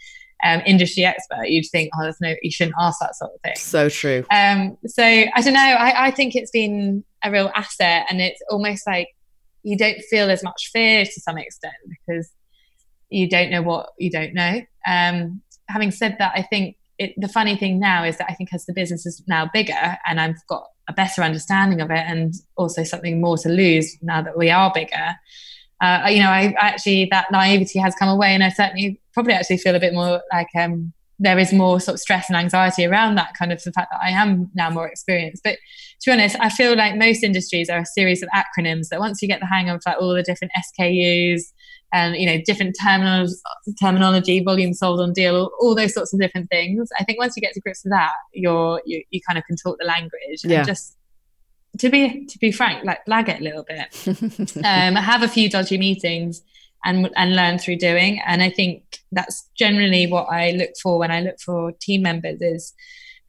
um, 0.46 0.62
industry 0.66 1.04
expert 1.04 1.50
you'd 1.50 1.66
think 1.72 1.90
oh 1.96 2.04
there's 2.04 2.22
no 2.22 2.34
you 2.42 2.52
shouldn't 2.52 2.76
ask 2.80 3.00
that 3.02 3.16
sort 3.16 3.32
of 3.34 3.42
thing. 3.42 3.56
So 3.58 3.90
true. 3.90 4.26
Um, 4.32 4.78
so 4.86 5.04
i 5.04 5.42
don't 5.42 5.54
know 5.54 5.60
I, 5.60 6.08
I 6.08 6.12
think 6.12 6.36
it's 6.36 6.52
been 6.52 7.04
a 7.24 7.32
real 7.32 7.52
asset 7.56 8.06
and 8.10 8.22
it's 8.22 8.42
almost 8.50 8.88
like 8.88 9.10
you 9.64 9.78
don't 9.78 10.00
feel 10.10 10.30
as 10.30 10.42
much 10.42 10.70
fear 10.72 11.04
to 11.04 11.22
some 11.22 11.38
extent 11.38 11.74
because 11.90 12.32
you 13.10 13.28
don't 13.28 13.50
know 13.50 13.62
what 13.62 13.90
you 13.98 14.10
don't 14.10 14.34
know. 14.34 14.62
Um, 14.88 15.42
having 15.68 15.92
said 15.92 16.16
that 16.18 16.32
i 16.36 16.42
think 16.42 16.78
it, 17.00 17.14
the 17.18 17.30
funny 17.30 17.56
thing 17.56 17.80
now 17.80 18.04
is 18.04 18.18
that 18.18 18.28
I 18.30 18.34
think 18.34 18.50
as 18.54 18.66
the 18.66 18.74
business 18.74 19.06
is 19.06 19.24
now 19.26 19.50
bigger 19.52 19.98
and 20.06 20.20
I've 20.20 20.46
got 20.48 20.68
a 20.90 20.94
better 20.94 21.22
understanding 21.22 21.80
of 21.80 21.92
it 21.92 22.04
and 22.08 22.34
also 22.58 22.84
something 22.84 23.22
more 23.22 23.38
to 23.38 23.48
lose 23.48 23.96
now 24.02 24.22
that 24.22 24.38
we 24.38 24.50
are 24.50 24.72
bigger, 24.74 25.16
uh, 25.82 26.08
you 26.10 26.20
know, 26.20 26.30
I 26.30 26.54
actually 26.60 27.08
that 27.12 27.32
naivety 27.32 27.80
has 27.80 27.96
come 27.96 28.10
away 28.10 28.34
and 28.34 28.44
I 28.44 28.50
certainly 28.50 29.00
probably 29.14 29.34
actually 29.34 29.60
feel 29.60 29.76
a 29.76 29.80
bit 29.80 29.94
more 29.94 30.22
like 30.34 30.50
um, 30.58 30.92
there 31.20 31.38
is 31.38 31.54
more 31.54 31.80
sort 31.80 31.96
of 31.96 32.00
stress 32.00 32.30
and 32.30 32.38
anxiety 32.38 32.86
around 32.86 33.16
that 33.16 33.34
kind 33.38 33.52
of 33.52 33.62
the 33.64 33.72
fact 33.72 33.92
that 33.92 34.00
I 34.02 34.10
am 34.10 34.50
now 34.56 34.70
more 34.70 34.88
experienced. 34.88 35.44
But 35.44 35.58
to 36.02 36.10
be 36.10 36.12
honest, 36.12 36.38
I 36.40 36.50
feel 36.50 36.76
like 36.76 36.96
most 36.96 37.24
industries 37.24 37.70
are 37.70 37.80
a 37.80 37.86
series 37.86 38.24
of 38.24 38.30
acronyms 38.30 38.90
that 38.90 39.00
once 39.00 39.22
you 39.22 39.28
get 39.28 39.40
the 39.40 39.46
hang 39.46 39.70
of 39.70 39.82
like 39.86 39.98
all 40.00 40.14
the 40.14 40.24
different 40.24 40.52
SKUs, 40.80 41.44
and 41.92 42.16
you 42.16 42.26
know 42.26 42.42
different 42.46 42.76
terminals, 42.82 43.42
terminology, 43.80 44.44
volume 44.44 44.74
sold 44.74 45.00
on 45.00 45.14
deal, 45.14 45.36
all, 45.36 45.52
all, 45.60 45.76
those 45.76 45.94
sorts 45.94 46.14
of 46.14 46.20
different 46.20 46.50
things. 46.50 46.90
I 47.00 47.04
think 47.04 47.20
once 47.20 47.36
you 47.36 47.42
get 47.42 47.54
to 47.54 47.62
grips 47.62 47.84
with 47.84 47.92
that, 47.92 48.14
you're 48.34 48.82
you, 48.86 49.04
you 49.10 49.22
kind 49.28 49.38
of 49.38 49.46
can 49.46 49.56
talk 49.56 49.78
the 49.80 49.86
language 49.86 50.42
yeah. 50.44 50.60
and 50.60 50.68
just 50.68 50.98
to 51.80 51.90
be 51.90 52.26
to 52.26 52.40
be 52.40 52.52
frank, 52.52 52.86
like 52.86 53.00
lag 53.08 53.30
it 53.30 53.42
a 53.42 53.44
little 53.44 53.66
bit. 53.68 54.58
um, 54.58 54.96
have 54.96 55.24
a 55.24 55.28
few 55.28 55.50
dodgy 55.50 55.78
meetings 55.78 56.42
and 56.86 57.10
and 57.16 57.36
learn 57.36 57.58
through 57.58 57.78
doing. 57.78 58.22
And 58.26 58.42
I 58.44 58.50
think 58.50 59.00
that's 59.12 59.50
generally 59.58 60.08
what 60.08 60.26
I 60.26 60.52
look 60.52 60.72
for 60.82 61.00
when 61.00 61.12
I 61.12 61.22
look 61.22 61.40
for 61.40 61.72
team 61.82 62.04
members 62.04 62.42
is 62.42 62.74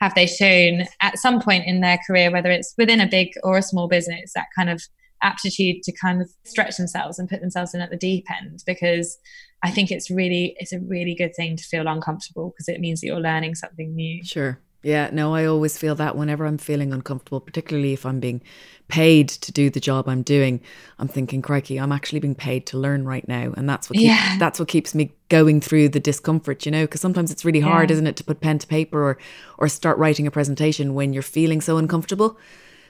have 0.01 0.15
they 0.15 0.27
shown 0.27 0.87
at 1.03 1.19
some 1.19 1.41
point 1.41 1.67
in 1.67 1.81
their 1.81 1.99
career, 2.07 2.31
whether 2.31 2.51
it's 2.51 2.75
within 2.79 3.01
a 3.01 3.07
big 3.07 3.29
or 3.43 3.59
a 3.59 3.63
small 3.63 3.87
business, 3.87 4.33
that 4.35 4.47
kind 4.57 4.71
of 4.71 4.83
aptitude 5.23 5.83
to 5.83 5.93
kind 5.93 6.23
of 6.23 6.31
stretch 6.45 6.77
themselves 6.77 7.19
and 7.19 7.29
put 7.29 7.41
themselves 7.41 7.75
in 7.75 7.81
at 7.81 7.91
the 7.91 7.97
deep 7.97 8.27
end 8.31 8.63
because 8.67 9.19
I 9.63 9.71
think 9.71 9.91
it's 9.91 10.11
really 10.11 10.57
it's 10.59 10.73
a 10.73 10.81
really 10.81 11.15
good 11.15 11.35
thing 11.35 11.57
to 11.57 11.65
feel 11.65 11.87
uncomfortable 11.87 12.51
because 12.51 12.69
it 12.69 12.81
means 12.81 13.01
that 13.01 13.09
you're 13.09 13.21
learning 13.21 13.55
something 13.55 13.95
new. 13.95 14.25
Sure. 14.25 14.59
Yeah, 14.83 15.11
no, 15.13 15.35
I 15.35 15.45
always 15.45 15.77
feel 15.77 15.95
that 15.97 16.17
whenever 16.17 16.47
I'm 16.47 16.57
feeling 16.57 16.95
uncomfortable, 16.95 17.41
particularly 17.41 17.93
if 17.93 18.07
I'm 18.07 18.19
being 18.19 18.41
paid 18.89 19.29
to 19.29 19.53
do 19.53 19.69
the 19.69 19.79
job 19.79 20.09
I'm 20.09 20.23
doing, 20.23 20.63
I'm 20.99 21.07
thinking, 21.07 21.43
crikey, 21.43 21.79
I'm 21.79 21.93
actually 21.93 22.21
being 22.21 22.35
paid 22.35 22.65
to 22.69 22.79
learn 22.79 23.05
right 23.05 23.27
now. 23.29 23.53
And 23.59 23.69
that's 23.69 23.91
what 23.91 23.99
keeps, 23.99 24.09
yeah. 24.09 24.39
that's 24.39 24.59
what 24.59 24.69
keeps 24.69 24.95
me 24.95 25.13
going 25.29 25.61
through 25.61 25.91
the 25.91 26.01
discomfort, 26.01 26.65
you 26.65 26.73
know, 26.73 26.85
because 26.85 27.03
sometimes 27.03 27.31
it's 27.31 27.45
really 27.45 27.61
hard, 27.61 27.91
yeah. 27.91 27.95
isn't 27.95 28.07
it, 28.07 28.17
to 28.17 28.25
put 28.25 28.41
pen 28.41 28.59
to 28.59 28.67
paper 28.67 29.03
or 29.03 29.19
or 29.59 29.69
start 29.69 29.99
writing 29.99 30.27
a 30.27 30.31
presentation 30.31 30.95
when 30.95 31.13
you're 31.13 31.23
feeling 31.23 31.61
so 31.61 31.77
uncomfortable. 31.77 32.39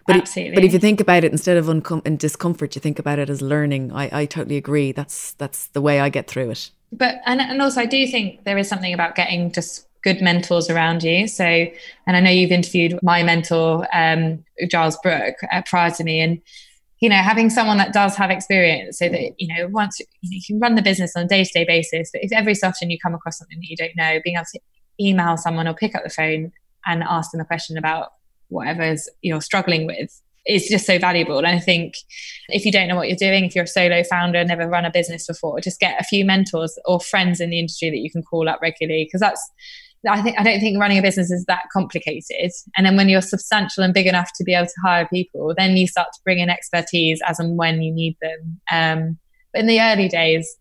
But 0.06 0.16
Absolutely. 0.16 0.52
It, 0.52 0.54
but 0.56 0.64
if 0.64 0.72
you 0.72 0.78
think 0.78 1.00
about 1.00 1.24
it 1.24 1.32
instead 1.32 1.56
of 1.56 1.66
uncom- 1.66 2.06
in 2.06 2.16
discomfort, 2.16 2.74
you 2.74 2.80
think 2.80 2.98
about 2.98 3.18
it 3.18 3.30
as 3.30 3.42
learning. 3.42 3.92
I, 3.92 4.20
I 4.20 4.26
totally 4.26 4.56
agree. 4.56 4.92
That's 4.92 5.32
that's 5.32 5.66
the 5.68 5.80
way 5.80 6.00
I 6.00 6.08
get 6.08 6.26
through 6.26 6.50
it. 6.50 6.70
But 6.92 7.16
and 7.26 7.40
and 7.40 7.60
also 7.62 7.80
I 7.80 7.86
do 7.86 8.06
think 8.06 8.44
there 8.44 8.58
is 8.58 8.68
something 8.68 8.92
about 8.92 9.14
getting 9.14 9.52
just 9.52 9.86
good 10.02 10.20
mentors 10.20 10.70
around 10.70 11.02
you. 11.02 11.28
So, 11.28 11.44
and 11.44 12.16
I 12.16 12.20
know 12.20 12.30
you've 12.30 12.52
interviewed 12.52 12.98
my 13.02 13.22
mentor, 13.22 13.86
um, 13.92 14.44
Giles 14.70 14.98
Brook, 15.02 15.34
uh, 15.52 15.62
prior 15.66 15.90
to 15.90 16.04
me, 16.04 16.20
and 16.20 16.40
you 17.00 17.08
know, 17.08 17.16
having 17.16 17.48
someone 17.48 17.78
that 17.78 17.94
does 17.94 18.14
have 18.16 18.30
experience, 18.30 18.98
so 18.98 19.08
that 19.08 19.32
you 19.38 19.54
know, 19.54 19.68
once 19.68 20.00
you, 20.00 20.06
know, 20.06 20.28
you 20.32 20.42
can 20.46 20.60
run 20.60 20.74
the 20.74 20.82
business 20.82 21.12
on 21.16 21.24
a 21.24 21.28
day 21.28 21.44
to 21.44 21.50
day 21.52 21.64
basis, 21.64 22.10
but 22.12 22.22
if 22.22 22.32
every 22.32 22.54
so 22.54 22.68
often 22.68 22.90
you 22.90 22.98
come 22.98 23.14
across 23.14 23.38
something 23.38 23.58
that 23.58 23.68
you 23.68 23.76
don't 23.76 23.96
know, 23.96 24.20
being 24.24 24.36
able 24.36 24.46
to 24.52 24.60
email 25.00 25.36
someone 25.36 25.66
or 25.66 25.74
pick 25.74 25.94
up 25.94 26.04
the 26.04 26.10
phone 26.10 26.52
and 26.86 27.02
ask 27.02 27.30
them 27.30 27.40
a 27.40 27.44
question 27.44 27.78
about 27.78 28.12
whatever 28.50 28.94
you're 29.22 29.40
struggling 29.40 29.86
with 29.86 30.10
is 30.46 30.68
just 30.68 30.86
so 30.86 30.98
valuable. 30.98 31.38
And 31.38 31.46
I 31.46 31.58
think 31.58 31.94
if 32.48 32.64
you 32.64 32.72
don't 32.72 32.88
know 32.88 32.96
what 32.96 33.08
you're 33.08 33.16
doing, 33.16 33.44
if 33.44 33.54
you're 33.54 33.64
a 33.64 33.68
solo 33.68 34.02
founder, 34.02 34.44
never 34.44 34.68
run 34.68 34.84
a 34.84 34.90
business 34.90 35.26
before, 35.26 35.60
just 35.60 35.80
get 35.80 36.00
a 36.00 36.04
few 36.04 36.24
mentors 36.24 36.78
or 36.84 37.00
friends 37.00 37.40
in 37.40 37.50
the 37.50 37.58
industry 37.58 37.90
that 37.90 37.98
you 37.98 38.10
can 38.10 38.22
call 38.22 38.48
up 38.48 38.60
regularly 38.62 39.04
because 39.04 39.20
that's 39.20 39.50
I 40.08 40.22
think 40.22 40.38
I 40.38 40.42
don't 40.42 40.60
think 40.60 40.80
running 40.80 40.98
a 40.98 41.02
business 41.02 41.30
is 41.30 41.44
that 41.46 41.64
complicated. 41.72 42.50
And 42.76 42.86
then 42.86 42.96
when 42.96 43.10
you're 43.10 43.20
substantial 43.20 43.84
and 43.84 43.92
big 43.92 44.06
enough 44.06 44.30
to 44.36 44.44
be 44.44 44.54
able 44.54 44.66
to 44.66 44.80
hire 44.82 45.06
people, 45.06 45.52
then 45.56 45.76
you 45.76 45.86
start 45.86 46.08
to 46.14 46.20
bring 46.24 46.38
in 46.38 46.48
expertise 46.48 47.20
as 47.26 47.38
and 47.38 47.58
when 47.58 47.82
you 47.82 47.92
need 47.92 48.16
them. 48.22 48.60
Um, 48.72 49.18
but 49.52 49.60
in 49.60 49.66
the 49.66 49.80
early 49.80 50.08
days, 50.08 50.56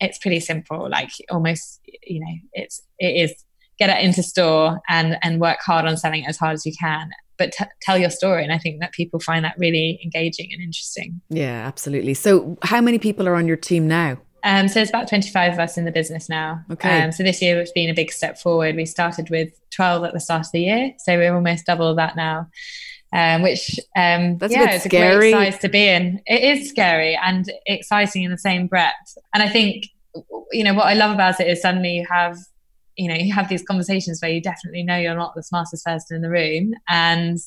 it's 0.00 0.18
pretty 0.18 0.40
simple. 0.40 0.88
Like 0.88 1.10
almost, 1.30 1.80
you 1.84 2.20
know, 2.20 2.34
it's 2.54 2.80
it 2.98 3.30
is 3.30 3.44
get 3.80 3.90
it 3.90 4.04
into 4.04 4.22
store 4.22 4.80
and 4.88 5.16
and 5.22 5.40
work 5.40 5.58
hard 5.64 5.86
on 5.86 5.96
selling 5.96 6.22
it 6.22 6.28
as 6.28 6.36
hard 6.36 6.54
as 6.54 6.64
you 6.64 6.72
can. 6.78 7.10
But 7.38 7.52
t- 7.52 7.64
tell 7.80 7.96
your 7.96 8.10
story, 8.10 8.44
and 8.44 8.52
I 8.52 8.58
think 8.58 8.80
that 8.80 8.92
people 8.92 9.18
find 9.18 9.44
that 9.44 9.54
really 9.58 9.98
engaging 10.04 10.50
and 10.52 10.62
interesting. 10.62 11.20
Yeah, 11.30 11.66
absolutely. 11.66 12.14
So, 12.14 12.58
how 12.62 12.82
many 12.82 12.98
people 12.98 13.26
are 13.26 13.34
on 13.34 13.48
your 13.48 13.56
team 13.56 13.88
now? 13.88 14.18
Um, 14.42 14.68
so 14.68 14.80
it's 14.80 14.90
about 14.90 15.06
25 15.08 15.54
of 15.54 15.58
us 15.58 15.76
in 15.76 15.84
the 15.84 15.92
business 15.92 16.28
now. 16.28 16.64
Okay. 16.70 17.02
Um, 17.02 17.12
so 17.12 17.22
this 17.22 17.42
year 17.42 17.58
has 17.58 17.72
been 17.72 17.90
a 17.90 17.94
big 17.94 18.10
step 18.10 18.38
forward. 18.38 18.74
We 18.74 18.86
started 18.86 19.28
with 19.28 19.50
12 19.70 20.04
at 20.04 20.12
the 20.14 20.20
start 20.20 20.46
of 20.46 20.52
the 20.52 20.62
year, 20.62 20.94
so 20.98 21.16
we're 21.16 21.34
almost 21.34 21.66
double 21.66 21.94
that 21.96 22.16
now. 22.16 22.48
Um, 23.12 23.42
which 23.42 23.78
um, 23.96 24.38
That's 24.38 24.52
yeah, 24.52 24.70
a 24.70 24.74
it's 24.76 24.84
scary. 24.84 25.32
a 25.32 25.32
great 25.32 25.32
size 25.32 25.58
to 25.60 25.68
be 25.68 25.88
in. 25.88 26.22
It 26.26 26.58
is 26.58 26.68
scary 26.68 27.18
and 27.20 27.50
exciting 27.66 28.22
in 28.22 28.30
the 28.30 28.38
same 28.38 28.66
breath. 28.66 28.94
And 29.34 29.42
I 29.42 29.48
think 29.48 29.86
you 30.52 30.64
know 30.64 30.74
what 30.74 30.86
I 30.86 30.94
love 30.94 31.12
about 31.12 31.40
it 31.40 31.48
is 31.48 31.62
suddenly 31.62 31.96
you 31.96 32.06
have 32.08 32.36
you 33.00 33.08
know 33.08 33.14
you 33.14 33.32
have 33.32 33.48
these 33.48 33.62
conversations 33.62 34.20
where 34.20 34.30
you 34.30 34.42
definitely 34.42 34.82
know 34.82 34.96
you're 34.98 35.14
not 35.14 35.34
the 35.34 35.42
smartest 35.42 35.84
person 35.84 36.16
in 36.16 36.22
the 36.22 36.28
room 36.28 36.74
and 36.88 37.38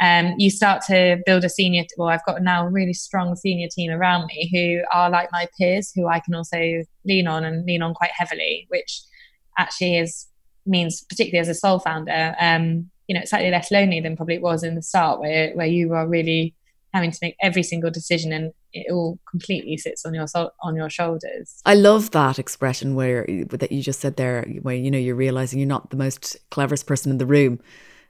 um, 0.00 0.34
you 0.38 0.50
start 0.50 0.82
to 0.86 1.18
build 1.26 1.44
a 1.44 1.48
senior 1.48 1.84
well 1.98 2.08
i've 2.08 2.24
got 2.24 2.40
now 2.42 2.66
a 2.66 2.70
really 2.70 2.92
strong 2.92 3.34
senior 3.34 3.68
team 3.68 3.90
around 3.90 4.26
me 4.26 4.48
who 4.52 4.82
are 4.96 5.10
like 5.10 5.28
my 5.32 5.48
peers 5.58 5.90
who 5.94 6.06
i 6.06 6.20
can 6.20 6.34
also 6.34 6.82
lean 7.04 7.26
on 7.26 7.44
and 7.44 7.66
lean 7.66 7.82
on 7.82 7.94
quite 7.94 8.12
heavily 8.16 8.66
which 8.68 9.02
actually 9.58 9.98
is 9.98 10.28
means 10.66 11.04
particularly 11.08 11.40
as 11.40 11.48
a 11.48 11.54
sole 11.54 11.80
founder 11.80 12.36
um, 12.38 12.88
you 13.08 13.14
know 13.14 13.20
it's 13.20 13.30
slightly 13.30 13.50
less 13.50 13.72
lonely 13.72 14.00
than 14.00 14.16
probably 14.16 14.36
it 14.36 14.42
was 14.42 14.62
in 14.62 14.76
the 14.76 14.82
start 14.82 15.18
where 15.18 15.52
where 15.54 15.66
you 15.66 15.92
are 15.92 16.06
really 16.06 16.54
having 16.92 17.10
to 17.10 17.18
make 17.22 17.36
every 17.40 17.62
single 17.62 17.90
decision 17.90 18.32
and 18.32 18.52
it 18.72 18.90
all 18.92 19.18
completely 19.30 19.76
sits 19.76 20.04
on 20.04 20.14
your 20.14 20.26
on 20.62 20.76
your 20.76 20.90
shoulders. 20.90 21.60
I 21.64 21.74
love 21.74 22.10
that 22.12 22.38
expression 22.38 22.94
where 22.94 23.26
that 23.50 23.72
you 23.72 23.82
just 23.82 24.00
said 24.00 24.16
there 24.16 24.44
where 24.62 24.74
you 24.74 24.90
know 24.90 24.98
you're 24.98 25.14
realizing 25.14 25.58
you're 25.58 25.68
not 25.68 25.90
the 25.90 25.96
most 25.96 26.36
cleverest 26.50 26.86
person 26.86 27.10
in 27.10 27.18
the 27.18 27.26
room 27.26 27.60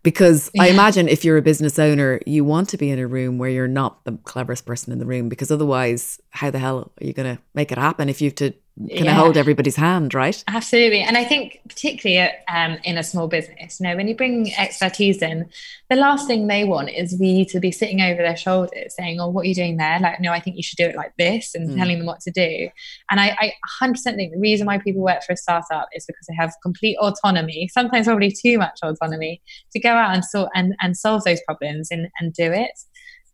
because 0.02 0.50
yeah. 0.54 0.64
I 0.64 0.66
imagine 0.66 1.08
if 1.08 1.24
you're 1.24 1.36
a 1.36 1.42
business 1.42 1.78
owner 1.78 2.20
you 2.26 2.44
want 2.44 2.68
to 2.70 2.76
be 2.76 2.90
in 2.90 2.98
a 2.98 3.06
room 3.06 3.38
where 3.38 3.50
you're 3.50 3.68
not 3.68 4.04
the 4.04 4.18
cleverest 4.24 4.66
person 4.66 4.92
in 4.92 4.98
the 4.98 5.06
room 5.06 5.28
because 5.28 5.50
otherwise 5.50 6.20
how 6.30 6.50
the 6.50 6.58
hell 6.58 6.92
are 7.00 7.06
you 7.06 7.12
going 7.12 7.36
to 7.36 7.42
make 7.54 7.72
it 7.72 7.78
happen 7.78 8.08
if 8.08 8.20
you 8.20 8.28
have 8.28 8.34
to 8.36 8.52
kind 8.78 9.04
yeah. 9.04 9.10
of 9.12 9.16
hold 9.18 9.36
everybody's 9.36 9.76
hand, 9.76 10.14
right? 10.14 10.42
Absolutely. 10.48 11.00
And 11.00 11.16
I 11.16 11.24
think 11.24 11.60
particularly 11.68 12.30
um, 12.48 12.78
in 12.84 12.96
a 12.96 13.02
small 13.02 13.28
business, 13.28 13.78
you 13.78 13.86
know, 13.86 13.96
when 13.96 14.08
you 14.08 14.16
bring 14.16 14.52
expertise 14.54 15.20
in, 15.20 15.48
the 15.90 15.96
last 15.96 16.26
thing 16.26 16.46
they 16.46 16.64
want 16.64 16.88
is 16.90 17.20
you 17.20 17.44
to 17.46 17.60
be 17.60 17.70
sitting 17.70 18.00
over 18.00 18.22
their 18.22 18.36
shoulders 18.36 18.94
saying, 18.96 19.20
oh, 19.20 19.28
what 19.28 19.42
are 19.42 19.48
you 19.48 19.54
doing 19.54 19.76
there? 19.76 19.98
Like, 20.00 20.20
no, 20.20 20.32
I 20.32 20.40
think 20.40 20.56
you 20.56 20.62
should 20.62 20.78
do 20.78 20.86
it 20.86 20.96
like 20.96 21.12
this 21.18 21.54
and 21.54 21.68
mm. 21.68 21.76
telling 21.76 21.98
them 21.98 22.06
what 22.06 22.20
to 22.20 22.30
do. 22.30 22.70
And 23.10 23.20
I, 23.20 23.36
I 23.38 23.52
100% 23.82 23.96
think 24.14 24.32
the 24.32 24.40
reason 24.40 24.66
why 24.66 24.78
people 24.78 25.02
work 25.02 25.22
for 25.22 25.34
a 25.34 25.36
startup 25.36 25.88
is 25.94 26.06
because 26.06 26.26
they 26.26 26.34
have 26.34 26.54
complete 26.62 26.96
autonomy, 26.98 27.68
sometimes 27.68 28.06
probably 28.06 28.32
too 28.32 28.56
much 28.58 28.78
autonomy, 28.82 29.42
to 29.72 29.80
go 29.80 29.90
out 29.90 30.14
and 30.14 30.24
sort 30.24 30.50
and, 30.54 30.74
and 30.80 30.96
solve 30.96 31.24
those 31.24 31.42
problems 31.46 31.88
and, 31.90 32.08
and 32.18 32.32
do 32.32 32.50
it 32.50 32.72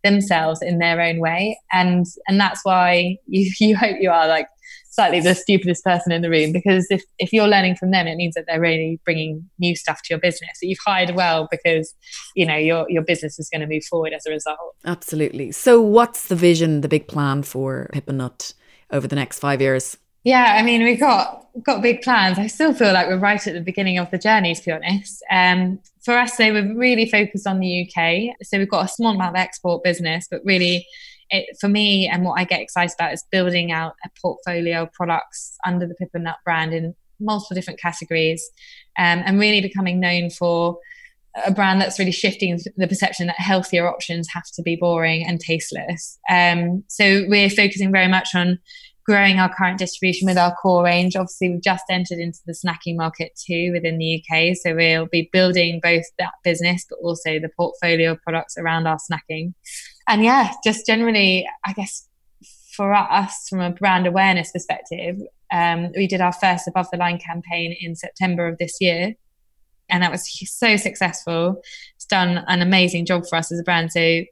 themselves 0.05 0.63
in 0.63 0.79
their 0.79 1.01
own 1.01 1.19
way 1.19 1.59
and 1.73 2.07
and 2.29 2.39
that's 2.39 2.65
why 2.65 3.17
you 3.27 3.51
you 3.61 3.77
hope 3.77 3.97
you 4.01 4.11
are 4.11 4.29
like 4.29 4.47
slightly 4.99 5.21
the 5.21 5.33
stupidest 5.33 5.85
person 5.85 6.11
in 6.11 6.23
the 6.23 6.29
room 6.29 6.51
because 6.51 6.89
if, 6.91 7.05
if 7.21 7.33
you're 7.33 7.47
learning 7.47 7.77
from 7.77 7.93
them, 7.93 8.09
it 8.09 8.17
means 8.17 8.35
that 8.35 8.47
they're 8.49 8.61
really 8.61 8.99
bringing 9.05 9.49
new 9.61 9.77
stuff 9.77 10.03
to 10.03 10.09
your 10.11 10.19
business. 10.19 10.51
So 10.57 10.67
you've 10.67 10.81
hired 10.85 11.15
well 11.15 11.47
because, 11.53 11.95
you 12.35 12.45
know, 12.45 12.57
your, 12.57 12.85
your 12.91 13.03
business 13.03 13.39
is 13.39 13.49
going 13.49 13.61
to 13.61 13.69
move 13.69 13.85
forward 13.85 14.13
as 14.13 14.27
a 14.27 14.31
result. 14.31 14.75
Absolutely. 14.85 15.53
So 15.53 15.81
what's 15.81 16.27
the 16.27 16.35
vision, 16.35 16.81
the 16.81 16.89
big 16.89 17.07
plan 17.07 17.45
for 17.45 17.89
Pip 17.93 18.09
Nut 18.11 18.53
over 18.91 19.07
the 19.07 19.15
next 19.15 19.39
five 19.39 19.61
years? 19.61 19.97
Yeah, 20.25 20.57
I 20.59 20.65
mean, 20.65 20.83
we've 20.83 20.99
got 20.99 21.47
got 21.63 21.81
big 21.81 22.03
plans. 22.03 22.39
I 22.39 22.49
still 22.49 22.75
feel 22.75 22.93
like 22.93 23.07
we're 23.07 23.19
right 23.19 23.45
at 23.47 23.55
the 23.55 23.61
beginning 23.61 23.99
of 23.99 24.11
the 24.11 24.19
journey, 24.19 24.55
to 24.55 24.65
be 24.65 24.73
honest. 24.73 25.23
Um, 25.31 25.79
for 26.05 26.19
us, 26.19 26.37
they 26.37 26.51
were 26.51 26.75
really 26.75 27.09
focused 27.09 27.47
on 27.47 27.61
the 27.61 27.83
UK. 27.87 28.37
So 28.43 28.59
we've 28.59 28.69
got 28.69 28.85
a 28.85 28.89
small 28.89 29.15
amount 29.15 29.37
of 29.37 29.41
export 29.41 29.85
business, 29.85 30.27
but 30.29 30.41
really 30.45 30.87
it, 31.31 31.57
for 31.61 31.69
me 31.69 32.09
and 32.09 32.25
what 32.25 32.39
I 32.39 32.45
get 32.45 32.61
excited 32.61 32.95
about 32.99 33.13
is 33.13 33.25
building 33.31 33.73
out 33.73 33.95
a 34.05 34.11
portfolio 34.21 34.83
of 34.83 34.93
products 34.93 35.57
under 35.65 35.87
the 35.87 35.95
Pip 35.95 36.11
Nut 36.15 36.37
brand 36.45 36.73
in 36.73 36.95
multiple 37.21 37.55
different 37.55 37.81
categories 37.81 38.49
um, 38.99 39.23
and 39.25 39.39
really 39.39 39.61
becoming 39.61 40.01
known 40.01 40.31
for 40.31 40.79
a 41.45 41.53
brand 41.53 41.81
that's 41.81 41.99
really 41.99 42.13
shifting 42.13 42.59
the 42.77 42.89
perception 42.89 43.27
that 43.27 43.37
healthier 43.39 43.89
options 43.89 44.29
have 44.33 44.47
to 44.55 44.63
be 44.63 44.77
boring 44.77 45.27
and 45.27 45.41
tasteless. 45.41 46.19
Um, 46.31 46.85
so 46.89 47.25
we're 47.29 47.51
focusing 47.51 47.93
very 47.93 48.09
much 48.09 48.35
on 48.35 48.59
growing 49.09 49.39
our 49.39 49.53
current 49.55 49.79
distribution 49.79 50.27
with 50.27 50.37
our 50.37 50.55
core 50.57 50.85
range. 50.85 51.17
Obviously, 51.17 51.49
we've 51.49 51.63
just 51.63 51.85
entered 51.91 52.19
into 52.19 52.41
the 52.47 52.53
snacking 52.53 52.97
market 52.97 53.33
too 53.47 53.71
within 53.73 53.97
the 53.99 54.23
UK. 54.23 54.55
So 54.55 54.75
we'll 54.75 55.07
be 55.07 55.31
building 55.33 55.81
both 55.83 56.05
that 56.19 56.35
business, 56.45 56.85
but 56.89 56.99
also 57.03 57.39
the 57.39 57.49
portfolio 57.57 58.13
of 58.13 58.23
products 58.23 58.57
around 58.59 58.87
our 58.87 58.99
snacking 58.99 59.55
and 60.09 60.25
yeah, 60.25 60.53
just 60.65 60.87
generally, 60.87 61.47
I 61.65 61.73
guess 61.75 62.09
for 62.75 62.95
us, 62.95 63.49
from 63.49 63.61
a 63.61 63.71
brand 63.71 64.07
awareness 64.07 64.51
perspective, 64.51 65.21
um, 65.53 65.93
we 65.97 66.07
did 66.07 66.21
our 66.21 66.33
first 66.33 66.67
above 66.67 66.91
the 66.91 66.97
line 66.97 67.19
campaign 67.19 67.77
in 67.79 67.95
September 67.95 68.47
of 68.47 68.59
this 68.59 68.79
year. 68.81 69.15
And 69.91 70.03
that 70.03 70.11
was 70.11 70.29
so 70.51 70.77
successful. 70.77 71.63
It's 71.97 72.05
done 72.05 72.45
an 72.47 72.61
amazing 72.61 73.07
job 73.07 73.27
for 73.27 73.37
us 73.37 73.51
as 73.53 73.61
a 73.61 73.63
brand. 73.63 73.93
So 73.93 74.23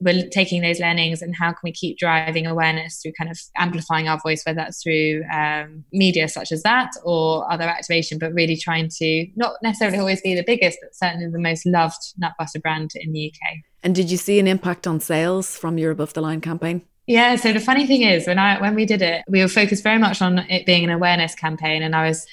we're 0.00 0.28
taking 0.28 0.62
those 0.62 0.78
learnings 0.78 1.22
and 1.22 1.34
how 1.34 1.50
can 1.50 1.60
we 1.64 1.72
keep 1.72 1.98
driving 1.98 2.46
awareness 2.46 3.00
through 3.00 3.12
kind 3.18 3.30
of 3.30 3.38
amplifying 3.56 4.08
our 4.08 4.18
voice, 4.20 4.42
whether 4.44 4.56
that's 4.56 4.82
through 4.82 5.24
um, 5.32 5.84
media 5.92 6.28
such 6.28 6.52
as 6.52 6.62
that 6.62 6.90
or 7.04 7.50
other 7.50 7.64
activation, 7.64 8.18
but 8.18 8.32
really 8.32 8.56
trying 8.56 8.88
to 8.98 9.26
not 9.36 9.54
necessarily 9.62 9.98
always 9.98 10.20
be 10.20 10.34
the 10.34 10.44
biggest, 10.44 10.78
but 10.82 10.94
certainly 10.94 11.30
the 11.30 11.38
most 11.38 11.64
loved 11.66 12.00
nut 12.18 12.32
butter 12.38 12.60
brand 12.60 12.90
in 12.94 13.12
the 13.12 13.32
UK. 13.32 13.58
And 13.82 13.94
did 13.94 14.10
you 14.10 14.16
see 14.16 14.38
an 14.38 14.46
impact 14.46 14.86
on 14.86 15.00
sales 15.00 15.56
from 15.56 15.78
your 15.78 15.90
above 15.90 16.12
the 16.12 16.20
line 16.20 16.40
campaign? 16.40 16.82
Yeah, 17.06 17.36
so 17.36 17.52
the 17.52 17.60
funny 17.60 17.86
thing 17.86 18.02
is 18.02 18.26
when 18.26 18.38
I 18.38 18.60
when 18.60 18.74
we 18.74 18.84
did 18.84 19.00
it, 19.00 19.22
we 19.28 19.40
were 19.40 19.48
focused 19.48 19.84
very 19.84 19.98
much 19.98 20.20
on 20.20 20.40
it 20.40 20.66
being 20.66 20.82
an 20.82 20.90
awareness 20.90 21.34
campaign 21.36 21.82
and 21.82 21.94
I 21.94 22.08
was 22.08 22.26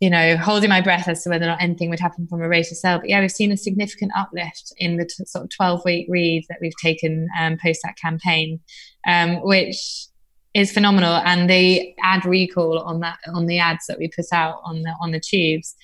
you 0.00 0.10
know, 0.10 0.36
holding 0.36 0.68
my 0.68 0.80
breath 0.80 1.08
as 1.08 1.22
to 1.22 1.30
whether 1.30 1.44
or 1.44 1.48
not 1.48 1.62
anything 1.62 1.88
would 1.88 2.00
happen 2.00 2.26
from 2.26 2.42
a 2.42 2.48
rate 2.48 2.70
of 2.70 2.76
sale. 2.76 2.98
But 2.98 3.08
yeah, 3.08 3.20
we've 3.20 3.30
seen 3.30 3.50
a 3.50 3.56
significant 3.56 4.12
uplift 4.14 4.72
in 4.76 4.98
the 4.98 5.06
t- 5.06 5.24
sort 5.24 5.44
of 5.44 5.50
12 5.50 5.84
week 5.84 6.06
read 6.10 6.44
that 6.48 6.58
we've 6.60 6.76
taken 6.82 7.28
um, 7.38 7.56
post 7.62 7.80
that 7.82 7.96
campaign, 7.96 8.60
um, 9.06 9.36
which 9.42 10.06
is 10.52 10.70
phenomenal. 10.70 11.14
And 11.24 11.48
the 11.48 11.94
ad 12.02 12.26
recall 12.26 12.78
on 12.80 13.00
that 13.00 13.18
on 13.32 13.46
the 13.46 13.58
ads 13.58 13.86
that 13.86 13.98
we 13.98 14.08
put 14.08 14.26
out 14.32 14.60
on 14.64 14.82
the 14.82 14.94
on 15.00 15.12
the 15.12 15.20
tubes 15.20 15.74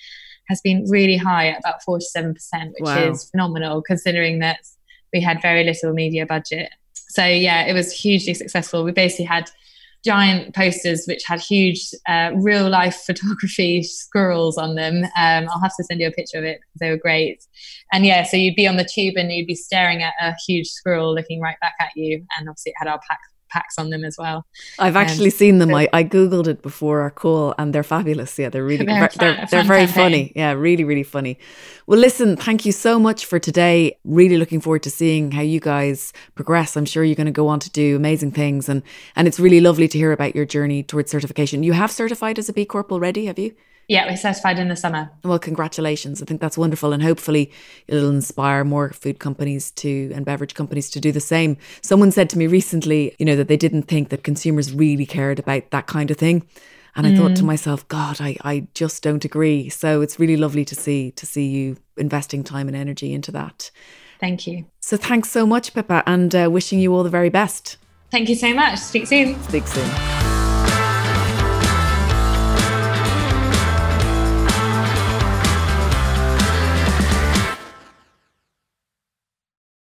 has 0.48 0.60
been 0.60 0.84
really 0.88 1.16
high 1.16 1.48
at 1.48 1.60
about 1.60 1.80
47%, 1.88 2.34
which 2.34 2.80
wow. 2.80 2.98
is 2.98 3.30
phenomenal 3.30 3.80
considering 3.80 4.40
that 4.40 4.58
we 5.12 5.20
had 5.20 5.40
very 5.40 5.64
little 5.64 5.92
media 5.92 6.26
budget. 6.26 6.70
So 6.94 7.24
yeah, 7.24 7.64
it 7.64 7.72
was 7.72 7.92
hugely 7.92 8.34
successful. 8.34 8.84
We 8.84 8.92
basically 8.92 9.26
had 9.26 9.50
giant 10.04 10.54
posters 10.54 11.04
which 11.06 11.22
had 11.24 11.40
huge 11.40 11.90
uh, 12.08 12.32
real 12.34 12.68
life 12.68 13.02
photography 13.06 13.82
squirrels 13.82 14.58
on 14.58 14.74
them. 14.74 15.04
Um, 15.16 15.48
I'll 15.48 15.60
have 15.60 15.76
to 15.76 15.84
send 15.84 16.00
you 16.00 16.08
a 16.08 16.12
picture 16.12 16.38
of 16.38 16.44
it 16.44 16.60
they 16.80 16.90
were 16.90 16.96
great. 16.96 17.46
And 17.92 18.04
yeah, 18.04 18.24
so 18.24 18.36
you'd 18.36 18.56
be 18.56 18.66
on 18.66 18.76
the 18.76 18.88
tube 18.90 19.14
and 19.16 19.30
you'd 19.30 19.46
be 19.46 19.54
staring 19.54 20.02
at 20.02 20.14
a 20.20 20.34
huge 20.46 20.68
squirrel 20.68 21.14
looking 21.14 21.40
right 21.40 21.58
back 21.60 21.74
at 21.80 21.90
you. 21.94 22.24
And 22.38 22.48
obviously, 22.48 22.70
it 22.70 22.76
had 22.78 22.88
our 22.88 23.00
pack 23.08 23.20
packs 23.52 23.78
on 23.78 23.90
them 23.90 24.04
as 24.04 24.16
well. 24.18 24.46
I've 24.78 24.96
actually 24.96 25.26
um, 25.26 25.30
seen 25.42 25.58
them. 25.58 25.70
So, 25.70 25.76
I, 25.76 25.88
I 25.92 26.04
googled 26.04 26.46
it 26.46 26.62
before 26.62 27.00
our 27.00 27.10
call, 27.10 27.54
and 27.58 27.74
they're 27.74 27.82
fabulous. 27.82 28.38
Yeah, 28.38 28.48
they're 28.48 28.64
really 28.64 28.86
they're 28.86 29.08
they're, 29.16 29.34
they're, 29.34 29.46
they're 29.50 29.64
very 29.64 29.86
campaign. 29.86 30.04
funny. 30.04 30.32
Yeah, 30.34 30.52
really 30.52 30.84
really 30.84 31.02
funny. 31.02 31.38
Well, 31.86 31.98
listen, 31.98 32.36
thank 32.36 32.64
you 32.64 32.72
so 32.72 32.98
much 32.98 33.26
for 33.26 33.38
today. 33.38 33.98
Really 34.04 34.36
looking 34.36 34.60
forward 34.60 34.82
to 34.84 34.90
seeing 34.90 35.32
how 35.32 35.42
you 35.42 35.60
guys 35.60 36.12
progress. 36.34 36.76
I'm 36.76 36.84
sure 36.84 37.04
you're 37.04 37.16
going 37.16 37.26
to 37.26 37.32
go 37.32 37.48
on 37.48 37.60
to 37.60 37.70
do 37.70 37.96
amazing 37.96 38.32
things, 38.32 38.68
and 38.68 38.82
and 39.16 39.28
it's 39.28 39.38
really 39.40 39.60
lovely 39.60 39.88
to 39.88 39.98
hear 39.98 40.12
about 40.12 40.34
your 40.34 40.44
journey 40.44 40.82
towards 40.82 41.10
certification. 41.10 41.62
You 41.62 41.72
have 41.72 41.90
certified 41.90 42.38
as 42.38 42.48
a 42.48 42.52
B 42.52 42.64
Corp 42.64 42.92
already, 42.92 43.26
have 43.26 43.38
you? 43.38 43.54
Yeah, 43.88 44.08
we 44.08 44.16
certified 44.16 44.58
in 44.58 44.68
the 44.68 44.76
summer. 44.76 45.10
Well, 45.24 45.38
congratulations. 45.38 46.22
I 46.22 46.24
think 46.24 46.40
that's 46.40 46.56
wonderful. 46.56 46.92
And 46.92 47.02
hopefully 47.02 47.50
it'll 47.88 48.10
inspire 48.10 48.64
more 48.64 48.90
food 48.90 49.18
companies 49.18 49.70
to 49.72 50.10
and 50.14 50.24
beverage 50.24 50.54
companies 50.54 50.90
to 50.90 51.00
do 51.00 51.12
the 51.12 51.20
same. 51.20 51.56
Someone 51.82 52.10
said 52.10 52.30
to 52.30 52.38
me 52.38 52.46
recently, 52.46 53.14
you 53.18 53.26
know, 53.26 53.36
that 53.36 53.48
they 53.48 53.56
didn't 53.56 53.82
think 53.84 54.08
that 54.10 54.22
consumers 54.22 54.72
really 54.72 55.06
cared 55.06 55.38
about 55.38 55.70
that 55.70 55.86
kind 55.86 56.10
of 56.10 56.16
thing. 56.16 56.46
And 56.94 57.06
I 57.06 57.10
mm. 57.10 57.16
thought 57.16 57.36
to 57.36 57.42
mm. 57.42 57.46
myself, 57.46 57.86
God, 57.88 58.20
I, 58.20 58.36
I 58.42 58.66
just 58.74 59.02
don't 59.02 59.24
agree. 59.24 59.68
So 59.68 60.00
it's 60.02 60.18
really 60.18 60.36
lovely 60.36 60.64
to 60.66 60.74
see 60.74 61.10
to 61.12 61.26
see 61.26 61.46
you 61.48 61.76
investing 61.96 62.44
time 62.44 62.68
and 62.68 62.76
energy 62.76 63.12
into 63.12 63.32
that. 63.32 63.70
Thank 64.20 64.46
you. 64.46 64.66
So 64.80 64.96
thanks 64.96 65.30
so 65.30 65.46
much, 65.46 65.74
Pippa, 65.74 66.02
and 66.06 66.34
uh, 66.34 66.48
wishing 66.50 66.78
you 66.78 66.94
all 66.94 67.02
the 67.02 67.10
very 67.10 67.30
best. 67.30 67.76
Thank 68.10 68.28
you 68.28 68.34
so 68.34 68.54
much. 68.54 68.78
Speak 68.78 69.06
soon. 69.06 69.42
Speak 69.44 69.66
soon. 69.66 70.21